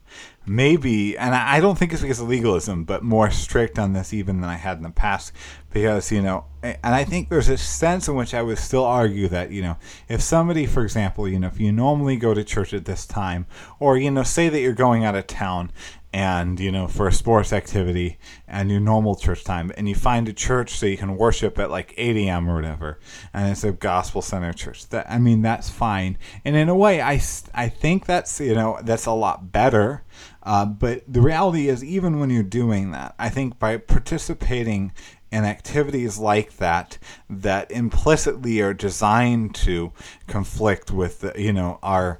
maybe, 0.45 1.17
and 1.17 1.33
I 1.33 1.59
don't 1.59 1.77
think 1.77 1.93
it's 1.93 2.01
because 2.01 2.19
of 2.19 2.27
legalism, 2.27 2.83
but 2.83 3.03
more 3.03 3.31
strict 3.31 3.79
on 3.79 3.93
this 3.93 4.13
even 4.13 4.41
than 4.41 4.49
I 4.49 4.55
had 4.55 4.77
in 4.77 4.83
the 4.83 4.89
past. 4.89 5.31
Because, 5.71 6.11
you 6.11 6.21
know, 6.21 6.45
and 6.63 6.77
I 6.83 7.03
think 7.03 7.29
there's 7.29 7.49
a 7.49 7.57
sense 7.57 8.07
in 8.07 8.15
which 8.15 8.33
I 8.33 8.41
would 8.41 8.57
still 8.57 8.85
argue 8.85 9.27
that, 9.27 9.51
you 9.51 9.61
know, 9.61 9.77
if 10.07 10.21
somebody, 10.21 10.65
for 10.65 10.83
example, 10.83 11.27
you 11.27 11.37
know, 11.37 11.47
if 11.47 11.59
you 11.59 11.71
normally 11.71 12.15
go 12.15 12.33
to 12.33 12.43
church 12.43 12.73
at 12.73 12.85
this 12.85 13.05
time, 13.05 13.45
or, 13.79 13.97
you 13.97 14.09
know, 14.09 14.23
say 14.23 14.47
that 14.47 14.61
you're 14.61 14.73
going 14.73 15.03
out 15.03 15.15
of 15.15 15.27
town 15.27 15.71
and 16.15 16.61
you 16.61 16.71
know 16.71 16.87
for 16.87 17.09
a 17.09 17.11
sports 17.11 17.51
activity 17.51 18.17
and 18.47 18.71
your 18.71 18.79
normal 18.79 19.17
church 19.17 19.43
time 19.43 19.69
and 19.75 19.89
you 19.89 19.93
find 19.93 20.29
a 20.29 20.33
church 20.33 20.77
so 20.77 20.85
you 20.85 20.95
can 20.95 21.17
worship 21.17 21.59
at 21.59 21.69
like 21.69 21.93
8 21.97 22.15
a.m 22.15 22.49
or 22.49 22.55
whatever 22.55 22.99
and 23.33 23.51
it's 23.51 23.65
a 23.65 23.73
gospel 23.73 24.21
center 24.21 24.53
church 24.53 24.87
that 24.89 25.05
i 25.11 25.17
mean 25.17 25.41
that's 25.41 25.69
fine 25.69 26.17
and 26.45 26.55
in 26.55 26.69
a 26.69 26.75
way 26.75 27.01
i, 27.01 27.21
I 27.53 27.67
think 27.67 28.05
that's 28.05 28.39
you 28.39 28.55
know 28.55 28.79
that's 28.81 29.05
a 29.05 29.11
lot 29.11 29.51
better 29.51 30.05
uh, 30.45 30.65
but 30.65 31.03
the 31.07 31.21
reality 31.21 31.67
is 31.67 31.83
even 31.83 32.19
when 32.19 32.29
you're 32.29 32.43
doing 32.43 32.91
that 32.91 33.13
i 33.19 33.29
think 33.29 33.57
by 33.59 33.77
participating 33.77 34.91
in 35.31 35.43
activities 35.43 36.17
like 36.17 36.57
that 36.57 36.97
that 37.29 37.69
implicitly 37.71 38.61
are 38.61 38.73
designed 38.73 39.53
to 39.53 39.91
conflict 40.27 40.91
with 40.91 41.21
the, 41.21 41.33
you 41.35 41.51
know 41.51 41.79
our 41.83 42.19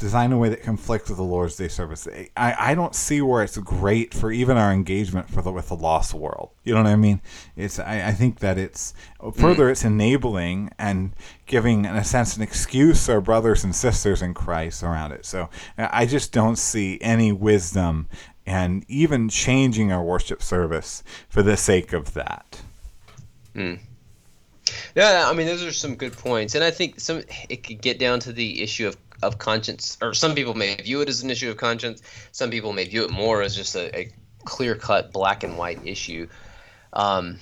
design 0.00 0.32
a 0.32 0.38
way 0.38 0.48
that 0.48 0.62
conflicts 0.62 1.08
with 1.08 1.18
the 1.18 1.24
Lord's 1.24 1.56
Day 1.56 1.68
service. 1.68 2.08
I, 2.36 2.54
I 2.58 2.74
don't 2.74 2.94
see 2.94 3.20
where 3.20 3.44
it's 3.44 3.58
great 3.58 4.14
for 4.14 4.32
even 4.32 4.56
our 4.56 4.72
engagement 4.72 5.30
for 5.30 5.42
the 5.42 5.52
with 5.52 5.68
the 5.68 5.76
lost 5.76 6.14
world. 6.14 6.50
You 6.64 6.74
know 6.74 6.82
what 6.82 6.90
I 6.90 6.96
mean? 6.96 7.20
It's 7.54 7.78
I, 7.78 8.08
I 8.08 8.12
think 8.12 8.40
that 8.40 8.58
it's 8.58 8.94
further 9.34 9.70
it's 9.70 9.84
enabling 9.84 10.70
and 10.78 11.12
giving 11.46 11.84
in 11.84 11.94
a 11.94 12.04
sense 12.04 12.36
an 12.36 12.42
excuse 12.42 13.06
to 13.06 13.12
our 13.12 13.20
brothers 13.20 13.62
and 13.62 13.74
sisters 13.74 14.22
in 14.22 14.34
Christ 14.34 14.82
around 14.82 15.12
it. 15.12 15.26
So 15.26 15.50
I 15.76 16.06
just 16.06 16.32
don't 16.32 16.56
see 16.56 16.98
any 17.00 17.30
wisdom 17.30 18.08
and 18.46 18.84
even 18.88 19.28
changing 19.28 19.92
our 19.92 20.02
worship 20.02 20.42
service 20.42 21.04
for 21.28 21.42
the 21.42 21.56
sake 21.56 21.92
of 21.92 22.14
that. 22.14 22.62
Mm. 23.54 23.78
Yeah, 24.94 25.28
I 25.28 25.34
mean 25.34 25.46
those 25.46 25.62
are 25.62 25.72
some 25.72 25.94
good 25.94 26.14
points, 26.14 26.54
and 26.54 26.64
I 26.64 26.70
think 26.70 27.00
some 27.00 27.22
it 27.48 27.62
could 27.62 27.82
get 27.82 27.98
down 27.98 28.20
to 28.20 28.32
the 28.32 28.62
issue 28.62 28.88
of 28.88 28.96
of 29.22 29.38
conscience, 29.38 29.98
or 30.00 30.14
some 30.14 30.34
people 30.34 30.54
may 30.54 30.76
view 30.76 31.00
it 31.00 31.08
as 31.08 31.22
an 31.22 31.30
issue 31.30 31.50
of 31.50 31.56
conscience. 31.56 32.02
Some 32.32 32.50
people 32.50 32.72
may 32.72 32.84
view 32.84 33.04
it 33.04 33.10
more 33.10 33.42
as 33.42 33.54
just 33.54 33.74
a, 33.74 33.96
a 33.98 34.12
clear 34.44 34.74
cut 34.74 35.12
black 35.12 35.42
and 35.42 35.56
white 35.56 35.80
issue. 35.84 36.28
Um, 36.92 37.38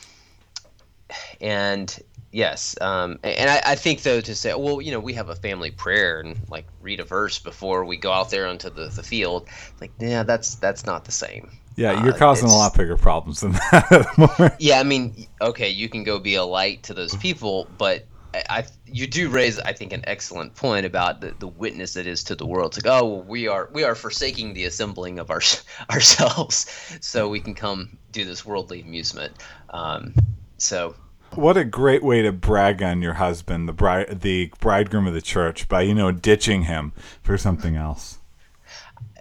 and 1.41 1.97
yes, 2.33 2.77
um, 2.81 3.19
and 3.23 3.49
I, 3.49 3.63
I, 3.65 3.75
think 3.77 4.03
though 4.03 4.21
to 4.21 4.35
say, 4.35 4.53
well, 4.55 4.83
you 4.83 4.93
know, 4.93 5.01
we 5.01 5.15
have 5.15 5.31
a 5.31 5.35
family 5.35 5.71
prayer 5.71 6.21
and 6.21 6.37
like 6.51 6.67
read 6.83 7.01
a 7.01 7.05
verse 7.05 7.39
before 7.39 7.85
we 7.85 7.97
go 7.97 8.13
out 8.13 8.31
there 8.31 8.47
onto 8.47 8.69
the, 8.71 8.89
the 8.89 9.03
field. 9.03 9.49
Like, 9.81 9.93
yeah, 9.99 10.23
that's 10.23 10.57
that's 10.57 10.85
not 10.85 11.05
the 11.05 11.13
same. 11.13 11.51
Yeah, 11.77 12.05
you're 12.05 12.15
uh, 12.15 12.19
causing 12.19 12.49
a 12.49 12.53
lot 12.53 12.77
bigger 12.77 12.97
problems 12.97 13.41
than 13.41 13.53
that. 13.73 14.57
yeah, 14.59 14.81
I 14.81 14.83
mean, 14.83 15.29
okay, 15.41 15.69
you 15.69 15.89
can 15.89 16.03
go 16.03 16.19
be 16.19 16.35
a 16.35 16.45
light 16.45 16.83
to 16.85 16.95
those 16.95 17.15
people, 17.15 17.69
but 17.79 18.05
I, 18.35 18.67
you 18.87 19.07
do 19.07 19.31
raise, 19.31 19.59
I 19.59 19.73
think, 19.73 19.93
an 19.93 20.05
excellent 20.07 20.55
point 20.55 20.85
about 20.85 21.21
the, 21.21 21.35
the 21.39 21.47
witness 21.47 21.97
it 21.97 22.07
is 22.07 22.23
to 22.25 22.35
the 22.35 22.47
world. 22.47 22.77
It's 22.77 22.85
like, 22.85 22.93
oh, 22.93 23.07
well, 23.07 23.23
we 23.23 23.49
are 23.49 23.71
we 23.73 23.85
are 23.85 23.95
forsaking 23.95 24.55
the 24.55 24.65
assembling 24.65 25.19
of 25.19 25.31
our 25.31 25.41
ourselves, 25.91 26.67
so 27.01 27.29
we 27.29 27.41
can 27.41 27.55
come 27.55 27.97
do 28.13 28.25
this 28.25 28.45
worldly 28.45 28.83
amusement. 28.83 29.35
Um, 29.71 30.15
so, 30.59 30.95
what 31.35 31.57
a 31.57 31.65
great 31.65 32.03
way 32.03 32.23
to 32.23 32.33
brag 32.33 32.83
on 32.83 33.01
your 33.01 33.15
husband, 33.15 33.69
the 33.69 33.73
bride, 33.73 34.21
the 34.21 34.53
bridegroom 34.61 35.07
of 35.07 35.15
the 35.15 35.23
church, 35.23 35.69
by 35.69 35.83
you 35.83 35.95
know 35.95 36.13
ditching 36.13 36.63
him 36.63 36.93
for 37.23 37.39
something 37.39 37.77
else. 37.77 38.19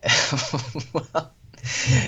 well, 0.94 1.34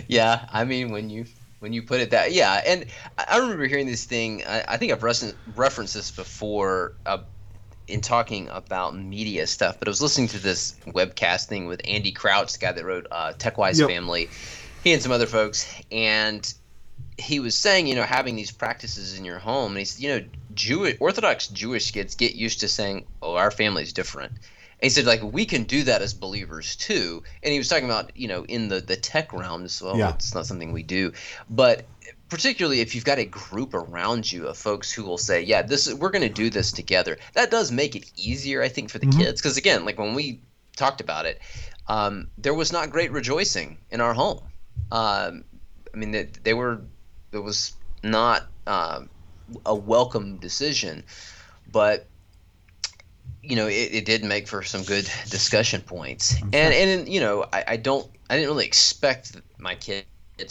yeah, 0.08 0.48
I 0.52 0.66
mean, 0.66 0.92
when 0.92 1.10
you 1.10 1.26
when 1.60 1.74
you 1.74 1.84
put 1.84 2.00
it 2.00 2.12
that 2.12 2.32
yeah 2.32 2.62
and 2.66 2.86
i 3.18 3.38
remember 3.38 3.66
hearing 3.66 3.88
this 3.88 4.06
thing 4.06 4.44
i, 4.46 4.64
I 4.70 4.78
think 4.78 4.92
i've 4.92 5.04
referenced 5.04 5.94
this 5.94 6.12
before 6.12 6.94
uh, 7.06 7.20
in 7.88 8.02
talking 8.02 8.50
about 8.50 8.96
media 8.96 9.48
stuff 9.48 9.78
but 9.80 9.88
i 9.88 9.92
was 9.92 10.02
listening 10.02 10.28
to 10.30 10.40
this 10.40 10.76
webcast 10.88 11.48
thing 11.48 11.68
with 11.68 11.82
andy 11.86 12.12
crouch 12.12 12.54
the 12.54 12.60
guy 12.60 12.72
that 12.72 12.86
wrote 12.86 13.08
uh, 13.12 13.34
techwise 13.38 13.80
yep. 13.80 13.90
family 13.90 14.30
he 14.84 14.94
and 14.94 15.02
some 15.02 15.12
other 15.12 15.28
folks 15.28 15.72
and 15.92 16.54
he 17.18 17.40
was 17.40 17.56
saying 17.56 17.88
you 17.88 17.96
know 17.96 18.04
having 18.04 18.36
these 18.36 18.52
practices 18.52 19.18
in 19.18 19.26
your 19.26 19.40
home 19.40 19.72
and 19.72 19.80
he 19.80 19.86
said 19.86 20.02
you 20.02 20.10
know 20.10 20.26
jewish 20.54 20.98
orthodox 21.00 21.48
jewish 21.48 21.92
kids 21.92 22.16
get 22.16 22.36
used 22.36 22.62
to 22.62 22.68
saying 22.68 23.06
oh 23.22 23.36
our 23.36 23.52
family's 23.52 23.94
different 23.94 24.32
and 24.82 24.86
he 24.86 24.90
said 24.90 25.06
like 25.06 25.22
we 25.22 25.46
can 25.46 25.64
do 25.64 25.84
that 25.84 26.02
as 26.02 26.14
believers 26.14 26.76
too. 26.78 27.24
And 27.44 27.52
he 27.52 27.58
was 27.58 27.68
talking 27.68 27.86
about 27.86 28.16
you 28.16 28.28
know 28.28 28.46
in 28.46 28.70
the 28.70 28.80
the 28.80 28.96
tech 28.96 29.34
realm 29.34 29.66
as 29.66 29.82
well. 29.82 29.98
Yeah. 29.98 30.14
It's 30.14 30.34
not 30.34 30.46
something 30.46 30.72
we 30.72 30.84
do, 30.84 31.12
but 31.50 31.86
particularly 32.30 32.80
if 32.80 32.96
you've 32.96 33.06
got 33.06 33.20
a 33.20 33.26
group 33.26 33.74
around 33.74 34.32
you 34.32 34.48
of 34.48 34.58
folks 34.58 34.92
who 34.92 35.04
will 35.04 35.18
say, 35.18 35.42
"Yeah, 35.42 35.64
this 35.64 35.88
is, 35.88 35.96
we're 35.96 36.12
going 36.12 36.22
to 36.22 36.30
do 36.30 36.50
this 36.50 36.72
together." 36.72 37.18
That 37.34 37.52
does 37.52 37.72
make 37.72 37.96
it 37.96 38.10
easier, 38.16 38.62
I 38.62 38.70
think, 38.70 38.90
for 38.90 39.00
the 39.00 39.08
mm-hmm. 39.08 39.20
kids 39.20 39.42
because 39.42 39.58
again, 39.58 39.84
like 39.84 40.00
when 40.00 40.14
we 40.14 40.42
talked 40.78 41.02
about 41.02 41.26
it, 41.26 41.42
um, 41.88 42.30
there 42.38 42.54
was 42.54 42.72
not 42.72 42.90
great 42.90 43.12
rejoicing 43.12 43.78
in 43.92 44.00
our 44.00 44.14
home. 44.14 44.40
Um, 44.92 45.44
I 45.94 45.98
mean, 45.98 46.12
they, 46.12 46.30
they, 46.44 46.54
were 46.54 46.82
it 47.32 47.40
was 47.40 47.74
not 48.02 48.48
uh, 48.66 49.02
a 49.66 49.76
welcome 49.76 50.38
decision, 50.38 51.04
but 51.72 52.08
you 53.42 53.56
know, 53.56 53.68
it, 53.68 53.94
it 53.94 54.06
did 54.06 54.24
make 54.24 54.48
for 54.48 54.64
some 54.64 54.84
good 54.84 55.10
discussion 55.30 55.82
points. 55.82 56.36
And 56.42 56.74
and 56.74 57.10
you 57.10 57.20
know, 57.20 57.46
I, 57.52 57.64
I 57.68 57.78
don't 57.78 58.08
I 58.30 58.36
didn't 58.36 58.50
really 58.50 58.66
expect 58.66 59.36
my 59.58 59.76
kids 59.76 60.06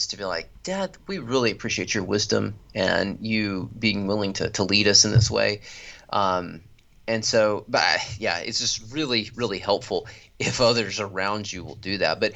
to 0.09 0.17
be 0.17 0.25
like, 0.25 0.51
Dad, 0.63 0.97
we 1.07 1.19
really 1.19 1.51
appreciate 1.51 1.95
your 1.95 2.05
wisdom 2.05 2.55
and 2.75 3.19
you 3.21 3.71
being 3.79 4.07
willing 4.07 4.33
to, 4.35 4.51
to 4.51 4.65
lead 4.65 4.87
us 4.89 5.05
in 5.05 5.13
this 5.13 5.31
way. 5.31 5.63
Um, 6.11 6.61
and 7.07 7.25
so, 7.25 7.65
but 7.69 7.99
yeah, 8.19 8.39
it's 8.39 8.59
just 8.59 8.93
really, 8.93 9.31
really 9.35 9.59
helpful 9.59 10.07
if 10.39 10.61
others 10.61 11.01
around 11.01 11.51
you 11.51 11.65
will 11.65 11.77
do 11.77 11.99
that. 11.99 12.21
But 12.21 12.33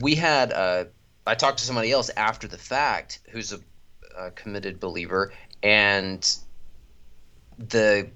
we 0.00 0.14
had, 0.14 0.52
uh, 0.52 0.84
I 1.26 1.34
talked 1.34 1.58
to 1.58 1.64
somebody 1.64 1.92
else 1.92 2.10
after 2.16 2.48
the 2.48 2.56
fact 2.56 3.20
who's 3.30 3.52
a, 3.52 3.60
a 4.16 4.30
committed 4.30 4.80
believer, 4.80 5.32
and 5.62 6.36
the 7.58 8.08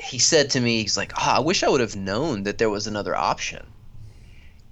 he 0.00 0.18
said 0.18 0.50
to 0.50 0.60
me, 0.60 0.82
he's 0.82 0.96
like, 0.96 1.12
oh, 1.16 1.30
I 1.36 1.40
wish 1.40 1.62
I 1.62 1.68
would 1.68 1.80
have 1.80 1.96
known 1.96 2.44
that 2.44 2.58
there 2.58 2.70
was 2.70 2.86
another 2.86 3.14
option. 3.14 3.66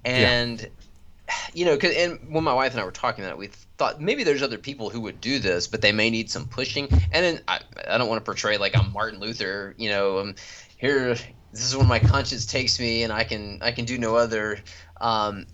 And, 0.03 0.61
yeah. 0.61 1.35
you 1.53 1.65
know, 1.65 1.77
cause, 1.77 1.91
and 1.95 2.19
when 2.29 2.43
my 2.43 2.53
wife 2.53 2.71
and 2.71 2.81
I 2.81 2.83
were 2.83 2.91
talking 2.91 3.23
about 3.23 3.33
it, 3.33 3.37
we 3.37 3.47
thought 3.77 4.01
maybe 4.01 4.23
there's 4.23 4.41
other 4.41 4.57
people 4.57 4.89
who 4.89 5.01
would 5.01 5.21
do 5.21 5.39
this, 5.39 5.67
but 5.67 5.81
they 5.81 5.91
may 5.91 6.09
need 6.09 6.31
some 6.31 6.47
pushing. 6.47 6.87
And 7.11 7.25
then 7.25 7.41
I, 7.47 7.59
I 7.87 7.97
don't 7.97 8.09
want 8.09 8.19
to 8.19 8.25
portray 8.25 8.57
like 8.57 8.75
I'm 8.77 8.91
Martin 8.91 9.19
Luther, 9.19 9.75
you 9.77 9.89
know, 9.89 10.19
um, 10.19 10.35
here, 10.77 11.15
this 11.51 11.63
is 11.65 11.75
where 11.75 11.85
my 11.85 11.99
conscience 11.99 12.45
takes 12.45 12.79
me 12.79 13.03
and 13.03 13.13
I 13.13 13.23
can, 13.23 13.59
I 13.61 13.71
can 13.71 13.85
do 13.85 13.97
no 13.97 14.15
other. 14.15 14.59
Um, 14.99 15.45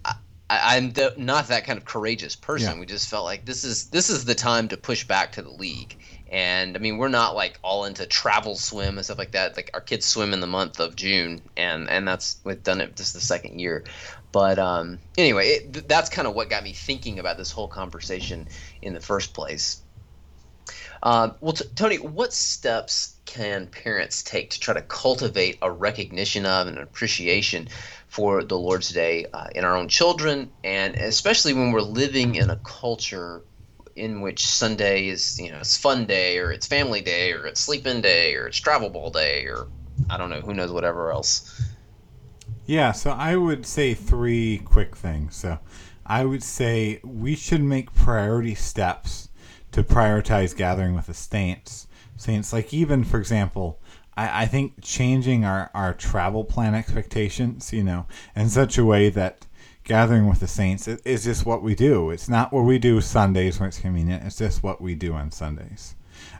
I, 0.49 0.77
am 0.77 0.93
not 1.17 1.47
that 1.47 1.65
kind 1.65 1.77
of 1.77 1.85
courageous 1.85 2.35
person. 2.35 2.75
Yeah. 2.75 2.79
We 2.79 2.85
just 2.85 3.09
felt 3.09 3.25
like 3.25 3.45
this 3.45 3.63
is 3.63 3.89
this 3.89 4.09
is 4.09 4.25
the 4.25 4.35
time 4.35 4.67
to 4.67 4.77
push 4.77 5.03
back 5.03 5.31
to 5.33 5.41
the 5.41 5.49
league, 5.49 5.97
and 6.27 6.75
I 6.75 6.79
mean, 6.79 6.97
we're 6.97 7.07
not 7.07 7.35
like 7.35 7.59
all 7.61 7.85
into 7.85 8.05
travel 8.05 8.55
swim 8.55 8.97
and 8.97 9.05
stuff 9.05 9.17
like 9.17 9.33
that. 9.33 9.55
Like 9.55 9.69
our 9.73 9.81
kids 9.81 10.05
swim 10.05 10.33
in 10.33 10.39
the 10.39 10.47
month 10.47 10.79
of 10.79 10.95
June, 10.95 11.41
and 11.55 11.89
and 11.89 12.07
that's 12.07 12.39
we've 12.43 12.63
done 12.63 12.81
it 12.81 12.95
just 12.95 13.13
the 13.13 13.21
second 13.21 13.59
year. 13.59 13.85
But 14.31 14.59
um, 14.59 14.99
anyway, 15.17 15.47
it, 15.47 15.87
that's 15.87 16.09
kind 16.09 16.27
of 16.27 16.35
what 16.35 16.49
got 16.49 16.63
me 16.63 16.73
thinking 16.73 17.19
about 17.19 17.37
this 17.37 17.51
whole 17.51 17.67
conversation 17.67 18.47
in 18.81 18.93
the 18.93 18.99
first 18.99 19.33
place. 19.33 19.81
Uh, 21.03 21.29
well, 21.41 21.53
t- 21.53 21.65
Tony, 21.75 21.97
what 21.97 22.33
steps 22.33 23.19
can 23.25 23.67
parents 23.67 24.23
take 24.23 24.49
to 24.49 24.59
try 24.59 24.73
to 24.73 24.81
cultivate 24.81 25.59
a 25.61 25.71
recognition 25.71 26.45
of 26.45 26.67
and 26.67 26.79
appreciation 26.79 27.67
for 28.07 28.43
the 28.43 28.57
Lord's 28.57 28.89
Day 28.89 29.25
uh, 29.31 29.47
in 29.53 29.63
our 29.63 29.75
own 29.75 29.89
children, 29.89 30.51
and 30.63 30.95
especially 30.95 31.53
when 31.53 31.71
we're 31.71 31.81
living 31.81 32.35
in 32.35 32.49
a 32.49 32.55
culture 32.57 33.43
in 33.95 34.21
which 34.21 34.45
Sunday 34.45 35.07
is, 35.07 35.39
you 35.39 35.51
know, 35.51 35.59
it's 35.59 35.77
fun 35.77 36.05
day 36.05 36.37
or 36.37 36.51
it's 36.51 36.67
family 36.67 37.01
day 37.01 37.31
or 37.31 37.45
it's 37.45 37.61
sleep 37.61 37.87
in 37.87 38.01
day 38.01 38.35
or 38.35 38.47
it's 38.47 38.57
travel 38.57 38.89
ball 38.89 39.09
day 39.09 39.45
or 39.45 39.67
I 40.09 40.17
don't 40.17 40.29
know, 40.29 40.41
who 40.41 40.53
knows 40.53 40.71
whatever 40.71 41.11
else. 41.11 41.61
Yeah, 42.65 42.91
so 42.91 43.11
I 43.11 43.35
would 43.35 43.65
say 43.65 43.93
three 43.93 44.61
quick 44.65 44.95
things. 44.95 45.35
So 45.35 45.59
I 46.05 46.25
would 46.25 46.43
say 46.43 46.99
we 47.03 47.35
should 47.35 47.63
make 47.63 47.93
priority 47.93 48.55
steps 48.55 49.29
to 49.71 49.83
prioritize 49.83 50.55
gathering 50.55 50.95
with 50.95 51.07
the 51.07 51.13
saints. 51.13 51.87
Saints, 52.17 52.53
like 52.53 52.73
even 52.73 53.03
for 53.03 53.19
example, 53.19 53.79
I, 54.17 54.43
I 54.43 54.45
think 54.45 54.81
changing 54.81 55.45
our, 55.45 55.69
our 55.73 55.93
travel 55.93 56.43
plan 56.43 56.75
expectations, 56.75 57.71
you 57.71 57.83
know, 57.83 58.07
in 58.35 58.49
such 58.49 58.77
a 58.77 58.85
way 58.85 59.09
that 59.09 59.44
gathering 59.85 60.27
with 60.27 60.39
the 60.39 60.47
saints 60.47 60.87
is 60.87 61.23
just 61.23 61.45
what 61.45 61.61
we 61.61 61.75
do. 61.75 62.09
It's 62.09 62.27
not 62.27 62.51
what 62.51 62.65
we 62.65 62.77
do 62.77 62.99
Sundays 62.99 63.59
when 63.59 63.69
it's 63.69 63.79
convenient. 63.79 64.23
It's 64.23 64.37
just 64.37 64.63
what 64.63 64.81
we 64.81 64.95
do 64.95 65.13
on 65.13 65.31
Sundays. 65.31 65.95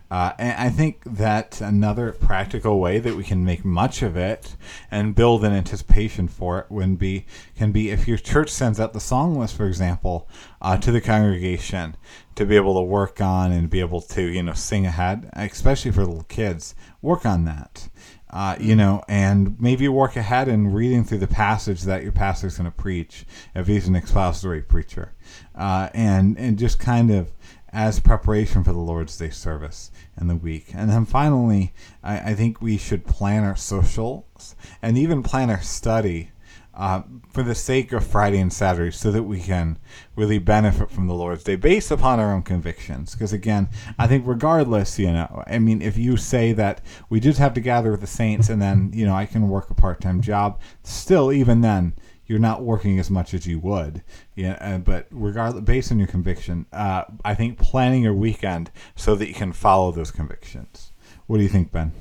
Uh, 0.09 0.33
and 0.37 0.53
I 0.59 0.69
think 0.69 1.01
that 1.05 1.61
another 1.61 2.11
practical 2.11 2.79
way 2.79 2.99
that 2.99 3.15
we 3.15 3.23
can 3.23 3.43
make 3.43 3.65
much 3.65 4.01
of 4.03 4.15
it 4.15 4.55
and 4.91 5.15
build 5.15 5.43
an 5.43 5.51
anticipation 5.51 6.27
for 6.27 6.59
it 6.59 6.67
would 6.69 6.99
be 6.99 7.25
can 7.55 7.71
be 7.71 7.89
if 7.89 8.07
your 8.07 8.17
church 8.17 8.49
sends 8.49 8.79
out 8.79 8.93
the 8.93 8.99
song 8.99 9.37
list, 9.37 9.55
for 9.57 9.67
example, 9.67 10.29
uh, 10.61 10.77
to 10.77 10.91
the 10.91 11.01
congregation 11.01 11.95
to 12.35 12.45
be 12.45 12.55
able 12.55 12.75
to 12.75 12.81
work 12.81 13.19
on 13.19 13.51
and 13.51 13.69
be 13.69 13.79
able 13.79 14.01
to 14.01 14.21
you 14.21 14.43
know 14.43 14.53
sing 14.53 14.85
ahead, 14.85 15.29
especially 15.33 15.91
for 15.91 16.05
little 16.05 16.23
kids. 16.23 16.75
Work 17.01 17.25
on 17.25 17.45
that. 17.45 17.89
Uh, 18.36 18.57
you 18.59 18.75
know, 18.75 19.01
and 19.07 19.55
maybe 19.61 19.88
work 19.88 20.17
ahead 20.17 20.49
in 20.49 20.73
reading 20.73 21.05
through 21.05 21.17
the 21.17 21.25
passage 21.25 21.83
that 21.83 22.03
your 22.03 22.11
pastor's 22.11 22.57
going 22.57 22.69
to 22.69 22.77
preach 22.77 23.23
if 23.55 23.65
he's 23.65 23.88
an 23.88 23.95
expository 23.95 24.61
preacher, 24.61 25.13
uh, 25.55 25.88
and 25.93 26.38
and 26.38 26.59
just 26.59 26.77
kind 26.77 27.11
of 27.11 27.31
as 27.69 28.01
preparation 28.01 28.61
for 28.61 28.73
the 28.73 28.79
Lord's 28.79 29.17
Day 29.17 29.29
service 29.29 29.89
in 30.19 30.27
the 30.27 30.36
week. 30.36 30.65
And 30.73 30.89
then 30.89 31.05
finally, 31.05 31.73
I, 32.03 32.31
I 32.31 32.36
think 32.36 32.61
we 32.61 32.77
should 32.77 33.05
plan 33.05 33.45
our 33.45 33.55
socials 33.55 34.55
and 34.81 34.97
even 34.97 35.23
plan 35.23 35.49
our 35.49 35.61
study 35.61 36.31
uh, 36.76 37.01
for 37.30 37.43
the 37.43 37.55
sake 37.55 37.93
of 37.93 38.05
Friday 38.05 38.39
and 38.39 38.51
Saturday 38.51 38.91
so 38.91 39.11
that 39.11 39.23
we 39.23 39.39
can 39.39 39.78
really 40.15 40.39
benefit 40.39 40.91
from 40.91 41.07
the 41.07 41.13
Lord's 41.13 41.43
Day 41.43 41.55
based 41.55 41.91
upon 41.91 42.19
our 42.19 42.34
own 42.34 42.43
convictions. 42.43 43.13
Because 43.13 43.34
again, 43.34 43.69
I 43.97 44.07
think 44.07 44.26
regardless, 44.28 44.99
you 44.99 45.11
know, 45.11 45.43
I 45.47 45.59
mean, 45.59 45.82
if 45.82 45.97
you 45.97 46.17
say 46.17 46.51
that 46.53 46.82
we 47.09 47.19
just 47.19 47.39
have 47.39 47.53
to 47.53 47.61
gather 47.61 47.91
with 47.91 48.01
the 48.01 48.07
saints 48.07 48.49
and 48.49 48.61
then, 48.61 48.91
you 48.93 49.05
know, 49.05 49.15
I 49.15 49.26
can 49.26 49.49
work 49.49 49.69
a 49.69 49.73
part 49.73 50.01
time 50.01 50.21
job, 50.21 50.59
still, 50.84 51.32
even 51.32 51.61
then, 51.61 51.93
you're 52.28 52.39
not 52.39 52.63
working 52.63 52.99
as 52.99 53.09
much 53.09 53.34
as 53.34 53.45
you 53.45 53.59
would. 53.59 54.03
Yeah, 54.36 54.57
uh, 54.59 54.80
but 54.80 55.07
regardless, 55.11 55.63
based 55.63 55.91
on 55.91 55.99
your 55.99 56.07
conviction, 56.07 56.65
uh, 56.73 57.03
I 57.23 57.36
think 57.36 57.59
planning 57.59 58.03
your 58.03 58.15
weekend 58.15 58.71
so 58.95 59.15
that 59.15 59.28
you 59.28 59.34
can 59.34 59.53
follow 59.53 59.91
those 59.91 60.11
convictions. 60.11 60.91
What 61.28 61.38
do 61.38 61.43
you 61.43 61.49
think, 61.49 61.71
Ben? 61.71 61.93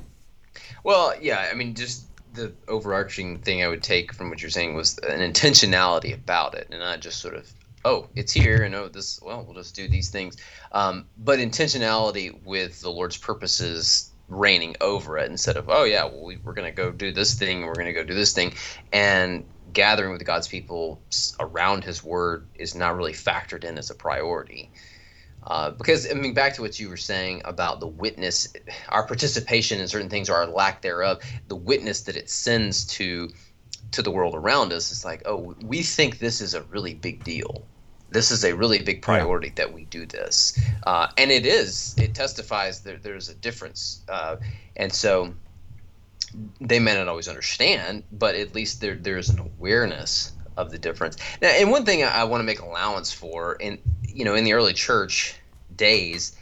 Well, 0.82 1.14
yeah, 1.20 1.48
I 1.50 1.54
mean, 1.54 1.74
just 1.74 2.06
the 2.34 2.52
overarching 2.68 3.38
thing 3.38 3.62
I 3.62 3.68
would 3.68 3.82
take 3.82 4.12
from 4.12 4.28
what 4.28 4.42
you're 4.42 4.50
saying 4.50 4.74
was 4.74 4.98
an 4.98 5.20
intentionality 5.20 6.12
about 6.14 6.54
it, 6.54 6.68
and 6.70 6.80
not 6.80 7.00
just 7.00 7.20
sort 7.20 7.34
of, 7.34 7.50
oh, 7.84 8.08
it's 8.14 8.32
here, 8.32 8.62
and 8.62 8.74
oh, 8.74 8.88
this, 8.88 9.20
well, 9.22 9.44
we'll 9.44 9.54
just 9.54 9.74
do 9.74 9.88
these 9.88 10.10
things. 10.10 10.36
Um, 10.72 11.06
but 11.16 11.38
intentionality 11.38 12.44
with 12.44 12.80
the 12.80 12.90
Lord's 12.90 13.16
purposes 13.16 14.10
reigning 14.28 14.74
over 14.80 15.18
it 15.18 15.30
instead 15.30 15.56
of, 15.56 15.68
oh, 15.68 15.84
yeah, 15.84 16.04
well, 16.04 16.24
we, 16.24 16.36
we're 16.36 16.54
going 16.54 16.70
to 16.70 16.76
go 16.76 16.90
do 16.90 17.12
this 17.12 17.34
thing, 17.34 17.62
we're 17.62 17.74
going 17.74 17.86
to 17.86 17.92
go 17.92 18.04
do 18.04 18.14
this 18.14 18.32
thing. 18.32 18.54
And 18.92 19.44
gathering 19.72 20.12
with 20.12 20.24
God's 20.24 20.48
people 20.48 21.00
around 21.38 21.84
His 21.84 22.02
Word 22.02 22.46
is 22.54 22.74
not 22.74 22.96
really 22.96 23.12
factored 23.12 23.64
in 23.64 23.78
as 23.78 23.90
a 23.90 23.94
priority. 23.94 24.70
Uh, 25.46 25.70
because 25.70 26.10
I 26.10 26.14
mean, 26.14 26.34
back 26.34 26.54
to 26.54 26.62
what 26.62 26.80
you 26.80 26.88
were 26.88 26.96
saying 26.96 27.42
about 27.44 27.80
the 27.80 27.86
witness, 27.86 28.52
our 28.88 29.06
participation 29.06 29.80
in 29.80 29.88
certain 29.88 30.08
things 30.08 30.30
or 30.30 30.36
our 30.36 30.46
lack 30.46 30.82
thereof, 30.82 31.20
the 31.48 31.56
witness 31.56 32.02
that 32.02 32.16
it 32.16 32.30
sends 32.30 32.86
to 32.86 33.28
to 33.92 34.02
the 34.02 34.10
world 34.10 34.34
around 34.34 34.72
us 34.72 34.90
is 34.90 35.04
like, 35.04 35.22
oh, 35.26 35.54
we 35.62 35.82
think 35.82 36.18
this 36.18 36.40
is 36.40 36.54
a 36.54 36.62
really 36.62 36.94
big 36.94 37.22
deal. 37.22 37.64
This 38.10 38.30
is 38.30 38.44
a 38.44 38.54
really 38.54 38.80
big 38.80 39.02
priority 39.02 39.48
yeah. 39.48 39.54
that 39.56 39.72
we 39.72 39.84
do 39.86 40.06
this, 40.06 40.58
uh, 40.86 41.08
and 41.18 41.30
it 41.30 41.44
is. 41.44 41.94
It 41.98 42.14
testifies 42.14 42.80
that 42.82 43.02
there's 43.02 43.28
a 43.28 43.34
difference, 43.34 44.02
uh, 44.08 44.36
and 44.76 44.92
so 44.92 45.34
they 46.60 46.78
may 46.78 46.94
not 46.94 47.08
always 47.08 47.28
understand, 47.28 48.04
but 48.12 48.34
at 48.34 48.54
least 48.54 48.80
there 48.80 48.94
there's 48.94 49.30
an 49.30 49.40
awareness 49.40 50.32
of 50.56 50.70
the 50.70 50.78
difference. 50.78 51.16
Now, 51.42 51.48
and 51.48 51.70
one 51.70 51.84
thing 51.84 52.02
I, 52.02 52.20
I 52.20 52.24
want 52.24 52.40
to 52.40 52.44
make 52.44 52.60
allowance 52.60 53.12
for, 53.12 53.54
in 53.56 53.78
you 54.14 54.24
know, 54.24 54.34
in 54.34 54.44
the 54.44 54.52
early 54.52 54.72
church 54.72 55.34
days, 55.76 56.36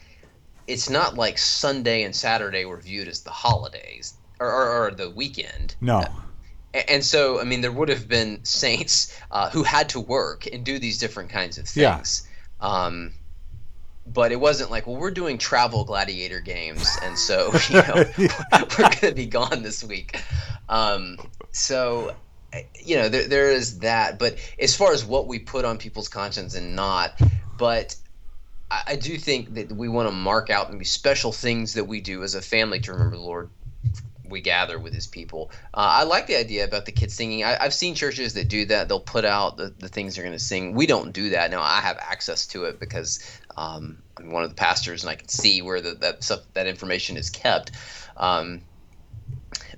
it's 0.67 0.89
not 0.89 1.17
like 1.17 1.39
Sunday 1.39 2.03
and 2.05 2.15
Saturday 2.15 2.65
were 2.65 2.77
viewed 2.81 3.09
as 3.09 3.23
the 3.23 3.31
holidays 3.31 4.15
or, 4.39 4.53
or, 4.53 4.87
or 4.87 4.91
the 4.93 5.11
weekend. 5.11 5.75
No. 5.81 6.05
and 6.89 7.05
so, 7.05 7.41
I 7.41 7.45
mean, 7.45 7.61
there 7.61 7.73
would 7.73 7.89
have 7.89 8.09
been 8.09 8.41
saints 8.45 9.19
uh, 9.31 9.51
who 9.51 9.63
had 9.63 9.89
to 9.91 10.01
work 10.01 10.47
and 10.47 10.65
do 10.65 10.79
these 10.79 10.99
different 10.99 11.31
kinds 11.31 11.59
of 11.59 11.67
things. 11.67 12.29
Yeah. 12.61 12.67
Um, 12.67 13.13
but 14.07 14.33
it 14.33 14.41
wasn't 14.41 14.71
like, 14.71 14.87
well, 14.87 14.97
we're 14.97 15.11
doing 15.11 15.39
travel 15.39 15.85
gladiator 15.85 16.41
games, 16.41 16.89
and 17.03 17.17
so 17.17 17.53
you 17.69 17.77
know 17.77 18.05
we're 18.19 18.69
going 18.79 18.99
to 18.99 19.13
be 19.15 19.27
gone 19.27 19.63
this 19.63 19.85
week. 19.85 20.21
Um, 20.69 21.19
so 21.53 22.15
you 22.75 22.97
know 22.97 23.09
there, 23.09 23.29
there 23.29 23.51
is 23.51 23.79
that, 23.81 24.19
but 24.19 24.37
as 24.59 24.75
far 24.75 24.93
as 24.93 25.05
what 25.05 25.27
we 25.27 25.39
put 25.39 25.65
on 25.65 25.79
people's 25.79 26.09
conscience 26.09 26.55
and 26.55 26.75
not, 26.75 27.19
but 27.59 27.97
I, 28.71 28.83
I 28.89 28.97
do 28.97 29.17
think 29.19 29.55
that 29.55 29.73
we 29.73 29.89
want 29.89 30.09
to 30.09 30.15
mark 30.15 30.51
out 30.51 30.73
maybe 30.73 30.85
special 30.85 31.33
things 31.33 31.75
that 31.75 31.85
we 31.85 32.01
do 32.01 32.23
as 32.23 32.35
a 32.35 32.43
family 32.43 32.81
to 32.81 32.93
remember 32.93 33.17
the 33.17 33.23
Lord 33.23 33.51
we 34.33 34.41
gather 34.41 34.79
with 34.79 34.95
his 34.95 35.07
people. 35.07 35.51
Uh, 35.75 36.01
I 36.01 36.03
like 36.05 36.27
the 36.27 36.37
idea 36.37 36.65
about 36.65 36.87
the 36.87 36.93
kids 36.93 37.15
singing. 37.15 37.45
I, 37.45 37.63
have 37.63 37.75
seen 37.75 37.95
churches 37.95 38.35
that 38.35 38.49
do 38.49 38.65
that. 38.67 38.89
They'll 38.89 38.99
put 38.99 39.25
out 39.25 39.57
the, 39.59 39.73
the 39.79 39.89
things 39.89 40.15
they're 40.15 40.25
going 40.25 40.37
to 40.37 40.43
sing. 40.43 40.75
We 40.75 40.87
don't 40.87 41.13
do 41.13 41.31
that. 41.31 41.51
Now, 41.51 41.63
I 41.63 41.81
have 41.81 41.99
access 41.99 42.47
to 42.49 42.65
it 42.65 42.81
because 42.81 43.41
um, 43.57 44.03
I'm 44.17 44.31
one 44.31 44.43
of 44.43 44.49
the 44.49 44.57
pastors 44.57 45.05
and 45.05 45.11
I 45.11 45.15
can 45.15 45.29
see 45.29 45.63
where 45.63 45.81
the, 45.81 45.95
that 46.01 46.25
stuff, 46.25 46.41
that 46.55 46.67
information 46.67 47.17
is 47.17 47.31
kept. 47.31 47.73
Um, 48.17 48.63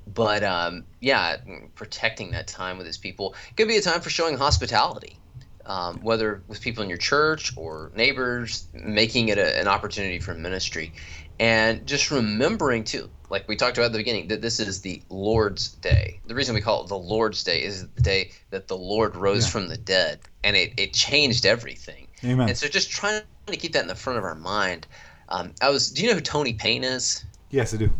but 0.06 0.44
um, 0.44 0.84
yeah, 1.00 1.38
protecting 1.74 2.30
that 2.30 2.46
time 2.46 2.78
with 2.78 2.86
his 2.86 2.98
people 2.98 3.34
could 3.56 3.68
be 3.68 3.76
a 3.76 3.82
time 3.82 4.00
for 4.00 4.10
showing 4.10 4.38
hospitality. 4.38 5.18
Um, 5.66 6.00
whether 6.02 6.42
with 6.46 6.60
people 6.60 6.82
in 6.82 6.90
your 6.90 6.98
church 6.98 7.56
or 7.56 7.90
neighbors, 7.96 8.66
making 8.74 9.28
it 9.30 9.38
a, 9.38 9.58
an 9.58 9.66
opportunity 9.66 10.18
for 10.18 10.34
ministry, 10.34 10.92
and 11.40 11.86
just 11.86 12.10
remembering 12.10 12.84
too, 12.84 13.08
like 13.30 13.48
we 13.48 13.56
talked 13.56 13.78
about 13.78 13.86
at 13.86 13.92
the 13.92 13.98
beginning, 13.98 14.28
that 14.28 14.42
this 14.42 14.60
is 14.60 14.82
the 14.82 15.02
Lord's 15.08 15.68
Day. 15.68 16.20
The 16.26 16.34
reason 16.34 16.54
we 16.54 16.60
call 16.60 16.84
it 16.84 16.88
the 16.88 16.98
Lord's 16.98 17.42
Day 17.42 17.62
is 17.64 17.88
the 17.88 18.02
day 18.02 18.30
that 18.50 18.68
the 18.68 18.76
Lord 18.76 19.16
rose 19.16 19.44
yeah. 19.46 19.50
from 19.50 19.68
the 19.68 19.76
dead, 19.76 20.20
and 20.44 20.54
it, 20.54 20.74
it 20.76 20.92
changed 20.92 21.46
everything. 21.46 22.08
Amen. 22.22 22.48
And 22.48 22.56
so 22.56 22.68
just 22.68 22.90
trying 22.90 23.22
to 23.46 23.56
keep 23.56 23.72
that 23.72 23.82
in 23.82 23.88
the 23.88 23.94
front 23.94 24.18
of 24.18 24.24
our 24.24 24.34
mind. 24.34 24.86
Um, 25.28 25.52
I 25.60 25.70
was. 25.70 25.90
Do 25.90 26.02
you 26.02 26.08
know 26.08 26.14
who 26.14 26.20
Tony 26.20 26.52
Payne 26.52 26.84
is? 26.84 27.24
Yes, 27.50 27.74
I 27.74 27.78
do. 27.78 27.90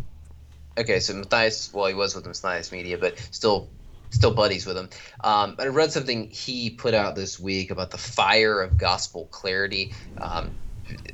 Okay, 0.77 0.99
so 0.99 1.13
Matthias. 1.13 1.73
Well, 1.73 1.87
he 1.87 1.93
was 1.93 2.15
with 2.15 2.25
Matthias 2.25 2.71
Media, 2.71 2.97
but 2.97 3.17
still, 3.31 3.69
still 4.09 4.33
buddies 4.33 4.65
with 4.65 4.77
him. 4.77 4.89
Um, 5.23 5.55
I 5.59 5.67
read 5.67 5.91
something 5.91 6.29
he 6.29 6.69
put 6.69 6.93
out 6.93 7.15
this 7.15 7.39
week 7.39 7.71
about 7.71 7.91
the 7.91 7.97
fire 7.97 8.61
of 8.61 8.77
gospel 8.77 9.27
clarity. 9.31 9.93
Um, 10.19 10.51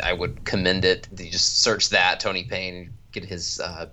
I 0.04 0.14
would 0.14 0.44
commend 0.44 0.86
it. 0.86 1.08
You 1.18 1.32
just 1.32 1.62
search 1.62 1.90
that 1.90 2.20
Tony 2.20 2.44
Payne, 2.44 2.94
get 3.12 3.26
his. 3.26 3.60
Uh, 3.60 3.88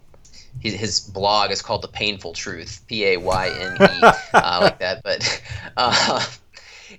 his, 0.60 0.74
his 0.74 1.00
blog 1.00 1.52
is 1.52 1.62
called 1.62 1.82
the 1.82 1.88
Painful 1.88 2.32
Truth, 2.32 2.84
P 2.88 3.04
A 3.04 3.16
Y 3.16 3.48
N 3.48 3.74
E, 3.74 4.00
uh, 4.34 4.58
like 4.62 4.78
that. 4.80 5.02
But 5.04 5.42
uh, 5.76 6.24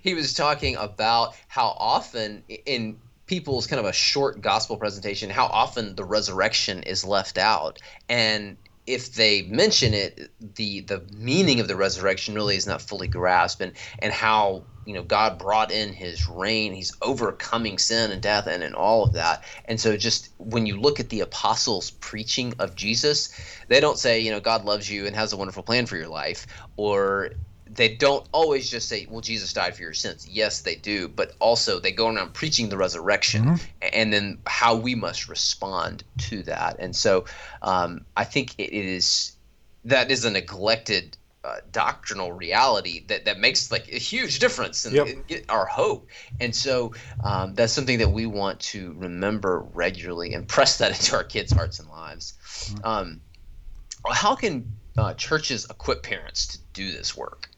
he 0.02 0.14
was 0.14 0.32
talking 0.32 0.76
about 0.76 1.34
how 1.48 1.74
often 1.78 2.42
in 2.48 2.98
people's 3.26 3.66
kind 3.66 3.78
of 3.78 3.86
a 3.86 3.92
short 3.92 4.40
gospel 4.40 4.76
presentation, 4.76 5.30
how 5.30 5.46
often 5.46 5.94
the 5.94 6.04
resurrection 6.04 6.82
is 6.84 7.04
left 7.04 7.38
out, 7.38 7.78
and 8.08 8.56
if 8.92 9.14
they 9.14 9.42
mention 9.42 9.94
it, 9.94 10.30
the 10.40 10.80
the 10.80 11.06
meaning 11.12 11.60
of 11.60 11.68
the 11.68 11.76
resurrection 11.76 12.34
really 12.34 12.56
is 12.56 12.66
not 12.66 12.82
fully 12.82 13.08
grasped, 13.08 13.60
and 13.60 13.72
and 14.00 14.12
how 14.12 14.66
you 14.84 14.94
know 14.94 15.02
God 15.02 15.38
brought 15.38 15.70
in 15.70 15.92
His 15.92 16.28
reign, 16.28 16.72
He's 16.72 16.96
overcoming 17.00 17.78
sin 17.78 18.10
and 18.10 18.20
death, 18.20 18.46
and 18.46 18.62
and 18.62 18.74
all 18.74 19.04
of 19.04 19.12
that. 19.14 19.44
And 19.66 19.80
so, 19.80 19.96
just 19.96 20.30
when 20.38 20.66
you 20.66 20.80
look 20.80 21.00
at 21.00 21.08
the 21.08 21.20
apostles' 21.20 21.90
preaching 21.90 22.52
of 22.58 22.74
Jesus, 22.74 23.30
they 23.68 23.80
don't 23.80 23.98
say 23.98 24.20
you 24.20 24.30
know 24.30 24.40
God 24.40 24.64
loves 24.64 24.90
you 24.90 25.06
and 25.06 25.14
has 25.14 25.32
a 25.32 25.36
wonderful 25.36 25.62
plan 25.62 25.86
for 25.86 25.96
your 25.96 26.08
life, 26.08 26.46
or 26.76 27.30
they 27.72 27.94
don't 27.94 28.26
always 28.32 28.68
just 28.68 28.88
say, 28.88 29.06
"Well, 29.08 29.20
Jesus 29.20 29.52
died 29.52 29.76
for 29.76 29.82
your 29.82 29.94
sins." 29.94 30.26
Yes, 30.28 30.62
they 30.62 30.74
do, 30.74 31.08
but 31.08 31.32
also 31.38 31.78
they 31.78 31.92
go 31.92 32.08
around 32.08 32.34
preaching 32.34 32.68
the 32.68 32.76
resurrection, 32.76 33.44
mm-hmm. 33.44 33.88
and 33.92 34.12
then 34.12 34.38
how 34.46 34.74
we 34.74 34.94
must 34.94 35.28
respond 35.28 36.02
to 36.18 36.42
that. 36.44 36.76
And 36.78 36.94
so, 36.94 37.26
um, 37.62 38.04
I 38.16 38.24
think 38.24 38.54
it 38.58 38.72
is 38.72 39.32
that 39.84 40.10
is 40.10 40.24
a 40.24 40.30
neglected 40.30 41.16
uh, 41.44 41.56
doctrinal 41.70 42.32
reality 42.32 43.04
that 43.06 43.24
that 43.26 43.38
makes 43.38 43.70
like 43.70 43.88
a 43.88 43.98
huge 43.98 44.40
difference 44.40 44.84
in, 44.84 44.94
yep. 44.94 45.08
in 45.28 45.44
our 45.48 45.66
hope. 45.66 46.08
And 46.40 46.54
so, 46.54 46.92
um, 47.22 47.54
that's 47.54 47.72
something 47.72 47.98
that 47.98 48.10
we 48.10 48.26
want 48.26 48.60
to 48.60 48.94
remember 48.98 49.60
regularly 49.74 50.34
and 50.34 50.46
press 50.48 50.78
that 50.78 50.90
into 50.98 51.14
our 51.14 51.24
kids' 51.24 51.52
hearts 51.52 51.78
and 51.78 51.88
lives. 51.88 52.34
Mm-hmm. 52.72 52.84
Um, 52.84 53.20
how 54.10 54.34
can 54.34 54.72
uh, 54.98 55.14
churches 55.14 55.66
equip 55.70 56.02
parents 56.02 56.48
to 56.48 56.58
do 56.72 56.90
this 56.90 57.16
work? 57.16 57.49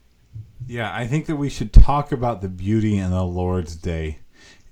Yeah, 0.67 0.95
I 0.95 1.07
think 1.07 1.27
that 1.27 1.37
we 1.37 1.49
should 1.49 1.73
talk 1.73 2.13
about 2.13 2.41
the 2.41 2.49
beauty 2.49 2.99
in 2.99 3.11
the 3.11 3.25
Lord's 3.25 3.77
Day 3.77 4.19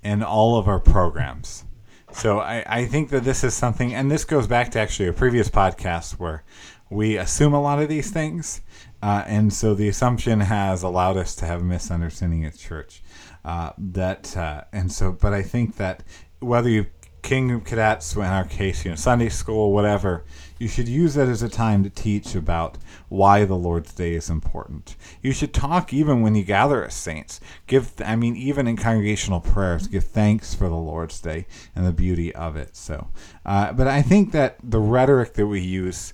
in 0.03 0.23
all 0.23 0.57
of 0.59 0.69
our 0.69 0.81
programs. 0.81 1.65
So 2.13 2.41
I, 2.41 2.65
I 2.67 2.87
think 2.87 3.11
that 3.11 3.25
this 3.25 3.45
is 3.45 3.55
something, 3.55 3.95
and 3.95 4.11
this 4.11 4.25
goes 4.25 4.47
back 4.47 4.71
to 4.73 4.81
actually 4.81 5.09
a 5.09 5.13
previous 5.13 5.49
podcast 5.49 6.13
where 6.13 6.45
we 6.91 7.17
assume 7.17 7.55
a 7.55 7.61
lot 7.61 7.81
of 7.81 7.89
these 7.89 8.11
things. 8.11 8.63
Uh, 9.03 9.23
and 9.27 9.53
so 9.53 9.75
the 9.75 9.89
assumption 9.89 10.41
has 10.41 10.83
allowed 10.83 11.17
us 11.17 11.35
to 11.37 11.47
have 11.47 11.63
misunderstanding 11.63 12.45
at 12.45 12.59
church. 12.59 13.03
Uh, 13.45 13.71
that 13.79 14.37
uh, 14.37 14.65
and 14.73 14.93
so, 14.93 15.13
but 15.13 15.33
I 15.33 15.43
think 15.43 15.77
that 15.77 16.03
whether 16.41 16.69
you 16.69 16.87
Kingdom 17.23 17.61
cadets, 17.61 18.17
in 18.17 18.23
our 18.23 18.45
case, 18.45 18.85
you 18.85 18.91
know, 18.91 18.97
Sunday 18.97 19.29
school, 19.29 19.73
whatever, 19.73 20.25
you 20.61 20.69
should 20.69 20.89
use 20.89 21.15
that 21.15 21.27
as 21.27 21.43
a 21.43 21.49
time 21.49 21.83
to 21.83 21.91
teach 21.91 22.35
about 22.35 22.77
why 23.09 23.47
the 23.47 23.57
Lord's 23.57 23.95
Day 23.95 24.13
is 24.13 24.29
important. 24.29 24.95
You 25.23 25.33
should 25.33 25.55
talk 25.55 25.93
even 25.95 26.21
when 26.21 26.35
you 26.35 26.45
gather 26.45 26.85
as 26.85 26.93
saints. 26.93 27.41
Give, 27.67 27.91
I 28.05 28.15
mean, 28.15 28.37
even 28.37 28.69
in 28.69 28.77
congregational 28.77 29.41
prayers, 29.41 29.89
give 29.89 30.05
thanks 30.05 30.55
for 30.55 30.69
the 30.69 30.77
Lord's 30.77 31.19
Day 31.19 31.47
and 31.75 31.87
the 31.87 31.93
beauty 31.93 32.33
of 32.35 32.57
it. 32.57 32.77
So, 32.77 33.09
uh, 33.47 33.73
but 33.73 33.89
I 33.89 34.03
think 34.03 34.33
that 34.33 34.59
the 34.63 34.81
rhetoric 34.81 35.33
that 35.35 35.47
we 35.47 35.61
use 35.61 36.13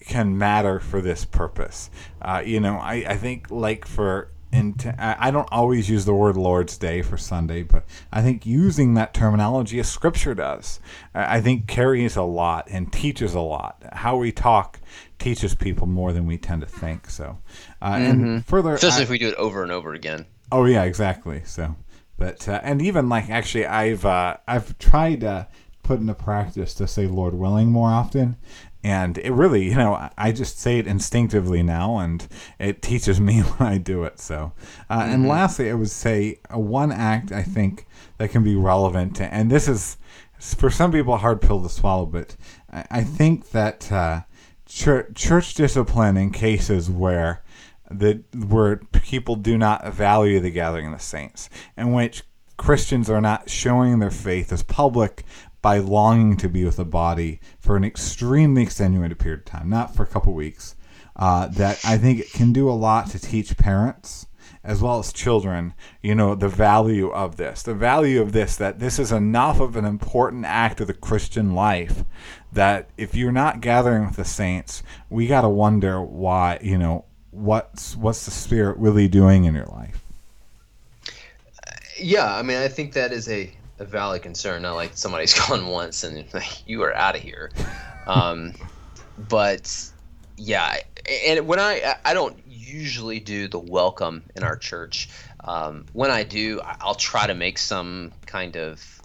can 0.00 0.36
matter 0.36 0.80
for 0.80 1.00
this 1.00 1.24
purpose. 1.24 1.88
Uh, 2.20 2.42
you 2.44 2.60
know, 2.60 2.76
I, 2.76 3.04
I 3.08 3.16
think 3.16 3.50
like 3.50 3.86
for 3.86 4.30
int- 4.52 4.86
I 4.98 5.30
don't 5.30 5.48
always 5.52 5.88
use 5.90 6.04
the 6.04 6.14
word 6.14 6.36
Lord's 6.36 6.76
Day 6.78 7.02
for 7.02 7.16
Sunday, 7.16 7.62
but 7.62 7.84
I 8.12 8.22
think 8.22 8.46
using 8.46 8.94
that 8.94 9.14
terminology 9.14 9.78
as 9.80 9.88
Scripture 9.90 10.34
does, 10.34 10.80
I 11.14 11.40
think 11.40 11.66
carries 11.66 12.16
a 12.16 12.22
lot 12.22 12.68
and 12.70 12.92
teaches 12.92 13.34
a 13.34 13.40
lot. 13.40 13.82
How 13.92 14.16
we 14.16 14.32
talk 14.32 14.80
teaches 15.18 15.54
people 15.54 15.86
more 15.86 16.12
than 16.12 16.26
we 16.26 16.38
tend 16.38 16.60
to 16.62 16.66
think. 16.66 17.10
So, 17.10 17.38
uh, 17.82 17.96
and 17.98 18.44
further, 18.46 18.74
Especially 18.74 19.00
I- 19.00 19.02
if 19.04 19.10
we 19.10 19.18
do 19.18 19.28
it 19.28 19.34
over 19.34 19.62
and 19.62 19.72
over 19.72 19.92
again. 19.94 20.26
Oh 20.50 20.64
yeah, 20.64 20.84
exactly. 20.84 21.42
So, 21.44 21.76
but 22.16 22.48
uh, 22.48 22.60
and 22.62 22.80
even 22.80 23.08
like 23.08 23.28
actually, 23.30 23.66
I've 23.66 24.04
uh, 24.06 24.38
I've 24.46 24.78
tried 24.78 25.22
uh, 25.24 25.44
put 25.82 26.00
into 26.00 26.14
practice 26.14 26.72
to 26.74 26.86
say 26.86 27.06
"Lord 27.06 27.34
willing" 27.34 27.68
more 27.70 27.90
often, 27.90 28.36
and 28.84 29.18
it 29.18 29.32
really, 29.32 29.64
you 29.68 29.74
know, 29.74 30.08
I- 30.16 30.32
just 30.32 30.58
say 30.58 30.78
it 30.78 30.86
instinctively 30.86 31.62
now, 31.62 31.98
and 31.98 32.26
it 32.58 32.82
teaches 32.82 33.20
me 33.28 33.40
when 33.40 33.68
I 33.68 33.78
do 33.78 34.04
it. 34.04 34.20
So, 34.20 34.52
uh, 34.88 35.02
and 35.06 35.26
lastly, 35.26 35.70
I 35.70 35.74
would 35.74 35.90
say 35.90 36.38
uh, 36.52 36.58
one 36.58 36.92
act 36.92 37.32
I 37.32 37.42
think 37.42 37.86
that 38.18 38.30
can 38.30 38.42
be 38.44 38.54
relevant, 38.56 39.16
to, 39.16 39.32
and 39.32 39.50
this 39.50 39.68
is 39.68 39.96
for 40.40 40.70
some 40.70 40.92
people 40.92 41.14
a 41.14 41.18
hard 41.18 41.40
pill 41.40 41.62
to 41.62 41.68
swallow, 41.68 42.06
but 42.06 42.36
I, 42.72 42.84
I 42.90 43.04
think 43.04 43.50
that 43.50 43.90
uh, 43.90 44.22
church, 44.66 45.14
church 45.14 45.54
discipline 45.54 46.16
in 46.16 46.30
cases 46.30 46.88
where 46.90 47.42
that 47.90 48.22
where 48.34 48.76
people 48.76 49.34
do 49.34 49.56
not 49.56 49.92
value 49.94 50.40
the 50.40 50.50
gathering 50.50 50.86
of 50.86 50.92
the 50.92 50.98
saints, 50.98 51.48
in 51.76 51.92
which 51.92 52.22
Christians 52.58 53.08
are 53.08 53.20
not 53.20 53.48
showing 53.48 53.98
their 53.98 54.10
faith 54.10 54.52
as 54.52 54.62
public 54.62 55.24
by 55.60 55.78
longing 55.78 56.36
to 56.36 56.48
be 56.48 56.64
with 56.64 56.76
the 56.76 56.84
body 56.84 57.40
for 57.58 57.76
an 57.76 57.84
extremely 57.84 58.62
extenuated 58.62 59.18
period 59.18 59.40
of 59.40 59.44
time, 59.46 59.68
not 59.68 59.94
for 59.94 60.02
a 60.02 60.06
couple 60.06 60.32
weeks. 60.32 60.74
Uh, 61.16 61.48
that 61.48 61.80
I 61.84 61.98
think 61.98 62.20
it 62.20 62.32
can 62.32 62.52
do 62.52 62.70
a 62.70 62.72
lot 62.72 63.10
to 63.10 63.18
teach 63.18 63.56
parents 63.56 64.28
as 64.62 64.82
well 64.82 64.98
as 64.98 65.12
children, 65.12 65.74
you 66.02 66.14
know, 66.14 66.34
the 66.34 66.48
value 66.48 67.08
of 67.10 67.36
this, 67.36 67.62
the 67.62 67.74
value 67.74 68.20
of 68.20 68.32
this, 68.32 68.56
that 68.56 68.78
this 68.78 68.98
is 68.98 69.10
enough 69.10 69.60
of 69.60 69.76
an 69.76 69.84
important 69.84 70.44
act 70.44 70.80
of 70.80 70.86
the 70.86 70.94
Christian 70.94 71.54
life 71.54 72.04
that 72.52 72.90
if 72.96 73.14
you're 73.14 73.32
not 73.32 73.60
gathering 73.60 74.06
with 74.06 74.16
the 74.16 74.24
saints, 74.24 74.82
we 75.10 75.26
got 75.26 75.42
to 75.42 75.48
wonder 75.48 76.02
why, 76.02 76.58
you 76.60 76.78
know, 76.78 77.04
what's 77.30 77.96
what's 77.96 78.24
the 78.24 78.30
spirit 78.30 78.76
really 78.78 79.08
doing 79.08 79.44
in 79.44 79.54
your 79.54 79.66
life? 79.66 80.02
Yeah, 81.98 82.34
I 82.34 82.42
mean, 82.42 82.58
I 82.58 82.68
think 82.68 82.92
that 82.92 83.12
is 83.12 83.28
a, 83.28 83.52
a 83.78 83.84
valid 83.84 84.22
concern. 84.22 84.62
Not 84.62 84.74
like 84.74 84.96
somebody's 84.96 85.34
gone 85.48 85.68
once 85.68 86.04
and 86.04 86.24
like 86.32 86.62
you 86.66 86.82
are 86.82 86.94
out 86.94 87.16
of 87.16 87.22
here. 87.22 87.50
Um, 88.06 88.54
but 89.28 89.90
yeah, 90.36 90.76
and 91.26 91.46
when 91.46 91.58
I 91.58 91.96
I 92.04 92.14
don't 92.14 92.36
usually 92.46 93.20
do 93.20 93.48
the 93.48 93.58
welcome 93.58 94.22
in 94.36 94.42
our 94.42 94.56
church. 94.56 95.08
Um, 95.42 95.86
when 95.92 96.10
I 96.10 96.24
do, 96.24 96.60
I'll 96.62 96.94
try 96.94 97.26
to 97.26 97.34
make 97.34 97.58
some 97.58 98.12
kind 98.26 98.56
of 98.56 99.00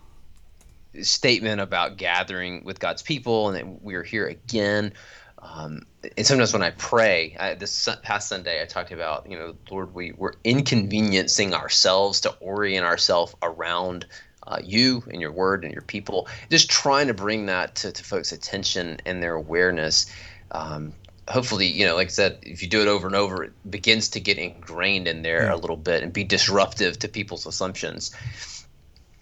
statement 1.01 1.61
about 1.61 1.97
gathering 1.97 2.63
with 2.63 2.79
God's 2.79 3.01
people 3.01 3.49
and 3.49 3.57
that 3.57 3.83
we're 3.83 4.03
here 4.03 4.27
again. 4.27 4.93
Um, 5.39 5.85
and 6.17 6.25
sometimes 6.25 6.53
when 6.53 6.63
I 6.63 6.71
pray, 6.71 7.35
I, 7.39 7.55
this 7.55 7.89
past 8.01 8.29
Sunday, 8.29 8.61
I 8.61 8.65
talked 8.65 8.91
about, 8.91 9.29
you 9.29 9.37
know, 9.37 9.55
Lord, 9.69 9.93
we, 9.93 10.13
we're 10.13 10.33
inconveniencing 10.43 11.53
ourselves 11.53 12.21
to 12.21 12.31
orient 12.39 12.85
ourselves 12.85 13.35
around 13.41 14.05
uh, 14.47 14.59
you 14.63 15.03
and 15.11 15.21
your 15.21 15.31
word 15.31 15.63
and 15.63 15.73
your 15.73 15.83
people. 15.83 16.27
Just 16.49 16.69
trying 16.69 17.07
to 17.07 17.13
bring 17.13 17.45
that 17.47 17.75
to, 17.75 17.91
to 17.91 18.03
folks' 18.03 18.31
attention 18.31 18.97
and 19.05 19.21
their 19.21 19.35
awareness. 19.35 20.05
Um, 20.51 20.93
hopefully, 21.27 21.67
you 21.67 21.85
know, 21.85 21.95
like 21.95 22.07
I 22.07 22.11
said, 22.11 22.39
if 22.41 22.61
you 22.61 22.69
do 22.69 22.81
it 22.81 22.87
over 22.87 23.07
and 23.07 23.15
over, 23.15 23.43
it 23.43 23.53
begins 23.69 24.09
to 24.09 24.19
get 24.19 24.37
ingrained 24.37 25.07
in 25.07 25.21
there 25.21 25.49
a 25.49 25.57
little 25.57 25.77
bit 25.77 26.03
and 26.03 26.11
be 26.11 26.23
disruptive 26.23 26.99
to 26.99 27.07
people's 27.07 27.45
assumptions 27.45 28.11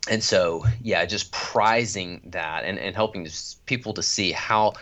and 0.10 0.24
so 0.24 0.66
yeah 0.82 1.06
just 1.06 1.32
prizing 1.32 2.22
that 2.26 2.64
and, 2.64 2.80
and 2.80 2.96
helping 2.96 3.28
people 3.66 3.94
to 3.94 4.04
see 4.04 4.32
how 4.32 4.74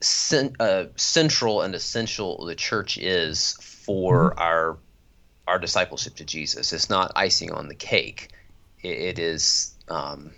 cen- 0.00 0.54
uh, 0.60 0.84
central 0.96 1.62
and 1.62 1.74
essential 1.74 2.44
the 2.46 2.54
church 2.54 2.98
is 2.98 3.56
for 3.60 4.38
our 4.38 4.78
our 5.48 5.58
discipleship 5.58 6.14
to 6.14 6.24
jesus 6.24 6.72
it's 6.72 6.90
not 6.90 7.12
icing 7.16 7.52
on 7.52 7.68
the 7.68 7.74
cake 7.74 8.30
it, 8.86 9.00
it 9.00 9.18
is 9.18 9.74
um, 9.88 10.30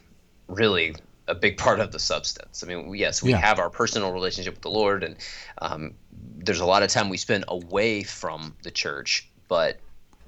really 0.49 0.95
a 1.27 1.35
big 1.35 1.59
part 1.59 1.79
of 1.81 1.93
the 1.93 1.99
substance 1.99 2.65
i 2.65 2.67
mean 2.67 2.95
yes 2.95 3.23
we 3.23 3.31
Yeah. 3.31 3.37
have 3.39 3.59
our 3.59 3.71
personal 3.71 4.13
relationship 4.13 4.55
with 4.55 4.63
the 4.63 4.71
lord 4.71 5.05
and 5.05 5.17
um, 5.59 5.95
there's 6.37 6.61
a 6.61 6.67
lot 6.67 6.83
of 6.83 6.91
time 6.91 7.09
we 7.11 7.19
spend 7.19 7.45
away 7.49 8.03
from 8.03 8.55
the 8.63 8.71
church 8.71 9.29
but 9.49 9.79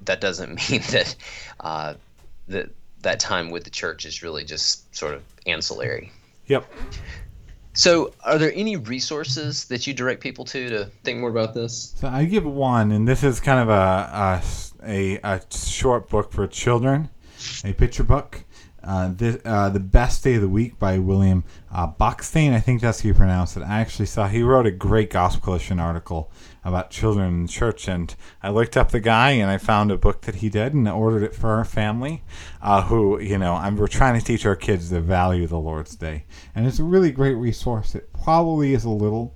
that 0.05 0.21
doesn't 0.21 0.49
mean 0.69 0.81
that 0.91 1.15
uh, 1.59 1.93
that 2.47 2.69
that 3.01 3.19
time 3.19 3.49
with 3.49 3.63
the 3.63 3.69
church 3.69 4.05
is 4.05 4.21
really 4.21 4.43
just 4.43 4.93
sort 4.95 5.13
of 5.15 5.23
ancillary. 5.47 6.11
Yep. 6.47 6.71
So, 7.73 8.13
are 8.23 8.37
there 8.37 8.51
any 8.53 8.75
resources 8.75 9.65
that 9.65 9.87
you 9.87 9.93
direct 9.93 10.21
people 10.21 10.45
to 10.45 10.69
to 10.69 10.85
think 11.03 11.19
more 11.19 11.29
about 11.29 11.53
this? 11.53 11.95
So 11.97 12.07
I 12.07 12.25
give 12.25 12.45
one, 12.45 12.91
and 12.91 13.07
this 13.07 13.23
is 13.23 13.39
kind 13.39 13.59
of 13.59 13.69
a 13.69 14.41
a, 14.83 15.19
a, 15.23 15.35
a 15.37 15.41
short 15.55 16.09
book 16.09 16.31
for 16.31 16.45
children, 16.47 17.09
a 17.63 17.73
picture 17.73 18.03
book. 18.03 18.43
Uh, 18.83 19.11
this, 19.13 19.39
uh, 19.45 19.69
the 19.69 19.79
best 19.79 20.23
day 20.23 20.35
of 20.35 20.41
the 20.41 20.49
week 20.49 20.79
by 20.79 20.97
William 20.97 21.43
uh. 21.71 21.87
I 21.95 22.59
think 22.59 22.81
that's 22.81 23.01
how 23.01 23.07
you 23.07 23.13
pronounce 23.13 23.55
it. 23.55 23.61
I 23.61 23.79
actually 23.79 24.07
saw 24.07 24.27
he 24.27 24.41
wrote 24.41 24.65
a 24.65 24.71
great 24.71 25.11
Gospel 25.11 25.43
Coalition 25.45 25.79
article 25.79 26.31
about 26.63 26.89
children 26.89 27.41
in 27.41 27.47
church, 27.47 27.87
and 27.87 28.15
I 28.41 28.49
looked 28.49 28.75
up 28.75 28.89
the 28.89 28.99
guy 28.99 29.31
and 29.31 29.51
I 29.51 29.59
found 29.59 29.91
a 29.91 29.97
book 29.97 30.21
that 30.21 30.35
he 30.35 30.49
did 30.49 30.73
and 30.73 30.87
ordered 30.87 31.21
it 31.21 31.35
for 31.35 31.51
our 31.51 31.65
family. 31.65 32.23
Uh, 32.59 32.81
who 32.81 33.19
you 33.19 33.37
know, 33.37 33.53
I'm, 33.53 33.77
we're 33.77 33.87
trying 33.87 34.19
to 34.19 34.25
teach 34.25 34.47
our 34.47 34.55
kids 34.55 34.89
the 34.89 35.01
value 35.01 35.45
the 35.45 35.59
Lord's 35.59 35.95
Day, 35.95 36.25
and 36.55 36.65
it's 36.65 36.79
a 36.79 36.83
really 36.83 37.11
great 37.11 37.35
resource. 37.35 37.93
It 37.93 38.11
probably 38.13 38.73
is 38.73 38.83
a 38.83 38.89
little 38.89 39.35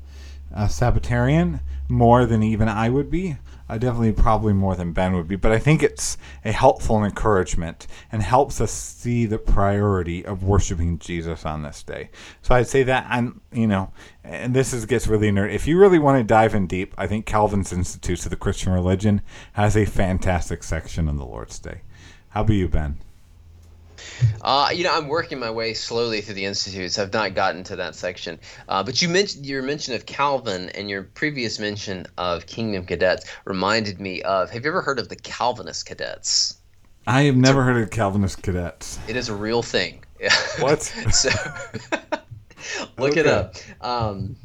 uh, 0.55 0.67
Sabbatarian 0.67 1.59
more 1.87 2.25
than 2.25 2.41
even 2.41 2.67
I 2.67 2.89
would 2.89 3.11
be. 3.11 3.37
Uh, 3.67 3.79
definitely, 3.79 4.11
probably 4.11 4.53
more 4.53 4.75
than 4.75 4.93
Ben 4.93 5.15
would 5.15 5.27
be. 5.27 5.35
But 5.35 5.51
I 5.51 5.57
think 5.57 5.81
it's 5.81 6.17
a 6.43 6.51
helpful 6.51 7.03
encouragement 7.03 7.87
and 8.11 8.21
helps 8.21 8.61
us 8.61 8.71
see 8.71 9.25
the 9.25 9.39
priority 9.39 10.23
of 10.23 10.43
worshiping 10.43 10.99
Jesus 10.99 11.45
on 11.45 11.63
this 11.63 11.81
day. 11.81 12.11
So 12.43 12.53
I'd 12.53 12.67
say 12.67 12.83
that 12.83 13.07
I'm, 13.09 13.41
you 13.51 13.65
know, 13.65 13.91
and 14.23 14.53
this 14.53 14.71
is 14.71 14.85
gets 14.85 15.07
really 15.07 15.31
nerd. 15.31 15.51
If 15.51 15.65
you 15.67 15.79
really 15.79 15.99
want 15.99 16.19
to 16.19 16.23
dive 16.23 16.53
in 16.53 16.67
deep, 16.67 16.93
I 16.97 17.07
think 17.07 17.25
Calvin's 17.25 17.73
Institutes 17.73 18.25
of 18.25 18.29
the 18.29 18.35
Christian 18.35 18.71
Religion 18.71 19.21
has 19.53 19.75
a 19.75 19.85
fantastic 19.85 20.61
section 20.61 21.09
on 21.09 21.17
the 21.17 21.25
Lord's 21.25 21.57
Day. 21.57 21.81
How 22.29 22.41
about 22.41 22.53
you, 22.53 22.67
Ben? 22.67 22.99
Uh, 24.41 24.69
you 24.73 24.83
know, 24.83 24.95
I'm 24.95 25.07
working 25.07 25.39
my 25.39 25.51
way 25.51 25.73
slowly 25.73 26.21
through 26.21 26.35
the 26.35 26.45
institutes. 26.45 26.99
I've 26.99 27.13
not 27.13 27.33
gotten 27.33 27.63
to 27.65 27.75
that 27.77 27.95
section. 27.95 28.39
Uh, 28.67 28.83
but 28.83 29.01
you 29.01 29.09
mentioned 29.09 29.45
your 29.45 29.63
mention 29.63 29.95
of 29.95 30.05
Calvin 30.05 30.69
and 30.69 30.89
your 30.89 31.03
previous 31.03 31.59
mention 31.59 32.05
of 32.17 32.45
Kingdom 32.45 32.85
Cadets 32.85 33.25
reminded 33.45 33.99
me 33.99 34.21
of. 34.21 34.51
Have 34.51 34.63
you 34.63 34.69
ever 34.69 34.81
heard 34.81 34.99
of 34.99 35.09
the 35.09 35.15
Calvinist 35.15 35.85
Cadets? 35.85 36.57
I 37.07 37.23
have 37.23 37.35
never 37.35 37.63
heard 37.63 37.81
of 37.81 37.91
Calvinist 37.91 38.41
cadets. 38.41 38.99
It 39.07 39.15
is 39.15 39.29
a 39.29 39.35
real 39.35 39.61
thing. 39.61 40.03
What? 40.59 40.81
so 40.81 41.29
look 42.97 43.17
it 43.17 43.27
up. 43.27 43.55
Um, 43.81 44.35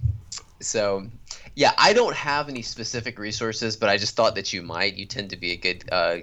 so 0.60 1.06
yeah, 1.54 1.72
I 1.78 1.92
don't 1.92 2.14
have 2.14 2.48
any 2.48 2.62
specific 2.62 3.18
resources, 3.18 3.76
but 3.76 3.88
I 3.88 3.96
just 3.96 4.14
thought 4.14 4.34
that 4.34 4.52
you 4.52 4.62
might. 4.62 4.94
You 4.94 5.06
tend 5.06 5.30
to 5.30 5.36
be 5.36 5.52
a 5.52 5.56
good 5.56 5.84
uh, 5.90 6.16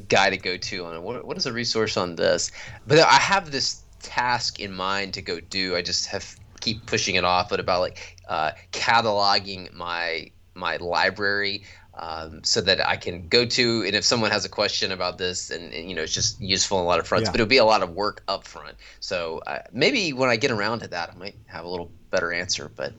guy 0.00 0.30
to 0.30 0.36
go 0.36 0.56
to 0.56 0.84
on 0.86 1.02
what, 1.02 1.24
what 1.24 1.36
is 1.36 1.46
a 1.46 1.52
resource 1.52 1.96
on 1.96 2.16
this. 2.16 2.50
But 2.86 2.98
I 2.98 3.14
have 3.14 3.50
this 3.50 3.82
task 4.00 4.58
in 4.60 4.72
mind 4.72 5.14
to 5.14 5.22
go 5.22 5.40
do. 5.40 5.76
I 5.76 5.82
just 5.82 6.06
have 6.06 6.36
keep 6.60 6.86
pushing 6.86 7.14
it 7.14 7.24
off. 7.24 7.48
But 7.48 7.60
about 7.60 7.80
like 7.80 8.16
uh, 8.28 8.52
cataloging 8.72 9.72
my 9.72 10.30
my 10.54 10.76
library 10.76 11.64
um, 11.94 12.42
so 12.44 12.60
that 12.62 12.86
I 12.86 12.96
can 12.96 13.28
go 13.28 13.44
to, 13.44 13.84
and 13.84 13.94
if 13.94 14.04
someone 14.04 14.30
has 14.30 14.44
a 14.44 14.48
question 14.48 14.90
about 14.92 15.18
this, 15.18 15.50
and, 15.50 15.72
and, 15.72 15.88
you 15.88 15.94
know, 15.94 16.02
it's 16.02 16.14
just 16.14 16.40
useful 16.40 16.78
in 16.78 16.84
a 16.84 16.86
lot 16.86 16.98
of 16.98 17.06
fronts, 17.06 17.26
Yeah. 17.26 17.32
but 17.32 17.40
it'll 17.40 17.48
be 17.48 17.58
a 17.58 17.64
lot 17.64 17.82
of 17.82 17.90
work 17.90 18.22
up 18.26 18.46
front. 18.46 18.76
So 19.00 19.42
uh, 19.46 19.58
maybe 19.72 20.12
when 20.12 20.30
I 20.30 20.36
get 20.36 20.50
around 20.50 20.80
to 20.80 20.88
that, 20.88 21.10
I 21.14 21.18
might 21.18 21.36
have 21.46 21.64
a 21.64 21.68
little 21.68 21.90
better 22.10 22.32
answer. 22.32 22.70
But 22.74 22.94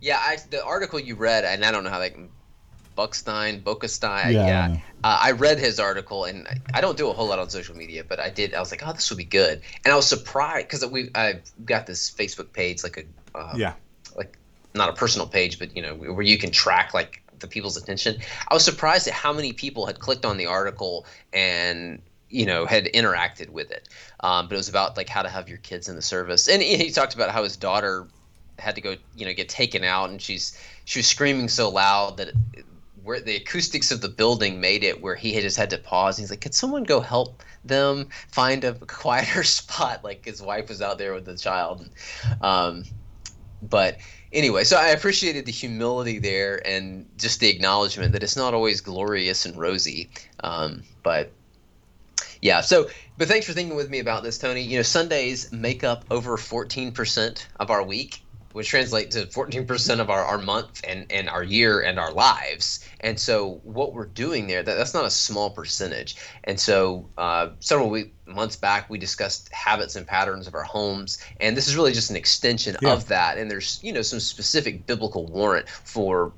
yeah, 0.00 0.18
I, 0.20 0.38
the 0.50 0.64
article 0.64 0.98
you 0.98 1.16
read, 1.16 1.44
and 1.44 1.64
I 1.64 1.70
don't 1.70 1.84
know 1.84 1.90
how 1.90 1.98
that 1.98 2.14
can 2.14 2.30
Buckstein, 2.96 3.62
Bocastein. 3.62 4.40
Yeah, 4.40 4.46
I 4.46 4.52
Yeah, 4.52 4.68
know. 4.68 4.82
Uh, 5.02 5.18
I 5.22 5.32
read 5.32 5.58
his 5.58 5.78
article, 5.80 6.24
and 6.24 6.48
I, 6.48 6.54
I 6.74 6.80
don't 6.80 6.96
do 6.96 7.08
a 7.10 7.12
whole 7.12 7.28
lot 7.28 7.38
on 7.38 7.50
social 7.50 7.76
media, 7.76 8.04
but 8.04 8.20
I 8.20 8.30
did. 8.30 8.54
I 8.54 8.60
was 8.60 8.70
like, 8.70 8.82
oh, 8.86 8.92
this 8.92 9.10
will 9.10 9.16
be 9.18 9.24
good, 9.24 9.62
and 9.84 9.92
I 9.92 9.96
was 9.96 10.06
surprised 10.06 10.68
because 10.68 10.86
we 10.86 11.10
I 11.14 11.42
got 11.64 11.86
this 11.86 12.10
Facebook 12.10 12.52
page, 12.52 12.82
like 12.82 12.96
a 12.98 13.38
uh, 13.38 13.58
Yeah. 13.58 13.74
like 14.16 14.38
not 14.74 14.88
a 14.88 14.92
personal 14.92 15.26
page, 15.26 15.58
but 15.58 15.74
you 15.76 15.82
know 15.82 15.94
where 15.94 16.22
you 16.22 16.38
can 16.38 16.50
track 16.50 16.94
like 16.94 17.22
the 17.38 17.46
people's 17.48 17.76
attention. 17.76 18.16
I 18.48 18.54
was 18.54 18.64
surprised 18.64 19.06
at 19.08 19.14
how 19.14 19.32
many 19.32 19.52
people 19.52 19.86
had 19.86 19.98
clicked 20.00 20.24
on 20.24 20.36
the 20.36 20.46
article 20.46 21.06
and 21.32 22.02
you 22.28 22.46
know 22.46 22.66
had 22.66 22.86
interacted 22.86 23.50
with 23.50 23.70
it. 23.70 23.88
Um, 24.20 24.48
but 24.48 24.54
it 24.54 24.58
was 24.58 24.68
about 24.68 24.96
like 24.96 25.08
how 25.08 25.22
to 25.22 25.28
have 25.28 25.48
your 25.48 25.58
kids 25.58 25.88
in 25.88 25.96
the 25.96 26.02
service, 26.02 26.48
and 26.48 26.62
he, 26.62 26.76
he 26.76 26.90
talked 26.90 27.14
about 27.14 27.30
how 27.30 27.42
his 27.44 27.56
daughter 27.56 28.08
had 28.58 28.76
to 28.76 28.80
go 28.80 28.96
you 29.14 29.26
know 29.26 29.32
get 29.34 29.48
taken 29.48 29.84
out, 29.84 30.10
and 30.10 30.20
she's 30.20 30.56
she 30.84 31.00
was 31.00 31.06
screaming 31.06 31.48
so 31.48 31.70
loud 31.70 32.16
that. 32.18 32.34
Where 33.04 33.20
the 33.20 33.36
acoustics 33.36 33.90
of 33.90 34.00
the 34.00 34.08
building 34.08 34.60
made 34.60 34.82
it 34.82 35.00
where 35.00 35.14
he 35.14 35.32
had 35.32 35.42
just 35.42 35.56
had 35.56 35.70
to 35.70 35.78
pause. 35.78 36.16
He's 36.16 36.30
like, 36.30 36.40
"Could 36.40 36.54
someone 36.54 36.84
go 36.84 37.00
help 37.00 37.42
them 37.64 38.08
find 38.32 38.64
a 38.64 38.74
quieter 38.74 39.44
spot?" 39.44 40.02
Like 40.02 40.24
his 40.24 40.40
wife 40.40 40.68
was 40.68 40.82
out 40.82 40.98
there 40.98 41.14
with 41.14 41.26
the 41.26 41.36
child. 41.36 41.88
Um, 42.40 42.84
but 43.62 43.98
anyway, 44.32 44.64
so 44.64 44.76
I 44.76 44.88
appreciated 44.88 45.46
the 45.46 45.52
humility 45.52 46.18
there 46.18 46.60
and 46.66 47.08
just 47.16 47.40
the 47.40 47.48
acknowledgement 47.48 48.12
that 48.12 48.22
it's 48.22 48.36
not 48.36 48.54
always 48.54 48.80
glorious 48.80 49.46
and 49.46 49.56
rosy. 49.56 50.10
Um, 50.42 50.82
but 51.02 51.30
yeah, 52.40 52.60
so 52.60 52.88
but 53.16 53.28
thanks 53.28 53.46
for 53.46 53.52
thinking 53.52 53.76
with 53.76 53.88
me 53.88 54.00
about 54.00 54.22
this, 54.22 54.38
Tony. 54.38 54.60
You 54.60 54.78
know, 54.78 54.82
Sundays 54.82 55.52
make 55.52 55.84
up 55.84 56.04
over 56.10 56.36
14% 56.36 57.46
of 57.60 57.70
our 57.70 57.82
week, 57.82 58.23
which 58.54 58.68
translates 58.68 59.16
to 59.16 59.26
14% 59.26 59.98
of 59.98 60.10
our, 60.10 60.24
our 60.24 60.38
month 60.38 60.80
and, 60.88 61.10
and 61.10 61.28
our 61.28 61.42
year 61.42 61.80
and 61.80 61.98
our 61.98 62.12
lives. 62.12 62.86
And 63.00 63.18
so 63.18 63.60
what 63.64 63.92
we're 63.92 64.06
doing 64.06 64.46
there, 64.46 64.62
that, 64.62 64.76
that's 64.76 64.94
not 64.94 65.04
a 65.04 65.10
small 65.10 65.50
percentage. 65.50 66.16
And 66.44 66.58
so 66.58 67.10
uh, 67.18 67.50
several 67.58 67.90
week, 67.90 68.14
months 68.26 68.54
back, 68.56 68.88
we 68.88 68.96
discussed 68.96 69.52
habits 69.52 69.96
and 69.96 70.06
patterns 70.06 70.46
of 70.46 70.54
our 70.54 70.62
homes. 70.62 71.18
And 71.40 71.56
this 71.56 71.66
is 71.66 71.74
really 71.76 71.92
just 71.92 72.10
an 72.10 72.16
extension 72.16 72.76
Yeah. 72.80 72.92
of 72.92 73.08
that. 73.08 73.38
And 73.38 73.50
there's, 73.50 73.80
you 73.82 73.92
know, 73.92 74.02
some 74.02 74.20
specific 74.20 74.86
biblical 74.86 75.26
warrant 75.26 75.68
for 75.68 76.34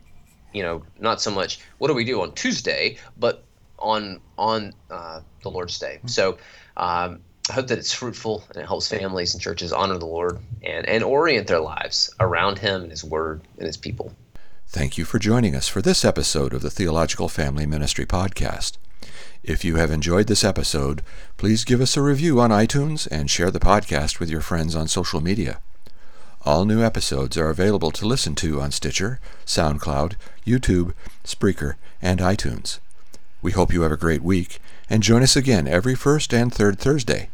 you 0.52 0.62
know, 0.62 0.82
not 0.98 1.20
so 1.20 1.30
much 1.30 1.60
what 1.78 1.88
do 1.88 1.94
we 1.94 2.04
do 2.04 2.22
on 2.22 2.34
Tuesday, 2.34 2.98
but 3.16 3.46
on 3.78 4.22
on 4.38 4.72
uh, 4.90 5.20
the 5.42 5.50
Lord's 5.50 5.78
Day. 5.78 6.00
So 6.06 6.38
um, 6.78 7.20
I 7.48 7.52
hope 7.52 7.68
that 7.68 7.78
it's 7.78 7.92
fruitful 7.92 8.44
and 8.48 8.58
it 8.58 8.66
helps 8.66 8.88
families 8.88 9.32
and 9.32 9.42
churches 9.42 9.72
honor 9.72 9.98
the 9.98 10.06
Lord 10.06 10.38
and 10.62 10.86
and 10.86 11.04
orient 11.04 11.46
their 11.46 11.60
lives 11.60 12.12
around 12.18 12.58
Him 12.58 12.82
and 12.82 12.90
His 12.90 13.04
Word 13.04 13.42
and 13.58 13.66
His 13.66 13.76
people. 13.76 14.12
Thank 14.66 14.98
you 14.98 15.04
for 15.04 15.20
joining 15.20 15.54
us 15.54 15.68
for 15.68 15.80
this 15.80 16.04
episode 16.04 16.52
of 16.52 16.62
the 16.62 16.70
Theological 16.70 17.28
Family 17.28 17.64
Ministry 17.64 18.04
Podcast. 18.04 18.78
If 19.44 19.64
you 19.64 19.76
have 19.76 19.92
enjoyed 19.92 20.26
this 20.26 20.42
episode, 20.42 21.02
please 21.36 21.64
give 21.64 21.80
us 21.80 21.96
a 21.96 22.02
review 22.02 22.40
on 22.40 22.50
iTunes 22.50 23.06
and 23.12 23.30
share 23.30 23.52
the 23.52 23.60
podcast 23.60 24.18
with 24.18 24.28
your 24.28 24.40
friends 24.40 24.74
on 24.74 24.88
social 24.88 25.20
media. 25.20 25.60
All 26.44 26.64
new 26.64 26.82
episodes 26.82 27.38
are 27.38 27.48
available 27.48 27.92
to 27.92 28.06
listen 28.06 28.34
to 28.36 28.60
on 28.60 28.72
Stitcher, 28.72 29.20
SoundCloud, 29.44 30.14
YouTube, 30.44 30.94
Spreaker, 31.24 31.76
and 32.02 32.18
iTunes. 32.18 32.80
We 33.40 33.52
hope 33.52 33.72
you 33.72 33.82
have 33.82 33.92
a 33.92 33.96
great 33.96 34.22
week 34.22 34.58
and 34.90 35.02
join 35.02 35.22
us 35.22 35.36
again 35.36 35.68
every 35.68 35.94
first 35.94 36.34
and 36.34 36.52
third 36.52 36.80
Thursday. 36.80 37.30